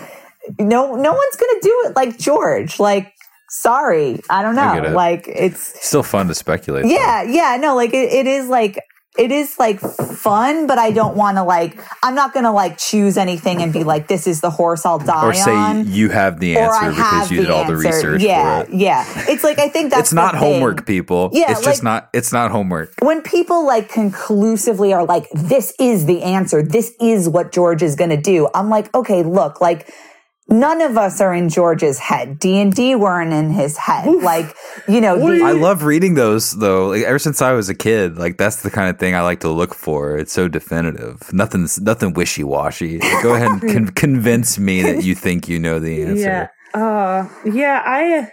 [0.59, 2.79] no no one's to do it like George.
[2.79, 3.13] Like
[3.49, 4.89] sorry, I don't I know.
[4.89, 4.93] it.
[4.93, 6.83] Like it's Still fun to speculate.
[6.83, 6.89] though.
[6.89, 8.79] yeah, yeah, no, like it, it is like
[9.19, 13.17] it is like fun, but I don't want to like I'm not gonna like choose
[13.17, 15.85] anything and be like this is the horse I'll die Or say on.
[15.91, 18.77] you have the answer have because you did all the research Yeah, for it.
[18.77, 19.03] yeah.
[19.27, 20.53] It's like I think that's It's not the thing.
[20.53, 21.29] homework, people.
[21.33, 22.09] Yeah, it's just not.
[22.13, 22.93] It's not homework.
[23.01, 27.97] When people like conclusively are like, this is the answer, this is what George is
[27.97, 28.47] gonna do.
[28.55, 29.91] I'm like, okay, look, like
[30.47, 32.39] none of us are in George's head.
[32.39, 34.05] D and D weren't in his head.
[34.21, 34.55] Like,
[34.87, 36.87] you know, the- I love reading those though.
[36.89, 39.39] Like ever since I was a kid, like that's the kind of thing I like
[39.41, 40.17] to look for.
[40.17, 41.31] It's so definitive.
[41.33, 42.99] Nothing's nothing wishy washy.
[43.23, 46.21] Go ahead and con- convince me that you think you know the answer.
[46.21, 46.47] Yeah.
[46.73, 48.31] Uh yeah, I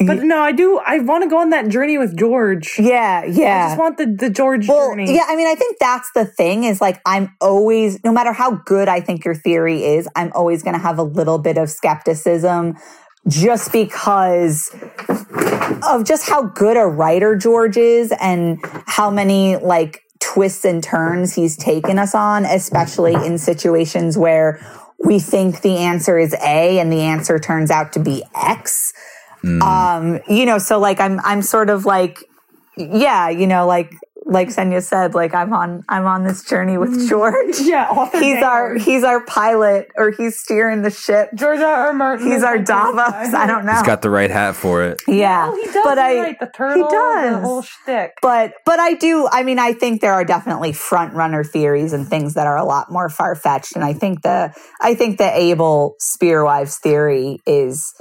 [0.00, 2.76] but no, I do I want to go on that journey with George.
[2.78, 3.66] yeah, yeah.
[3.66, 5.14] I just want the, the George Well, journey.
[5.14, 8.56] yeah, I mean, I think that's the thing is like, I'm always, no matter how
[8.64, 11.70] good I think your theory is, I'm always going to have a little bit of
[11.70, 12.76] skepticism
[13.28, 14.70] just because
[15.88, 21.34] of just how good a writer George is and how many like twists and turns
[21.34, 24.60] he's taken us on, especially in situations where
[25.04, 28.92] we think the answer is A and the answer turns out to be X.
[29.62, 32.24] Um, you know, so like I'm I'm sort of like
[32.76, 33.92] yeah, you know, like
[34.26, 37.56] like Senia said, like I'm on I'm on this journey with George.
[37.60, 41.28] Yeah, He's our he's our pilot or he's steering the ship.
[41.34, 41.88] George R.
[41.88, 41.92] R.
[41.92, 42.32] Martin.
[42.32, 43.34] He's our my Davos.
[43.34, 43.72] I don't know.
[43.74, 45.02] He's got the right hat for it.
[45.06, 45.50] yeah.
[45.52, 45.84] Oh, he does.
[45.84, 47.30] But I right, the turtle, he does.
[47.42, 48.14] the whole shtick.
[48.22, 52.08] but but I do I mean I think there are definitely front runner theories and
[52.08, 55.30] things that are a lot more far fetched and I think the I think the
[55.38, 57.92] Abel Spearwives theory is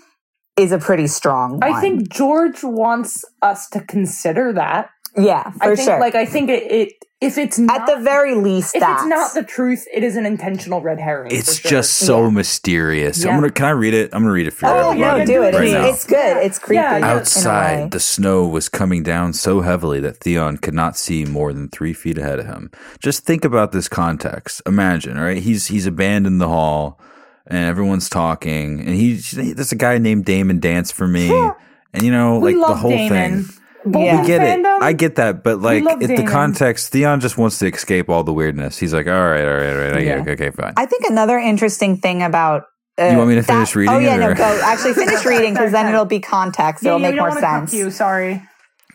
[0.57, 1.63] is a pretty strong one.
[1.63, 4.89] I think George wants us to consider that.
[5.17, 5.99] yeah, for I think, sure.
[5.99, 9.05] like, I think it, it if it's not, At the very least, if that it's
[9.07, 11.31] not the truth, it is an intentional red herring.
[11.31, 11.71] It's sure.
[11.71, 13.23] just so mysterious.
[13.23, 13.35] I'm Yeah.
[13.37, 13.51] gonna.
[13.51, 14.09] Can I read it?
[14.13, 15.53] I'm gonna read it for Oh, everybody no, do it.
[15.55, 16.37] right It's, it's good.
[16.43, 16.81] It's creepy.
[16.81, 16.97] Yeah, yeah.
[16.97, 17.13] in a way.
[17.13, 21.69] Outside, the snow was coming down so heavily that Theon could not see more than
[21.69, 22.69] three feet ahead of him.
[22.99, 24.61] Just think about this context.
[24.65, 25.41] Imagine, all right?
[25.41, 26.99] He's he's abandoned the hall,
[27.47, 31.29] and everyone's talking, and he's there's a guy named Damon Dance for me,
[31.93, 33.43] and you know, We like the whole Damon.
[33.45, 33.55] thing.
[33.85, 34.13] Both Yeah.
[34.13, 34.83] in I get fandom, it.
[34.83, 38.23] I get that, but like love it, the context, Theon just wants to escape all
[38.23, 38.77] the weirdness.
[38.77, 40.21] He's like, all right, all right, all right, I Yeah.
[40.21, 40.27] it.
[40.29, 40.71] Okay, fine.
[40.77, 42.63] I think another interesting thing about
[42.97, 44.61] uh, You want me to finish reading Oh yeah, it, no, go.
[44.63, 46.81] Actually, finish reading because then it'll be context.
[46.83, 47.73] Yeah, it'll yeah, make we don't more wanna sense.
[47.73, 48.41] You sorry.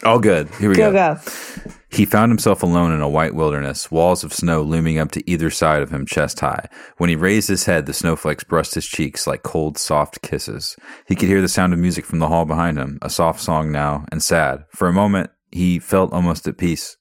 [0.04, 0.48] all good.
[0.54, 1.16] Here we Go go.
[1.16, 1.70] go.
[1.90, 5.51] He found himself alone in a white wilderness, walls of snow looming up to either
[5.51, 6.69] side of him chest high.
[6.98, 10.77] When he raised his head, the snowflakes brushed his cheeks like cold, soft kisses.
[11.06, 13.73] He could hear the sound of music from the hall behind him, a soft song
[13.73, 14.65] now, and sad.
[14.74, 16.98] For a moment, he felt almost at peace.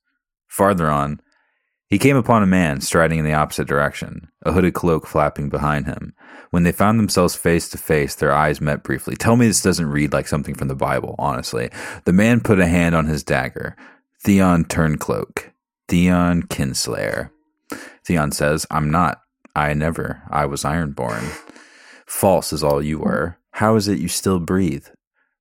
[0.47, 1.19] Farther on,
[1.89, 5.85] he came upon a man striding in the opposite direction, a hooded cloak flapping behind
[5.85, 6.13] him.
[6.51, 9.15] When they found themselves face to face, their eyes met briefly.
[9.15, 11.69] Tell me this doesn't read like something from the Bible, honestly.
[12.03, 13.77] The man put a hand on his dagger.
[14.23, 15.51] Theon Turncloak.
[15.87, 17.29] Theon Kinslayer.
[18.03, 19.21] Theon says, I'm not.
[19.55, 20.23] I never.
[20.29, 21.23] I was Ironborn.
[22.05, 23.37] False is all you were.
[23.51, 24.87] How is it you still breathe?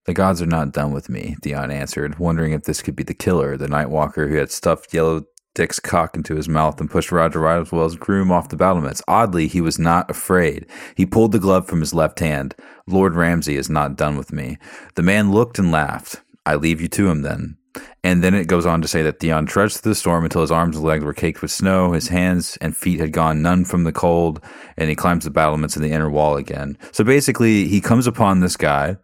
[0.04, 3.14] The gods are not done with me, Theon answered, wondering if this could be the
[3.14, 5.24] killer, the Nightwalker who had stuffed Yellow
[5.56, 9.02] Dick's cock into his mouth and pushed Roger Ryswell's groom off the battlements.
[9.08, 10.66] Oddly, he was not afraid.
[10.94, 12.54] He pulled the glove from his left hand.
[12.86, 14.58] Lord Ramsay is not done with me.
[14.94, 16.20] The man looked and laughed.
[16.44, 17.56] I leave you to him then.
[18.04, 20.52] And then it goes on to say that Theon trudged through the storm until his
[20.52, 23.84] arms and legs were caked with snow, his hands and feet had gone none from
[23.84, 24.40] the cold,
[24.76, 26.78] and he climbs the battlements and the inner wall again.
[26.92, 28.96] So basically, he comes upon this guy,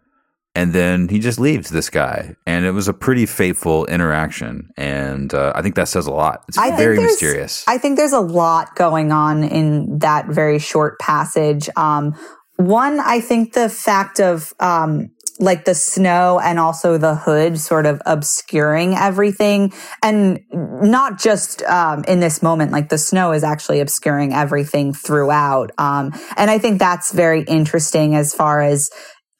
[0.55, 2.35] and then he just leaves this guy.
[2.45, 4.69] And it was a pretty fateful interaction.
[4.77, 6.43] And uh, I think that says a lot.
[6.47, 7.63] It's I very mysterious.
[7.67, 11.69] I think there's a lot going on in that very short passage.
[11.75, 12.15] Um,
[12.57, 15.09] one, I think the fact of um,
[15.39, 19.73] like the snow and also the hood sort of obscuring everything.
[20.01, 25.71] And not just um, in this moment like the snow is actually obscuring everything throughout.
[25.77, 28.89] Um, and i think that's very interesting as far as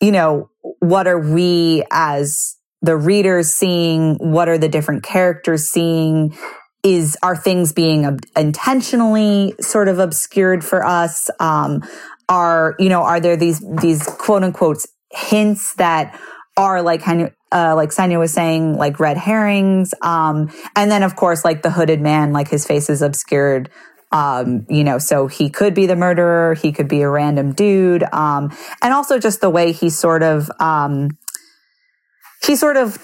[0.01, 0.49] you know
[0.79, 4.15] what are we as the readers seeing?
[4.15, 6.37] What are the different characters seeing?
[6.83, 11.29] Is are things being ob- intentionally sort of obscured for us?
[11.39, 11.81] Um,
[12.27, 14.79] are you know are there these these quote unquote
[15.13, 16.19] hints that
[16.57, 19.93] are like kind of uh, like Senia was saying, like red herrings.
[20.01, 23.69] Um, and then of course, like the hooded man, like his face is obscured.
[24.11, 26.53] Um, you know, so he could be the murderer.
[26.53, 28.03] He could be a random dude.
[28.11, 31.09] Um, and also just the way he sort of, um,
[32.45, 32.97] he sort of,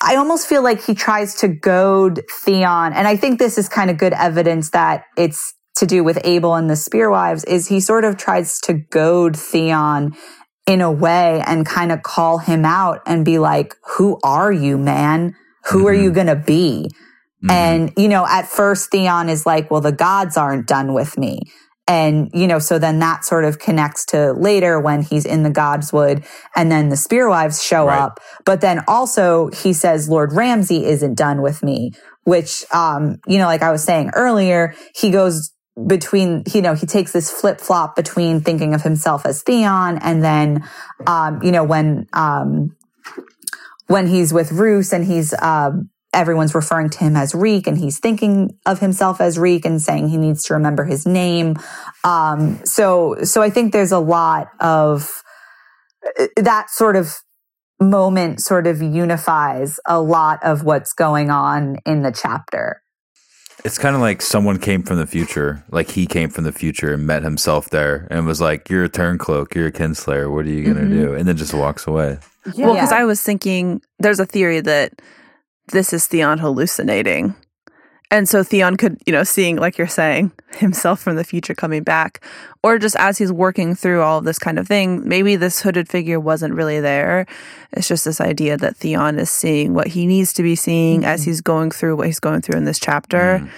[0.00, 2.92] I almost feel like he tries to goad Theon.
[2.92, 6.54] And I think this is kind of good evidence that it's to do with Abel
[6.54, 10.14] and the Spearwives is he sort of tries to goad Theon
[10.66, 14.78] in a way and kind of call him out and be like, who are you,
[14.78, 15.34] man?
[15.66, 15.86] Who mm-hmm.
[15.86, 16.88] are you going to be?
[17.44, 17.50] Mm-hmm.
[17.50, 21.40] And, you know, at first Theon is like, well, the gods aren't done with me.
[21.88, 25.50] And, you know, so then that sort of connects to later when he's in the
[25.50, 26.24] Godswood
[26.54, 28.00] and then the Spearwives show right.
[28.00, 28.20] up.
[28.44, 31.90] But then also he says, Lord Ramsay isn't done with me,
[32.22, 35.52] which, um, you know, like I was saying earlier, he goes
[35.86, 40.22] between, you know, he takes this flip flop between thinking of himself as Theon and
[40.22, 40.68] then,
[41.06, 42.76] um, you know, when, um,
[43.86, 47.98] when he's with Roose and he's, um, everyone's referring to him as Reek and he's
[47.98, 51.56] thinking of himself as Reek and saying he needs to remember his name.
[52.04, 55.22] Um, so, so I think there's a lot of
[56.20, 57.14] uh, that sort of
[57.80, 62.81] moment sort of unifies a lot of what's going on in the chapter.
[63.64, 66.94] It's kind of like someone came from the future, like he came from the future
[66.94, 70.50] and met himself there and was like, You're a turncloak, you're a kinslayer, what are
[70.50, 71.02] you going to mm-hmm.
[71.02, 71.14] do?
[71.14, 72.18] And then just walks away.
[72.54, 72.66] Yeah.
[72.66, 75.00] Well, because I was thinking there's a theory that
[75.68, 77.34] this is Theon hallucinating.
[78.12, 81.82] And so Theon could, you know, seeing, like you're saying, himself from the future coming
[81.82, 82.22] back,
[82.62, 85.88] or just as he's working through all of this kind of thing, maybe this hooded
[85.88, 87.26] figure wasn't really there.
[87.72, 91.08] It's just this idea that Theon is seeing what he needs to be seeing mm-hmm.
[91.08, 93.38] as he's going through what he's going through in this chapter.
[93.38, 93.48] Mm-hmm.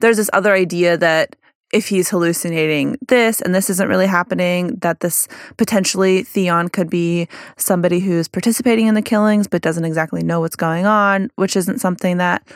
[0.00, 1.34] There's this other idea that
[1.72, 7.28] if he's hallucinating this and this isn't really happening, that this potentially Theon could be
[7.56, 11.78] somebody who's participating in the killings but doesn't exactly know what's going on, which isn't
[11.78, 12.46] something that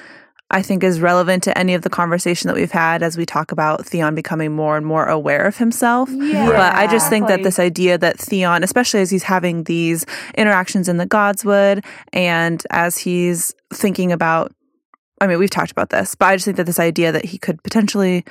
[0.50, 3.52] I think is relevant to any of the conversation that we've had as we talk
[3.52, 6.10] about Theon becoming more and more aware of himself.
[6.10, 10.04] Yeah, but I just think that this idea that Theon, especially as he's having these
[10.36, 14.52] interactions in the Godswood and as he's thinking about,
[15.20, 17.38] I mean, we've talked about this, but I just think that this idea that he
[17.38, 18.24] could potentially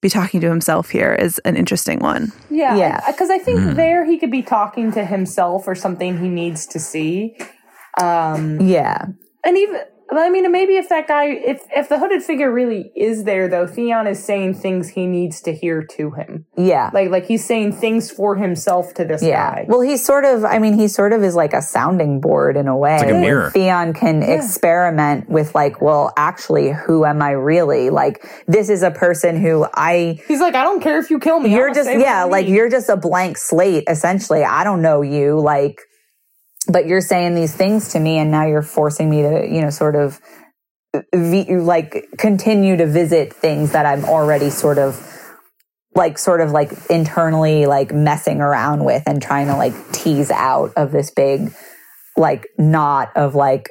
[0.00, 2.32] be talking to himself here is an interesting one.
[2.50, 2.76] Yeah.
[2.76, 3.00] Yeah.
[3.06, 3.74] Because I think mm.
[3.76, 7.36] there he could be talking to himself or something he needs to see.
[8.00, 9.06] Um, yeah.
[9.44, 9.80] And even
[10.10, 13.66] I mean, maybe if that guy, if if the hooded figure really is there, though,
[13.66, 16.46] Theon is saying things he needs to hear to him.
[16.56, 19.54] Yeah, like like he's saying things for himself to this yeah.
[19.54, 19.64] guy.
[19.68, 22.68] Well, he's sort of, I mean, he sort of is like a sounding board in
[22.68, 22.94] a way.
[22.94, 23.50] It's like a mirror.
[23.50, 24.28] Theon can yeah.
[24.28, 27.90] experiment with like, well, actually, who am I really?
[27.90, 30.20] Like, this is a person who I.
[30.28, 31.52] He's like, I don't care if you kill me.
[31.52, 33.84] You're just yeah, like you're just a blank slate.
[33.88, 35.40] Essentially, I don't know you.
[35.40, 35.80] Like
[36.68, 39.70] but you're saying these things to me and now you're forcing me to you know
[39.70, 40.20] sort of
[41.12, 45.12] like continue to visit things that i'm already sort of
[45.94, 50.72] like sort of like internally like messing around with and trying to like tease out
[50.76, 51.52] of this big
[52.16, 53.70] like knot of like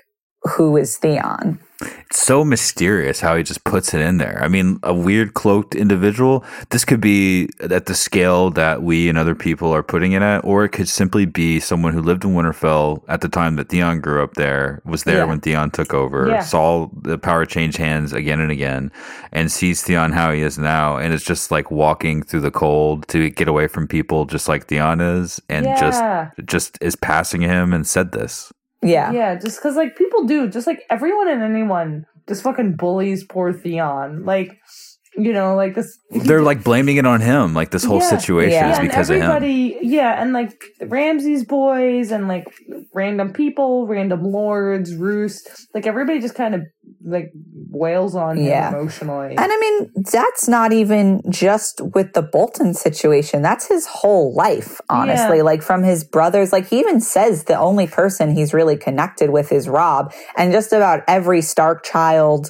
[0.55, 4.39] who is theon it's so mysterious how he just puts it in there.
[4.41, 6.45] I mean, a weird cloaked individual.
[6.69, 10.45] This could be at the scale that we and other people are putting it at,
[10.45, 13.99] or it could simply be someone who lived in Winterfell at the time that Theon
[13.99, 15.25] grew up there, was there yeah.
[15.25, 16.41] when Theon took over, yeah.
[16.41, 18.91] saw the power change hands again and again,
[19.31, 23.07] and sees Theon how he is now, and it's just like walking through the cold
[23.09, 25.79] to get away from people, just like Theon is, and yeah.
[25.79, 28.53] just just is passing him and said this.
[28.85, 29.11] Yeah.
[29.11, 33.53] Yeah, just because, like, people do, just like everyone and anyone just fucking bullies poor
[33.53, 34.25] Theon.
[34.25, 34.57] Like,
[35.17, 35.97] you know, like this.
[36.11, 37.53] They're like blaming it on him.
[37.53, 38.73] Like this whole yeah, situation yeah.
[38.73, 39.43] is because of him.
[39.81, 42.45] Yeah, and like Ramsay's boys and like
[42.93, 45.45] random people, random lords, Roose.
[45.73, 46.63] Like everybody just kind of
[47.05, 47.31] like
[47.69, 49.35] wails on him emotionally.
[49.37, 53.41] And I mean, that's not even just with the Bolton situation.
[53.41, 55.37] That's his whole life, honestly.
[55.37, 55.43] Yeah.
[55.43, 59.51] Like from his brothers, like he even says the only person he's really connected with
[59.51, 60.13] is Robb.
[60.35, 62.49] And just about every Stark child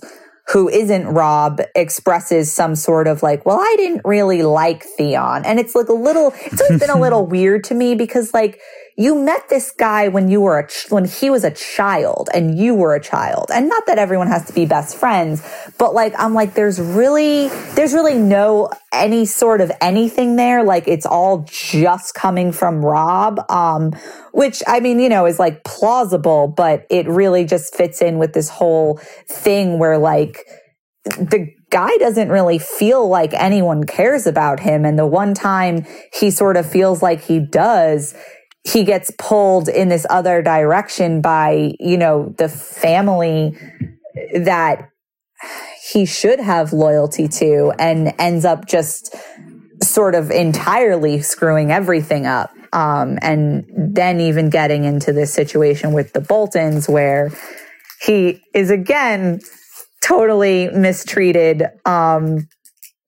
[0.50, 5.44] who isn't Robb expresses some sort of like, well, I didn't really like Theon.
[5.44, 8.62] And it's like a little, it's always been a little weird to me because like,
[8.98, 12.58] you met this guy when you were a ch- when he was a child and
[12.58, 13.52] you were a child.
[13.54, 15.44] And not that everyone has to be best friends,
[15.78, 20.64] but like I'm like there's really there's really no any sort of anything there.
[20.64, 23.40] Like it's all just coming from Robb.
[23.52, 23.92] Um
[24.32, 28.32] which I mean, you know, is like plausible, but it really just fits in with
[28.32, 28.98] this whole
[29.28, 30.46] thing where like
[31.04, 34.86] the guy doesn't really feel like anyone cares about him.
[34.86, 38.16] And the one time he sort of feels like he does,
[38.66, 43.56] he gets pulled in this other direction by, you know, the family
[44.34, 44.90] that
[45.92, 49.16] he should have loyalty to and ends up just
[49.84, 52.50] sort of entirely screwing everything up.
[52.74, 57.32] Um, and then even getting into this situation with the Boltons where
[58.02, 59.40] he is again
[60.04, 62.48] totally mistreated um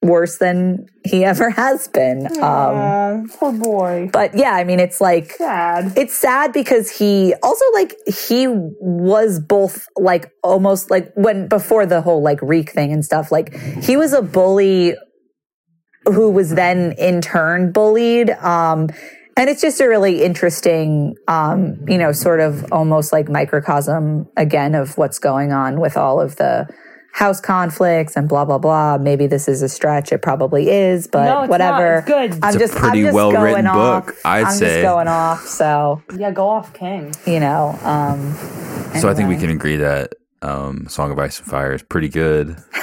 [0.08, 4.10] worse than he ever has been um poor boy.
[4.12, 5.94] but yeah i mean it's like Sad.
[5.98, 12.02] it's sad because he also like he was both like almost like when before the
[12.02, 14.96] whole like reek thing and stuff like he was a bully
[16.06, 18.90] who was then in turn bullied um
[19.36, 24.74] and it's just a really interesting um you know sort of almost like microcosm again
[24.74, 26.68] of what's going on with all of the
[27.18, 31.26] house conflicts and blah blah blah maybe this is a stretch it probably is but
[31.26, 31.98] No, it's whatever not.
[31.98, 32.44] It's good.
[32.44, 34.66] i'm It's a just pretty i'm just well-written going off book, I'd i'm say.
[34.68, 37.12] just going off so Yeah, go off, King.
[37.26, 38.34] you know um
[39.00, 40.14] So I think we can agree that
[40.44, 42.50] um, Song of Ice and Fire is pretty good.
[42.50, 42.56] And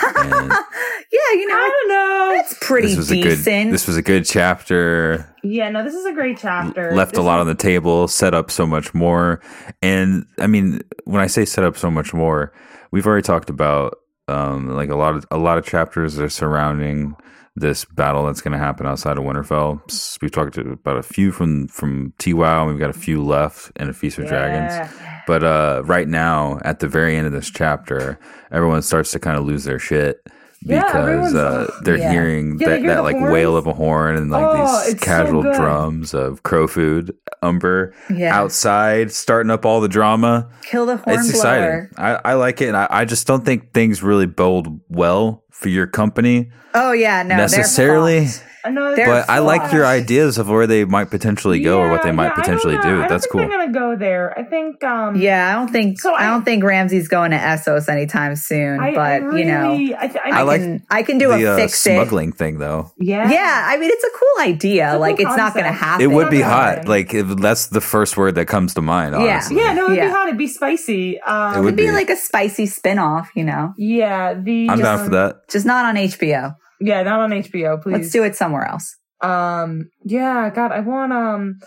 [0.50, 2.40] yeah you know I don't know.
[2.40, 3.72] it's pretty this was decent a good.
[3.74, 5.32] This was a good chapter.
[5.44, 6.92] Yeah, no, this is a great chapter.
[6.92, 9.40] left This a lot is- on the table, set up so much more.
[9.80, 12.52] And I mean, when I say set up so much more,
[12.90, 13.98] we've already talked about
[14.28, 17.16] um, like a lot of a lot of chapters are surrounding
[17.56, 19.80] this battle that's going to happen outside of Winterfell.
[20.20, 23.88] We've talked about a few from from TWoW, and we've got a few left in
[23.88, 24.90] a Feast of Dragons.
[25.26, 28.18] But uh, right now, at the very end of this chapter,
[28.50, 30.30] everyone starts to kind of lose their shit Yeah,
[30.66, 32.10] because everyone's- uh, they're Yeah.
[32.12, 33.32] hearing Yeah, that, hear that like horns.
[33.32, 37.92] wail of a horn and like Oh, these it's so casual drums of Crowfood, umber
[38.08, 38.36] Yeah.
[38.38, 40.48] outside, starting up all the drama.
[40.62, 41.88] kill the horn it's blower exciting.
[41.98, 42.68] I, I like it.
[42.68, 47.22] And I, I just don't think things really bode well for your company oh yeah
[47.22, 48.26] no they're necessarily.
[48.64, 48.66] Fucked.
[48.66, 52.02] I know But I like your ideas of where they might potentially go or what
[52.02, 52.82] they might yeah, I don't potentially know.
[52.82, 52.88] do.
[52.88, 53.40] I don't That's think cool.
[53.42, 54.38] They're gonna go there.
[54.38, 54.82] I think.
[54.82, 58.36] Um, Yeah, I don't think So I, I- don't think Ramsay's going to Essos anytime
[58.36, 58.80] soon.
[58.80, 61.28] I, but I really, you know, I, th- I, I like can I can do
[61.28, 61.94] the a uh, fix it.
[61.94, 62.90] smuggling thing though.
[62.98, 63.30] Yeah.
[63.30, 64.88] Yeah, I mean it's a cool idea.
[64.88, 66.02] It's a like cool it's not going to happen.
[66.04, 66.88] It would be hot.
[66.88, 69.14] Like if that's the first word that comes to mind.
[69.14, 69.20] Yeah.
[69.34, 69.56] Honestly.
[69.56, 69.72] Yeah.
[69.74, 70.06] No, it'd Yeah.
[70.06, 70.26] be hot.
[70.28, 71.20] It'd be spicy.
[71.20, 71.92] Um, It would be be.
[71.92, 73.72] like a spicy spin-off, you know.
[73.76, 74.34] Yeah.
[74.34, 74.68] The.
[74.70, 75.48] I'm down um, for that.
[75.50, 76.54] Just not on HBO.
[76.80, 77.92] Yeah, not on HBO, please.
[77.92, 78.96] Let's do it somewhere else.
[79.20, 79.90] Um.
[80.04, 80.50] Yeah.
[80.50, 81.12] God, I want.
[81.12, 81.58] Um.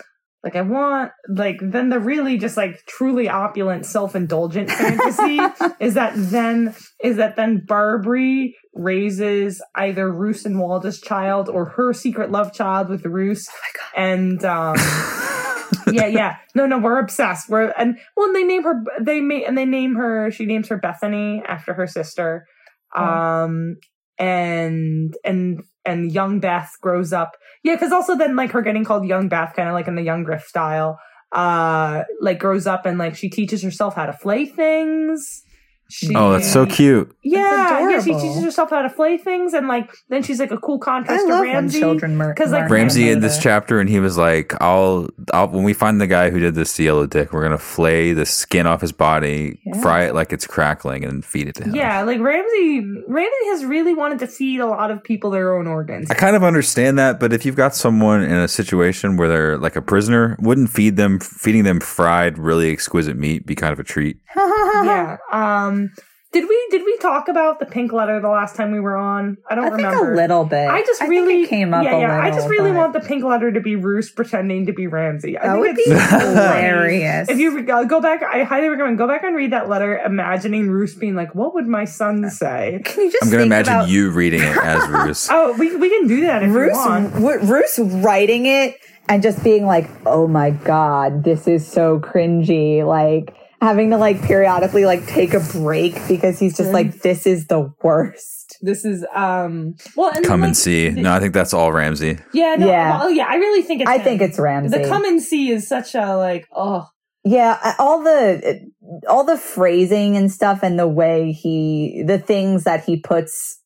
[0.44, 1.12] Like I want.
[1.28, 5.40] Like then the really just like truly opulent, self-indulgent fantasy
[5.80, 11.92] is that then is that then Barbrey raises either Roose and Walda's child or her
[11.92, 13.48] secret love child with Roose.
[13.50, 13.68] Oh my
[13.98, 14.76] and um
[15.92, 19.44] yeah yeah no no we're obsessed we're and well and they name her they made
[19.44, 22.46] and they name her she names her bethany after her sister
[22.94, 23.04] Oh.
[23.04, 23.76] um
[24.18, 27.36] and and and young beth grows up.
[27.62, 30.02] Yeah because also then like her getting called young beth kind of like in the
[30.02, 30.98] young griff style
[31.32, 35.42] uh like grows up and like she teaches herself how to flay things
[35.90, 37.14] she, Oh, that's so cute.
[37.22, 40.58] yeah yeah she teaches herself how to flay things and like then she's like a
[40.58, 43.38] cool I contrast to ramsay children mur- 'cause, like, learn how to Ramsay in this
[43.38, 46.74] chapter, and he was like, "I'll, I'll when we find the guy who did this
[46.76, 49.80] to Yellow Dick, we're gonna flay the skin off his body, Yeah.
[49.80, 53.64] fry it like it's crackling, and feed it to him." Yeah, like Ramsay, Ramsay has
[53.64, 56.10] really wanted to feed a lot of people their own organs.
[56.10, 59.58] I kind of understand that, but if you've got someone in a situation where they're
[59.58, 63.80] like a prisoner, wouldn't feed them feeding them fried, really exquisite meat be kind of
[63.80, 64.18] a treat?
[64.84, 65.16] yeah.
[65.32, 65.90] Um.
[66.30, 69.38] Did we did we talk about the pink letter the last time we were on?
[69.48, 70.12] I don't I think remember.
[70.12, 70.68] a little bit.
[70.68, 72.20] I just think really it came up Yeah, a yeah.
[72.20, 75.38] I just really but want the pink letter to be Roose pretending to be Ramsay.
[75.38, 77.30] I that think would be it's so hilarious.
[77.30, 80.68] If you uh, go back, I highly recommend go back and read that letter, imagining
[80.68, 83.88] Roose being like, "What would my son say?" can you just I'm gonna imagine about
[83.88, 85.28] you reading it as Roose.
[85.30, 87.14] Oh, we we can do that if you Roose, want.
[87.14, 88.76] w- Roose writing it
[89.08, 94.22] and just being like, "Oh my god, this is so cringy!" Like having to like
[94.22, 99.04] periodically like take a break because he's just like, "This is the worst." This is
[99.14, 99.74] um.
[99.96, 100.90] Well, and Come like, and see.
[100.90, 102.18] No, I think that's all Ramsay.
[102.32, 102.98] Yeah, no, Yeah.
[102.98, 103.26] well, yeah.
[103.28, 103.90] I really think it's.
[103.90, 104.04] I him.
[104.04, 104.78] think it's Ramsay.
[104.82, 106.86] The come and see is such a like oh
[107.24, 108.70] Yeah, uh, all the
[109.08, 113.60] all the phrasing and stuff and the way he the things that he puts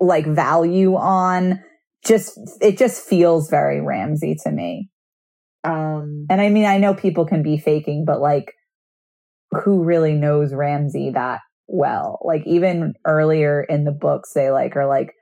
[0.00, 1.60] like value on
[2.04, 4.90] just it just feels very Ramsay to me.
[5.64, 8.54] Um, And I mean, I know people can be faking, but like,
[9.50, 12.18] who really knows Ramsay that well?
[12.24, 15.12] Like, even earlier in the books, they like are like,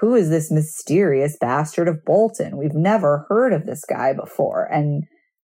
[0.00, 2.56] who is this mysterious bastard of Bolton?
[2.56, 4.64] We've never heard of this guy before.
[4.72, 5.04] And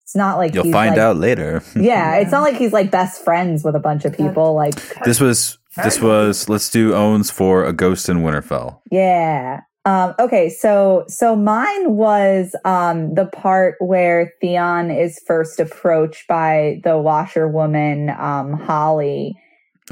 [0.05, 1.62] it's not like You'll he's, find like- out later.
[1.74, 4.55] Yeah, it's not like he's like best friends with a bunch of people.
[4.55, 4.74] Like,
[5.05, 8.81] This was this was let's do owns for a ghost in Winterfell.
[8.90, 9.61] Yeah.
[9.86, 16.80] Um, okay, so so mine was um, the part where Theon is first approached by
[16.82, 19.32] the washerwoman um, Holly,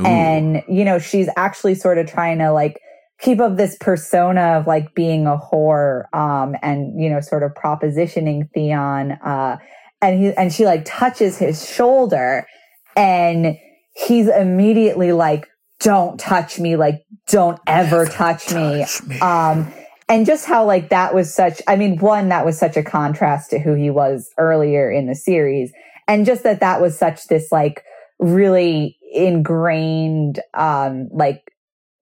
[0.00, 0.04] Ooh.
[0.04, 2.80] and you know she's actually sort of trying to like
[3.20, 7.52] keep up this persona of like being a whore, um, and you know sort of
[7.52, 9.58] propositioning Theon, uh,
[10.02, 12.48] and he and she like touches his shoulder,
[12.96, 13.56] and
[13.94, 15.46] he's immediately like,
[15.78, 16.74] "Don't touch me!
[16.74, 18.84] Like, don't ever touch me!"
[19.22, 19.72] um
[20.08, 23.50] and just how like that was such i mean one that was such a contrast
[23.50, 25.72] to who he was earlier in the series.
[26.06, 27.82] And just that that was such this like
[28.18, 31.42] really ingrained um like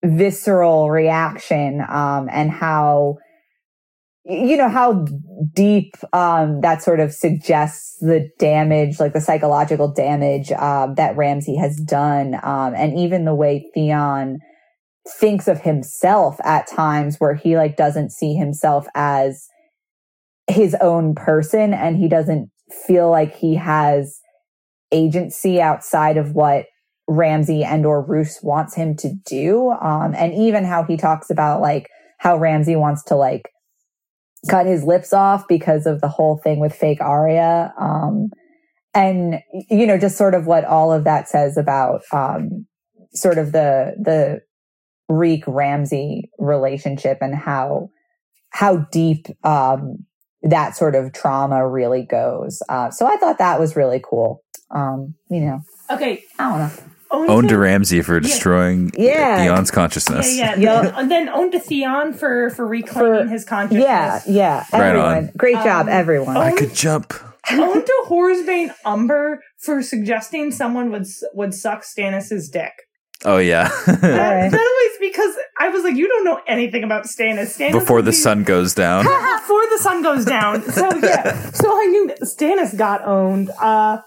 [0.04, 3.18] visceral reaction um and how
[4.24, 5.06] you know how
[5.52, 11.56] deep um that sort of suggests the damage like the psychological damage um that Ramsay
[11.56, 14.38] has done um and even the way Theon
[15.08, 19.48] thinks of himself at times where he like doesn't see himself as
[20.48, 22.50] his own person and he doesn't
[22.86, 24.20] feel like he has
[24.92, 26.66] agency outside of what
[27.08, 29.70] Ramsay and or Roose wants him to do.
[29.70, 31.88] Um and even how he talks about like
[32.18, 33.50] how Ramsay wants to like
[34.48, 37.72] cut his lips off because of the whole thing with fake Arya.
[37.78, 38.30] Um
[38.94, 42.66] and you know just sort of what all of that says about um
[43.14, 44.40] sort of the the
[45.12, 47.90] Reek Ramsay relationship and how
[48.50, 49.98] how deep um,
[50.42, 52.62] that sort of trauma really goes.
[52.68, 54.42] Uh, so I thought that was really cool.
[54.70, 55.60] Um, you know,
[55.90, 56.24] okay.
[56.38, 56.84] I don't know.
[57.10, 59.36] Own Owned to- to Ramsay for destroying Yeah.
[59.44, 60.34] Theon's consciousness.
[60.36, 60.82] Yeah, yeah.
[60.82, 60.94] Yup.
[60.96, 63.84] And then owned to Theon for for reclaiming For- his consciousness.
[63.84, 64.64] Yeah, yeah.
[64.72, 65.30] Right Everyone, on.
[65.36, 66.36] great job, Um, everyone.
[66.38, 67.12] oh, I could jump.
[67.50, 72.72] own to Whoresbane Umber for suggesting someone would would suck Stannis's dick.
[73.24, 73.68] Oh yeah.
[73.86, 77.56] That, that was because I was like, you don't know anything about Stannis.
[77.58, 79.04] Stannis Before the be- sun goes down.
[79.40, 80.62] before the sun goes down.
[80.62, 83.50] So yeah, so I knew Stannis got owned.
[83.60, 84.02] Uh,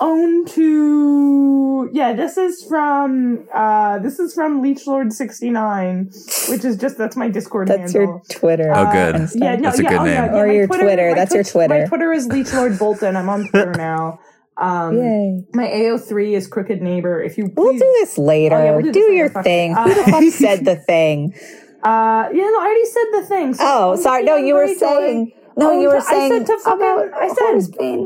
[0.00, 2.12] owned to yeah.
[2.14, 6.10] This is from uh, this is from Leech Lord sixty nine,
[6.48, 8.14] which is just that's my Discord That's handle.
[8.14, 8.72] your Twitter.
[8.74, 9.28] Oh, good.
[9.34, 10.34] Yeah, no, That's a yeah, good oh, yeah, name.
[10.34, 11.80] yeah, Or your Twitter, my that's your Twitter.
[11.80, 13.16] My Twitter is Leech Lord Bolton.
[13.16, 14.18] I'm on Twitter now.
[14.56, 15.44] Um, Yay.
[15.52, 17.20] my AO3 is Crooked Neighbor.
[17.22, 18.56] If you We'll do this later.
[18.56, 19.74] Oh, yeah, we'll do do this your Fuck thing.
[19.74, 21.34] Uh, Who the fuck said the thing?
[21.82, 23.54] uh, yeah, no, I already said the thing.
[23.54, 24.22] So Oh, sorry.
[24.24, 25.32] No, you were saying.
[25.56, 26.80] No, Own you were saying I said to fucking.
[26.82, 27.74] about I said.
[27.80, 27.98] Yeah,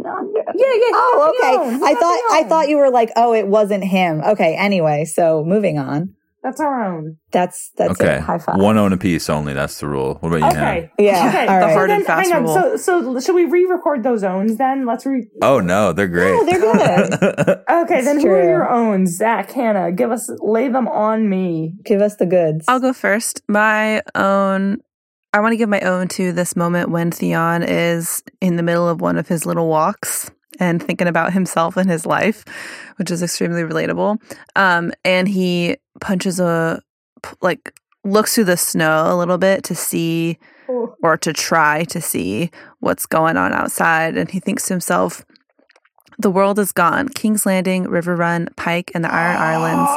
[0.55, 0.91] yeah.
[0.93, 1.85] Oh, he got the okay.
[1.85, 4.21] I thought I thought you were like, oh, it wasn't him.
[4.23, 4.55] Okay.
[4.55, 6.15] Anyway, so moving on.
[6.49, 7.19] That's our own.
[7.31, 8.15] That's that's okay.
[8.17, 8.21] it.
[8.23, 8.59] High five.
[8.59, 9.53] One own a piece only.
[9.53, 10.15] That's the rule.
[10.21, 10.79] What about you, Hannah?
[10.79, 10.93] Okay.
[10.99, 11.47] Yeah, Okay.
[11.47, 11.69] all right.
[11.69, 12.43] So hard and fast hang on.
[12.45, 12.55] rule.
[12.55, 14.87] So, so should we re-record those owns then?
[14.87, 15.29] Let's re.
[15.43, 16.31] Oh no, they're great.
[16.33, 17.65] No, they're good.
[17.71, 19.17] Okay, It's then who are your owns?
[19.19, 21.75] Zack, Hannah, give us, lay them on me.
[21.85, 22.65] Give us the goods.
[22.67, 23.43] I'll go first.
[23.47, 24.79] My own.
[25.35, 28.89] I want to give my own to this moment when Theon is in the middle
[28.89, 32.45] of one of his little walks and thinking about himself and his life,
[32.97, 34.21] which is extremely relatable.
[34.57, 36.83] Um, and he punches a
[37.43, 37.75] like
[38.05, 40.39] looks through the snow a little bit to see
[41.03, 44.17] or to try to see what's going on outside.
[44.17, 45.25] And he thinks to himself,
[46.21, 47.09] the world is gone.
[47.09, 49.91] King's Landing, Riverrun, Pike, and the Iron Islands,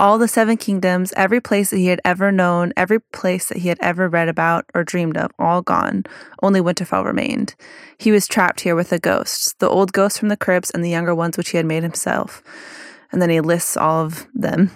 [0.00, 3.68] all the seven kingdoms, every place that he had ever known, every place that he
[3.68, 6.04] had ever read about or dreamed of, all gone.
[6.42, 7.54] Only Winterfell remained.
[7.96, 10.90] He was trapped here with the ghosts, the old ghosts from the crypts and the
[10.90, 12.42] younger ones which he had made himself.
[13.12, 14.72] And then he lists all of them.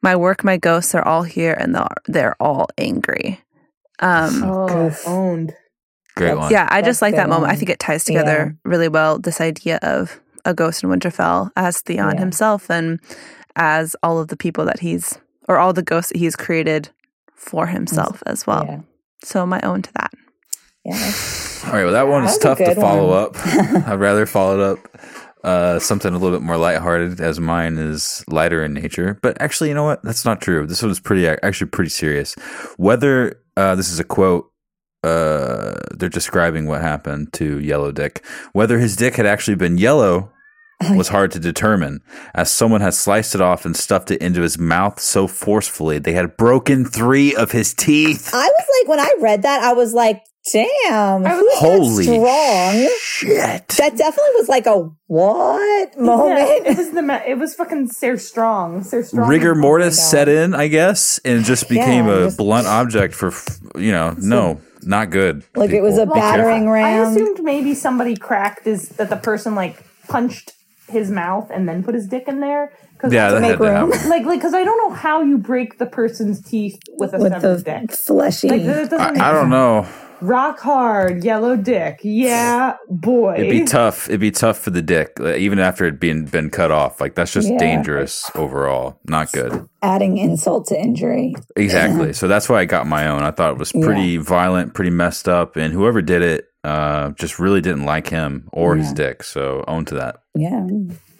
[0.00, 3.40] My work, my ghosts are all here and they're, they're all angry.
[3.98, 5.54] Um, Oh, owned.
[6.16, 6.52] Great That's- one.
[6.52, 7.52] yeah, I just like that moment.
[7.52, 11.80] I think it ties together really well this idea of a ghost in Winterfell as
[11.80, 12.20] Theon Yeah.
[12.20, 13.00] himself and
[13.56, 15.18] as all of the people that he's
[15.48, 16.90] or all the ghosts that he's created
[17.34, 18.64] for himself as well.
[18.68, 18.80] yeah.
[19.22, 20.12] So my own to that.
[20.84, 21.12] Yeah.
[21.66, 21.84] All right.
[21.84, 23.22] Well, that one is That was a tough to follow one.
[23.24, 23.86] up.
[23.88, 24.98] I'd rather follow it up
[25.44, 29.18] uh, something a little bit more lighthearted, as mine is lighter in nature.
[29.22, 30.02] But actually, you know what?
[30.02, 30.66] That's not true.
[30.66, 32.34] This one's pretty, actually, pretty serious.
[32.76, 34.50] Whether uh, this is a quote.
[35.04, 38.24] Uh, they're describing what happened to Yellow Dick.
[38.52, 40.32] Whether his dick had actually been yellow
[40.96, 42.00] was hard to determine,
[42.34, 46.12] as someone had sliced it off and stuffed it into his mouth so forcefully they
[46.14, 48.30] had broken three of his teeth.
[48.34, 50.22] I was like, when I read that, I was like,
[50.52, 51.24] Damn.
[51.24, 52.90] I was- Who's that Holy strong?
[53.00, 53.68] shit!
[53.78, 56.66] That definitely was like a what Yeah, moment.
[56.66, 58.82] it was the ma- it was fucking Ser Strong.
[58.84, 59.26] Ser Strong.
[59.26, 63.32] Rigor mortis set in, I guess, and just became Yeah, a just- blunt object for
[63.78, 64.14] you know.
[64.18, 65.44] No, not good.
[65.54, 66.14] like it was a people.
[66.14, 66.68] Be careful.
[66.72, 70.52] I assumed maybe somebody cracked his that the person like punched
[70.88, 72.72] his mouth and then put his dick in there.
[72.98, 73.90] Cause Yeah, that make had to room.
[73.92, 74.08] happen.
[74.10, 77.32] like like because I don't know how you break the person's teeth with a with
[77.32, 77.92] severed the dick.
[77.92, 78.48] fleshy.
[78.48, 79.86] Like that doesn't make I, I don't know.
[80.26, 82.00] Rock hard, yellow dick.
[82.02, 83.34] Yeah, boy.
[83.34, 84.08] It'd be tough.
[84.08, 87.00] It'd be tough for the dick, even after it being been cut off.
[87.00, 87.58] Like that's just Yeah.
[87.58, 88.98] dangerous overall.
[89.06, 89.68] Not good.
[89.82, 91.34] adding insult to injury.
[91.56, 92.14] Exactly.
[92.14, 93.22] So that's why I got my own.
[93.22, 97.38] I thought it was pretty violent, pretty messed up, and whoever did it uh, just
[97.38, 99.22] really didn't like him or his dick.
[99.22, 100.16] So own to that.
[100.34, 100.66] Yeah,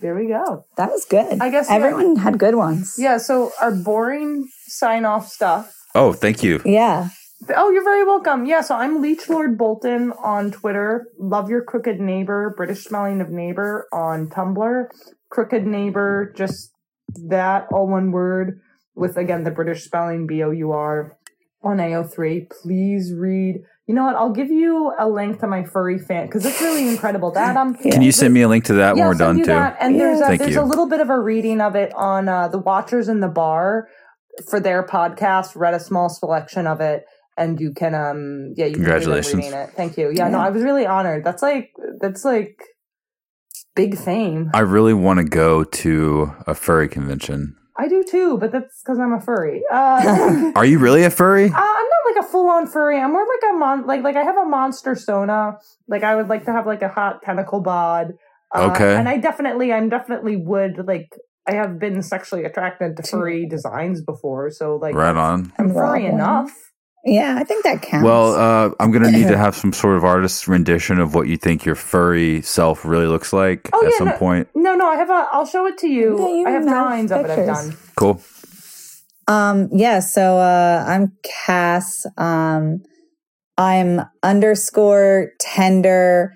[0.00, 0.64] there we go.
[0.78, 1.42] that was good.
[1.42, 1.76] I guess, yeah.
[1.76, 2.94] everyone had good ones.
[2.96, 3.18] Yeah.
[3.18, 5.70] So our boring sign off stuff.
[5.94, 6.62] Oh, thank you.
[6.64, 7.08] Yeah.
[7.54, 8.46] Oh, you're very welcome.
[8.46, 11.08] Yeah, so I'm Leech Lord Bolton on Twitter.
[11.18, 14.86] Love your crooked neighbor, British smelling of neighbor on Tumblr.
[15.28, 16.72] Crooked neighbor, just
[17.28, 18.60] that, all one word,
[18.94, 21.18] with again the British spelling B O U R
[21.62, 22.48] on AO3.
[22.50, 23.56] Please read.
[23.86, 24.16] You know what?
[24.16, 27.32] I'll give you a link to my furry fan because it's really incredible.
[27.32, 29.44] That um, Can you send me a link to that yeah, when we're done too?
[29.46, 29.76] that.
[29.80, 30.62] And there's a, Thank there's you.
[30.62, 33.88] a little bit of a reading of it on uh, the Watchers in the Bar
[34.48, 35.54] for their podcast.
[35.54, 37.04] Read a small selection of it,
[37.36, 39.34] and you can um yeah you can read them Congratulations.
[39.34, 39.70] reading it.
[39.70, 40.10] Thank you.
[40.12, 41.24] Yeah, no, I was really honored.
[41.24, 41.70] That's like
[42.00, 42.60] that's like
[43.74, 44.50] big fame.
[44.54, 47.56] I really want to go to a furry convention.
[47.76, 49.62] I do too, but that's because I'm a furry.
[49.72, 51.46] Uh, Are you really a furry?
[51.46, 53.00] Uh, I'm not like a full on furry.
[53.00, 55.58] I'm more like a mon like like I have a monster sona.
[55.88, 58.12] Like I would like to have like a hot tentacle bod.
[58.54, 58.94] Uh, Okay.
[58.94, 61.08] And I definitely, I'm definitely would like.
[61.46, 65.52] I have been sexually attracted to furry designs before, so like Right on.
[65.58, 66.12] I'm Rob furry one.
[66.14, 66.52] enough.
[67.04, 68.04] Yeah, I think that counts.
[68.04, 71.36] Well, uh, I'm gonna need to have some sort of artist rendition of what you
[71.36, 74.48] think your furry self really looks like Oh, at yeah, some no- point.
[74.54, 75.28] No, no, I have a.
[75.32, 76.18] I'll show it to you.
[76.18, 77.30] Yeah, you I have have drawings of it.
[77.30, 77.76] I've done.
[77.96, 78.22] Cool.
[79.28, 82.06] Um, yeah, so uh I'm Cass.
[82.16, 82.82] Um
[83.56, 86.32] I'm underscore tender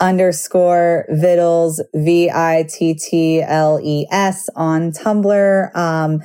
[0.00, 5.76] underscore vittles V I T T L E S on Tumblr.
[5.76, 6.20] Um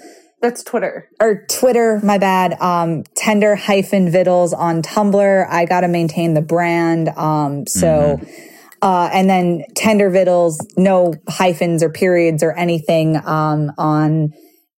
[0.45, 1.09] That's Twitter.
[1.19, 2.53] or Twitter, my bad.
[2.61, 5.47] Um tender hyphen vittles on Tumblr.
[5.49, 7.09] I gotta maintain the brand.
[7.09, 8.21] Um so
[8.79, 14.35] uh and then tender vittles, no hyphens or periods or anything um on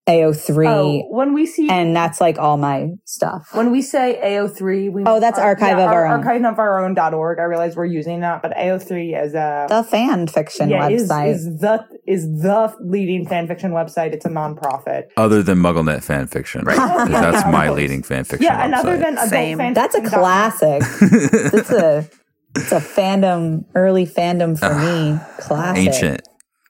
[0.08, 0.68] AO3.
[0.68, 3.50] Oh, when we see and that's like all my stuff.
[3.54, 6.20] when we say AO3, we Oh, that's Archive of Our Own.
[6.24, 7.40] Archive of our own.org.
[7.40, 11.34] I realize we're using that, but AO3 is a The fan fiction yeah, website.
[11.34, 14.14] is the is the leading fan fiction website.
[14.14, 15.08] It's a nonprofit.
[15.18, 16.78] Other than MuggleNet fan fiction, right?
[17.10, 18.46] that's my leading fan fiction.
[18.46, 19.02] Yeah, and other website.
[19.02, 19.58] than adult Same.
[19.58, 20.82] fan that's a classic.
[21.02, 22.10] it's a
[22.56, 25.20] it's a fandom, early fandom for ah, me.
[25.44, 25.86] Classic.
[25.88, 26.22] ancient.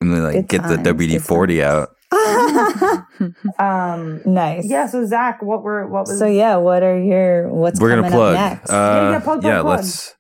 [0.02, 1.90] I'm gonna like Good get the WD forty out.
[3.60, 4.66] Um, Nice.
[4.70, 4.88] yeah.
[4.88, 8.18] So Zack, what were what was So yeah, what are your what's We're gonna coming
[8.18, 8.36] plug.
[8.36, 8.70] up next?
[8.70, 9.78] Uh, Yeah, yeah, plug, plug, yeah, plug.
[9.80, 10.14] let's.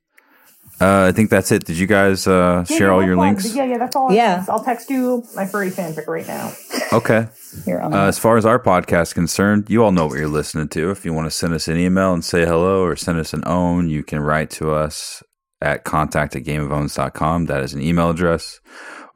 [0.79, 1.65] Uh, I think that's it.
[1.65, 3.27] Did you guys uh, Yeah, share yeah, all your plug.
[3.29, 3.55] links?
[3.55, 4.11] Yeah, yeah, that's all.
[4.13, 4.37] Yeah.
[4.37, 6.53] Yeah, I'll text you my furry fanfic right now.
[6.93, 7.27] Okay.
[7.65, 10.27] You're on Uh, as far as our podcast is concerned, you all know what you're
[10.27, 10.91] listening to.
[10.91, 13.41] If you want to send us an email and say hello or send us an
[13.47, 15.23] own, you can write to us
[15.61, 17.47] at contact at gameofowns.com.
[17.47, 18.59] That is an email address.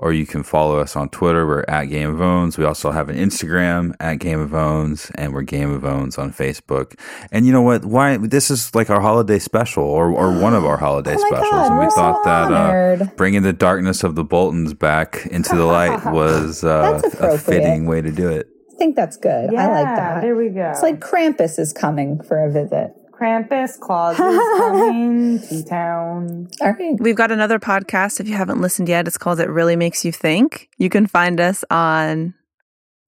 [0.01, 1.45] Or you can follow us on Twitter.
[1.45, 2.57] We're at Game of Owns.
[2.57, 6.33] We also have an Instagram at Game of Owns, and we're Game of Owns on
[6.33, 6.99] Facebook.
[7.31, 7.85] And you know what?
[7.85, 11.51] Why this is like our holiday special, or or one of our holiday Oh specials.
[11.51, 15.27] God, and we we're so thought that uh, bringing the darkness of the Boltons back
[15.27, 18.47] into the light was uh, That's a fitting way to do it.
[18.73, 19.51] I think that's good.
[19.53, 20.21] Yeah, I like that.
[20.21, 20.71] There we go.
[20.71, 22.95] It's like Krampus is coming for a visit.
[23.21, 24.19] Krampus, Claus is
[24.57, 26.47] coming to town.
[26.59, 26.99] All right.
[26.99, 28.19] We've got another podcast.
[28.19, 30.69] If you haven't listened yet, it's called It Really Makes You Think.
[30.79, 32.33] You can find us on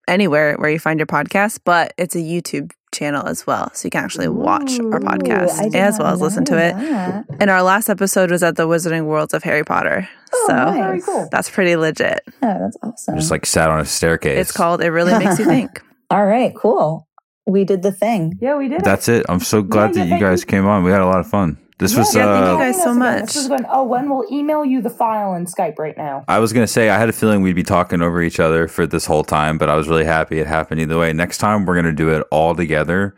[0.08, 3.70] anywhere where you find your podcast, but it's a YouTube channel as well.
[3.76, 6.74] So you can actually watch our Ooh, I podcast as well as listen to it.
[6.74, 7.26] that.
[7.40, 10.10] And our last episode was at the Wizarding Worlds of Harry Potter.
[10.34, 10.76] Oh, so nice.
[10.80, 11.30] Very cool.
[11.32, 12.22] that's pretty legit.
[12.42, 13.16] Yeah, that's awesome.
[13.16, 14.40] Just like sat on a staircase.
[14.40, 15.84] It's called It Really Makes You Think.
[16.10, 17.08] All right, cool.
[17.46, 18.38] We did the thing.
[18.42, 18.82] Yeah, we did.
[18.84, 19.26] That's it.
[19.28, 20.48] I'm so glad yeah, that you guys you.
[20.48, 20.84] came on.
[20.84, 21.58] We had a lot of fun.
[21.80, 22.14] This was.
[22.14, 23.22] Yeah, thank you uh, guys so much.
[23.22, 23.66] This is going.
[23.70, 26.26] Oh, when we'll email you the file in Skype right now.
[26.28, 28.86] I was gonna say I had a feeling we'd be talking over each other for
[28.86, 31.14] this whole time, but I was really happy it happened either way.
[31.14, 33.16] Next time we're gonna do it all together,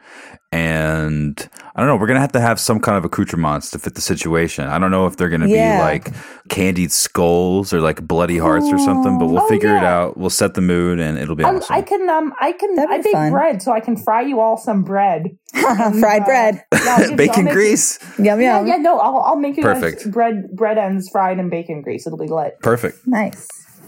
[0.52, 1.96] and I don't know.
[1.96, 4.68] We're gonna have to have some kind of accoutrements to fit the situation.
[4.68, 5.78] I don't know if they're gonna Yeah.
[5.78, 6.14] be like
[6.50, 10.18] candied skulls or like bloody hearts or something, but we'll Oh, figure it out.
[10.18, 11.76] We'll set the mood, and it'll be I'm- awesome.
[11.76, 13.32] I can um I can That'd I bake fun.
[13.32, 15.30] bread so I can fry you all some bread.
[15.54, 16.64] Fried uh, bread.
[16.74, 18.68] Yeah, I'll give you- I'll Bacon make you- grease, Yum Yeah, yum.
[18.68, 20.12] yeah, no, I'll I'll make you guys Perfect.
[20.12, 22.06] bread bread ends fried in bacon grease.
[22.06, 22.56] It'll be lit.
[22.62, 22.98] perfect.
[23.08, 23.48] Nice.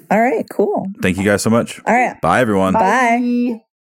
[0.10, 0.86] All right, cool.
[1.02, 1.82] Thank you guys so much.
[1.86, 2.20] All right.
[2.22, 2.74] Bye, everyone.
[2.74, 2.80] Bye.
[3.60, 3.73] Bye.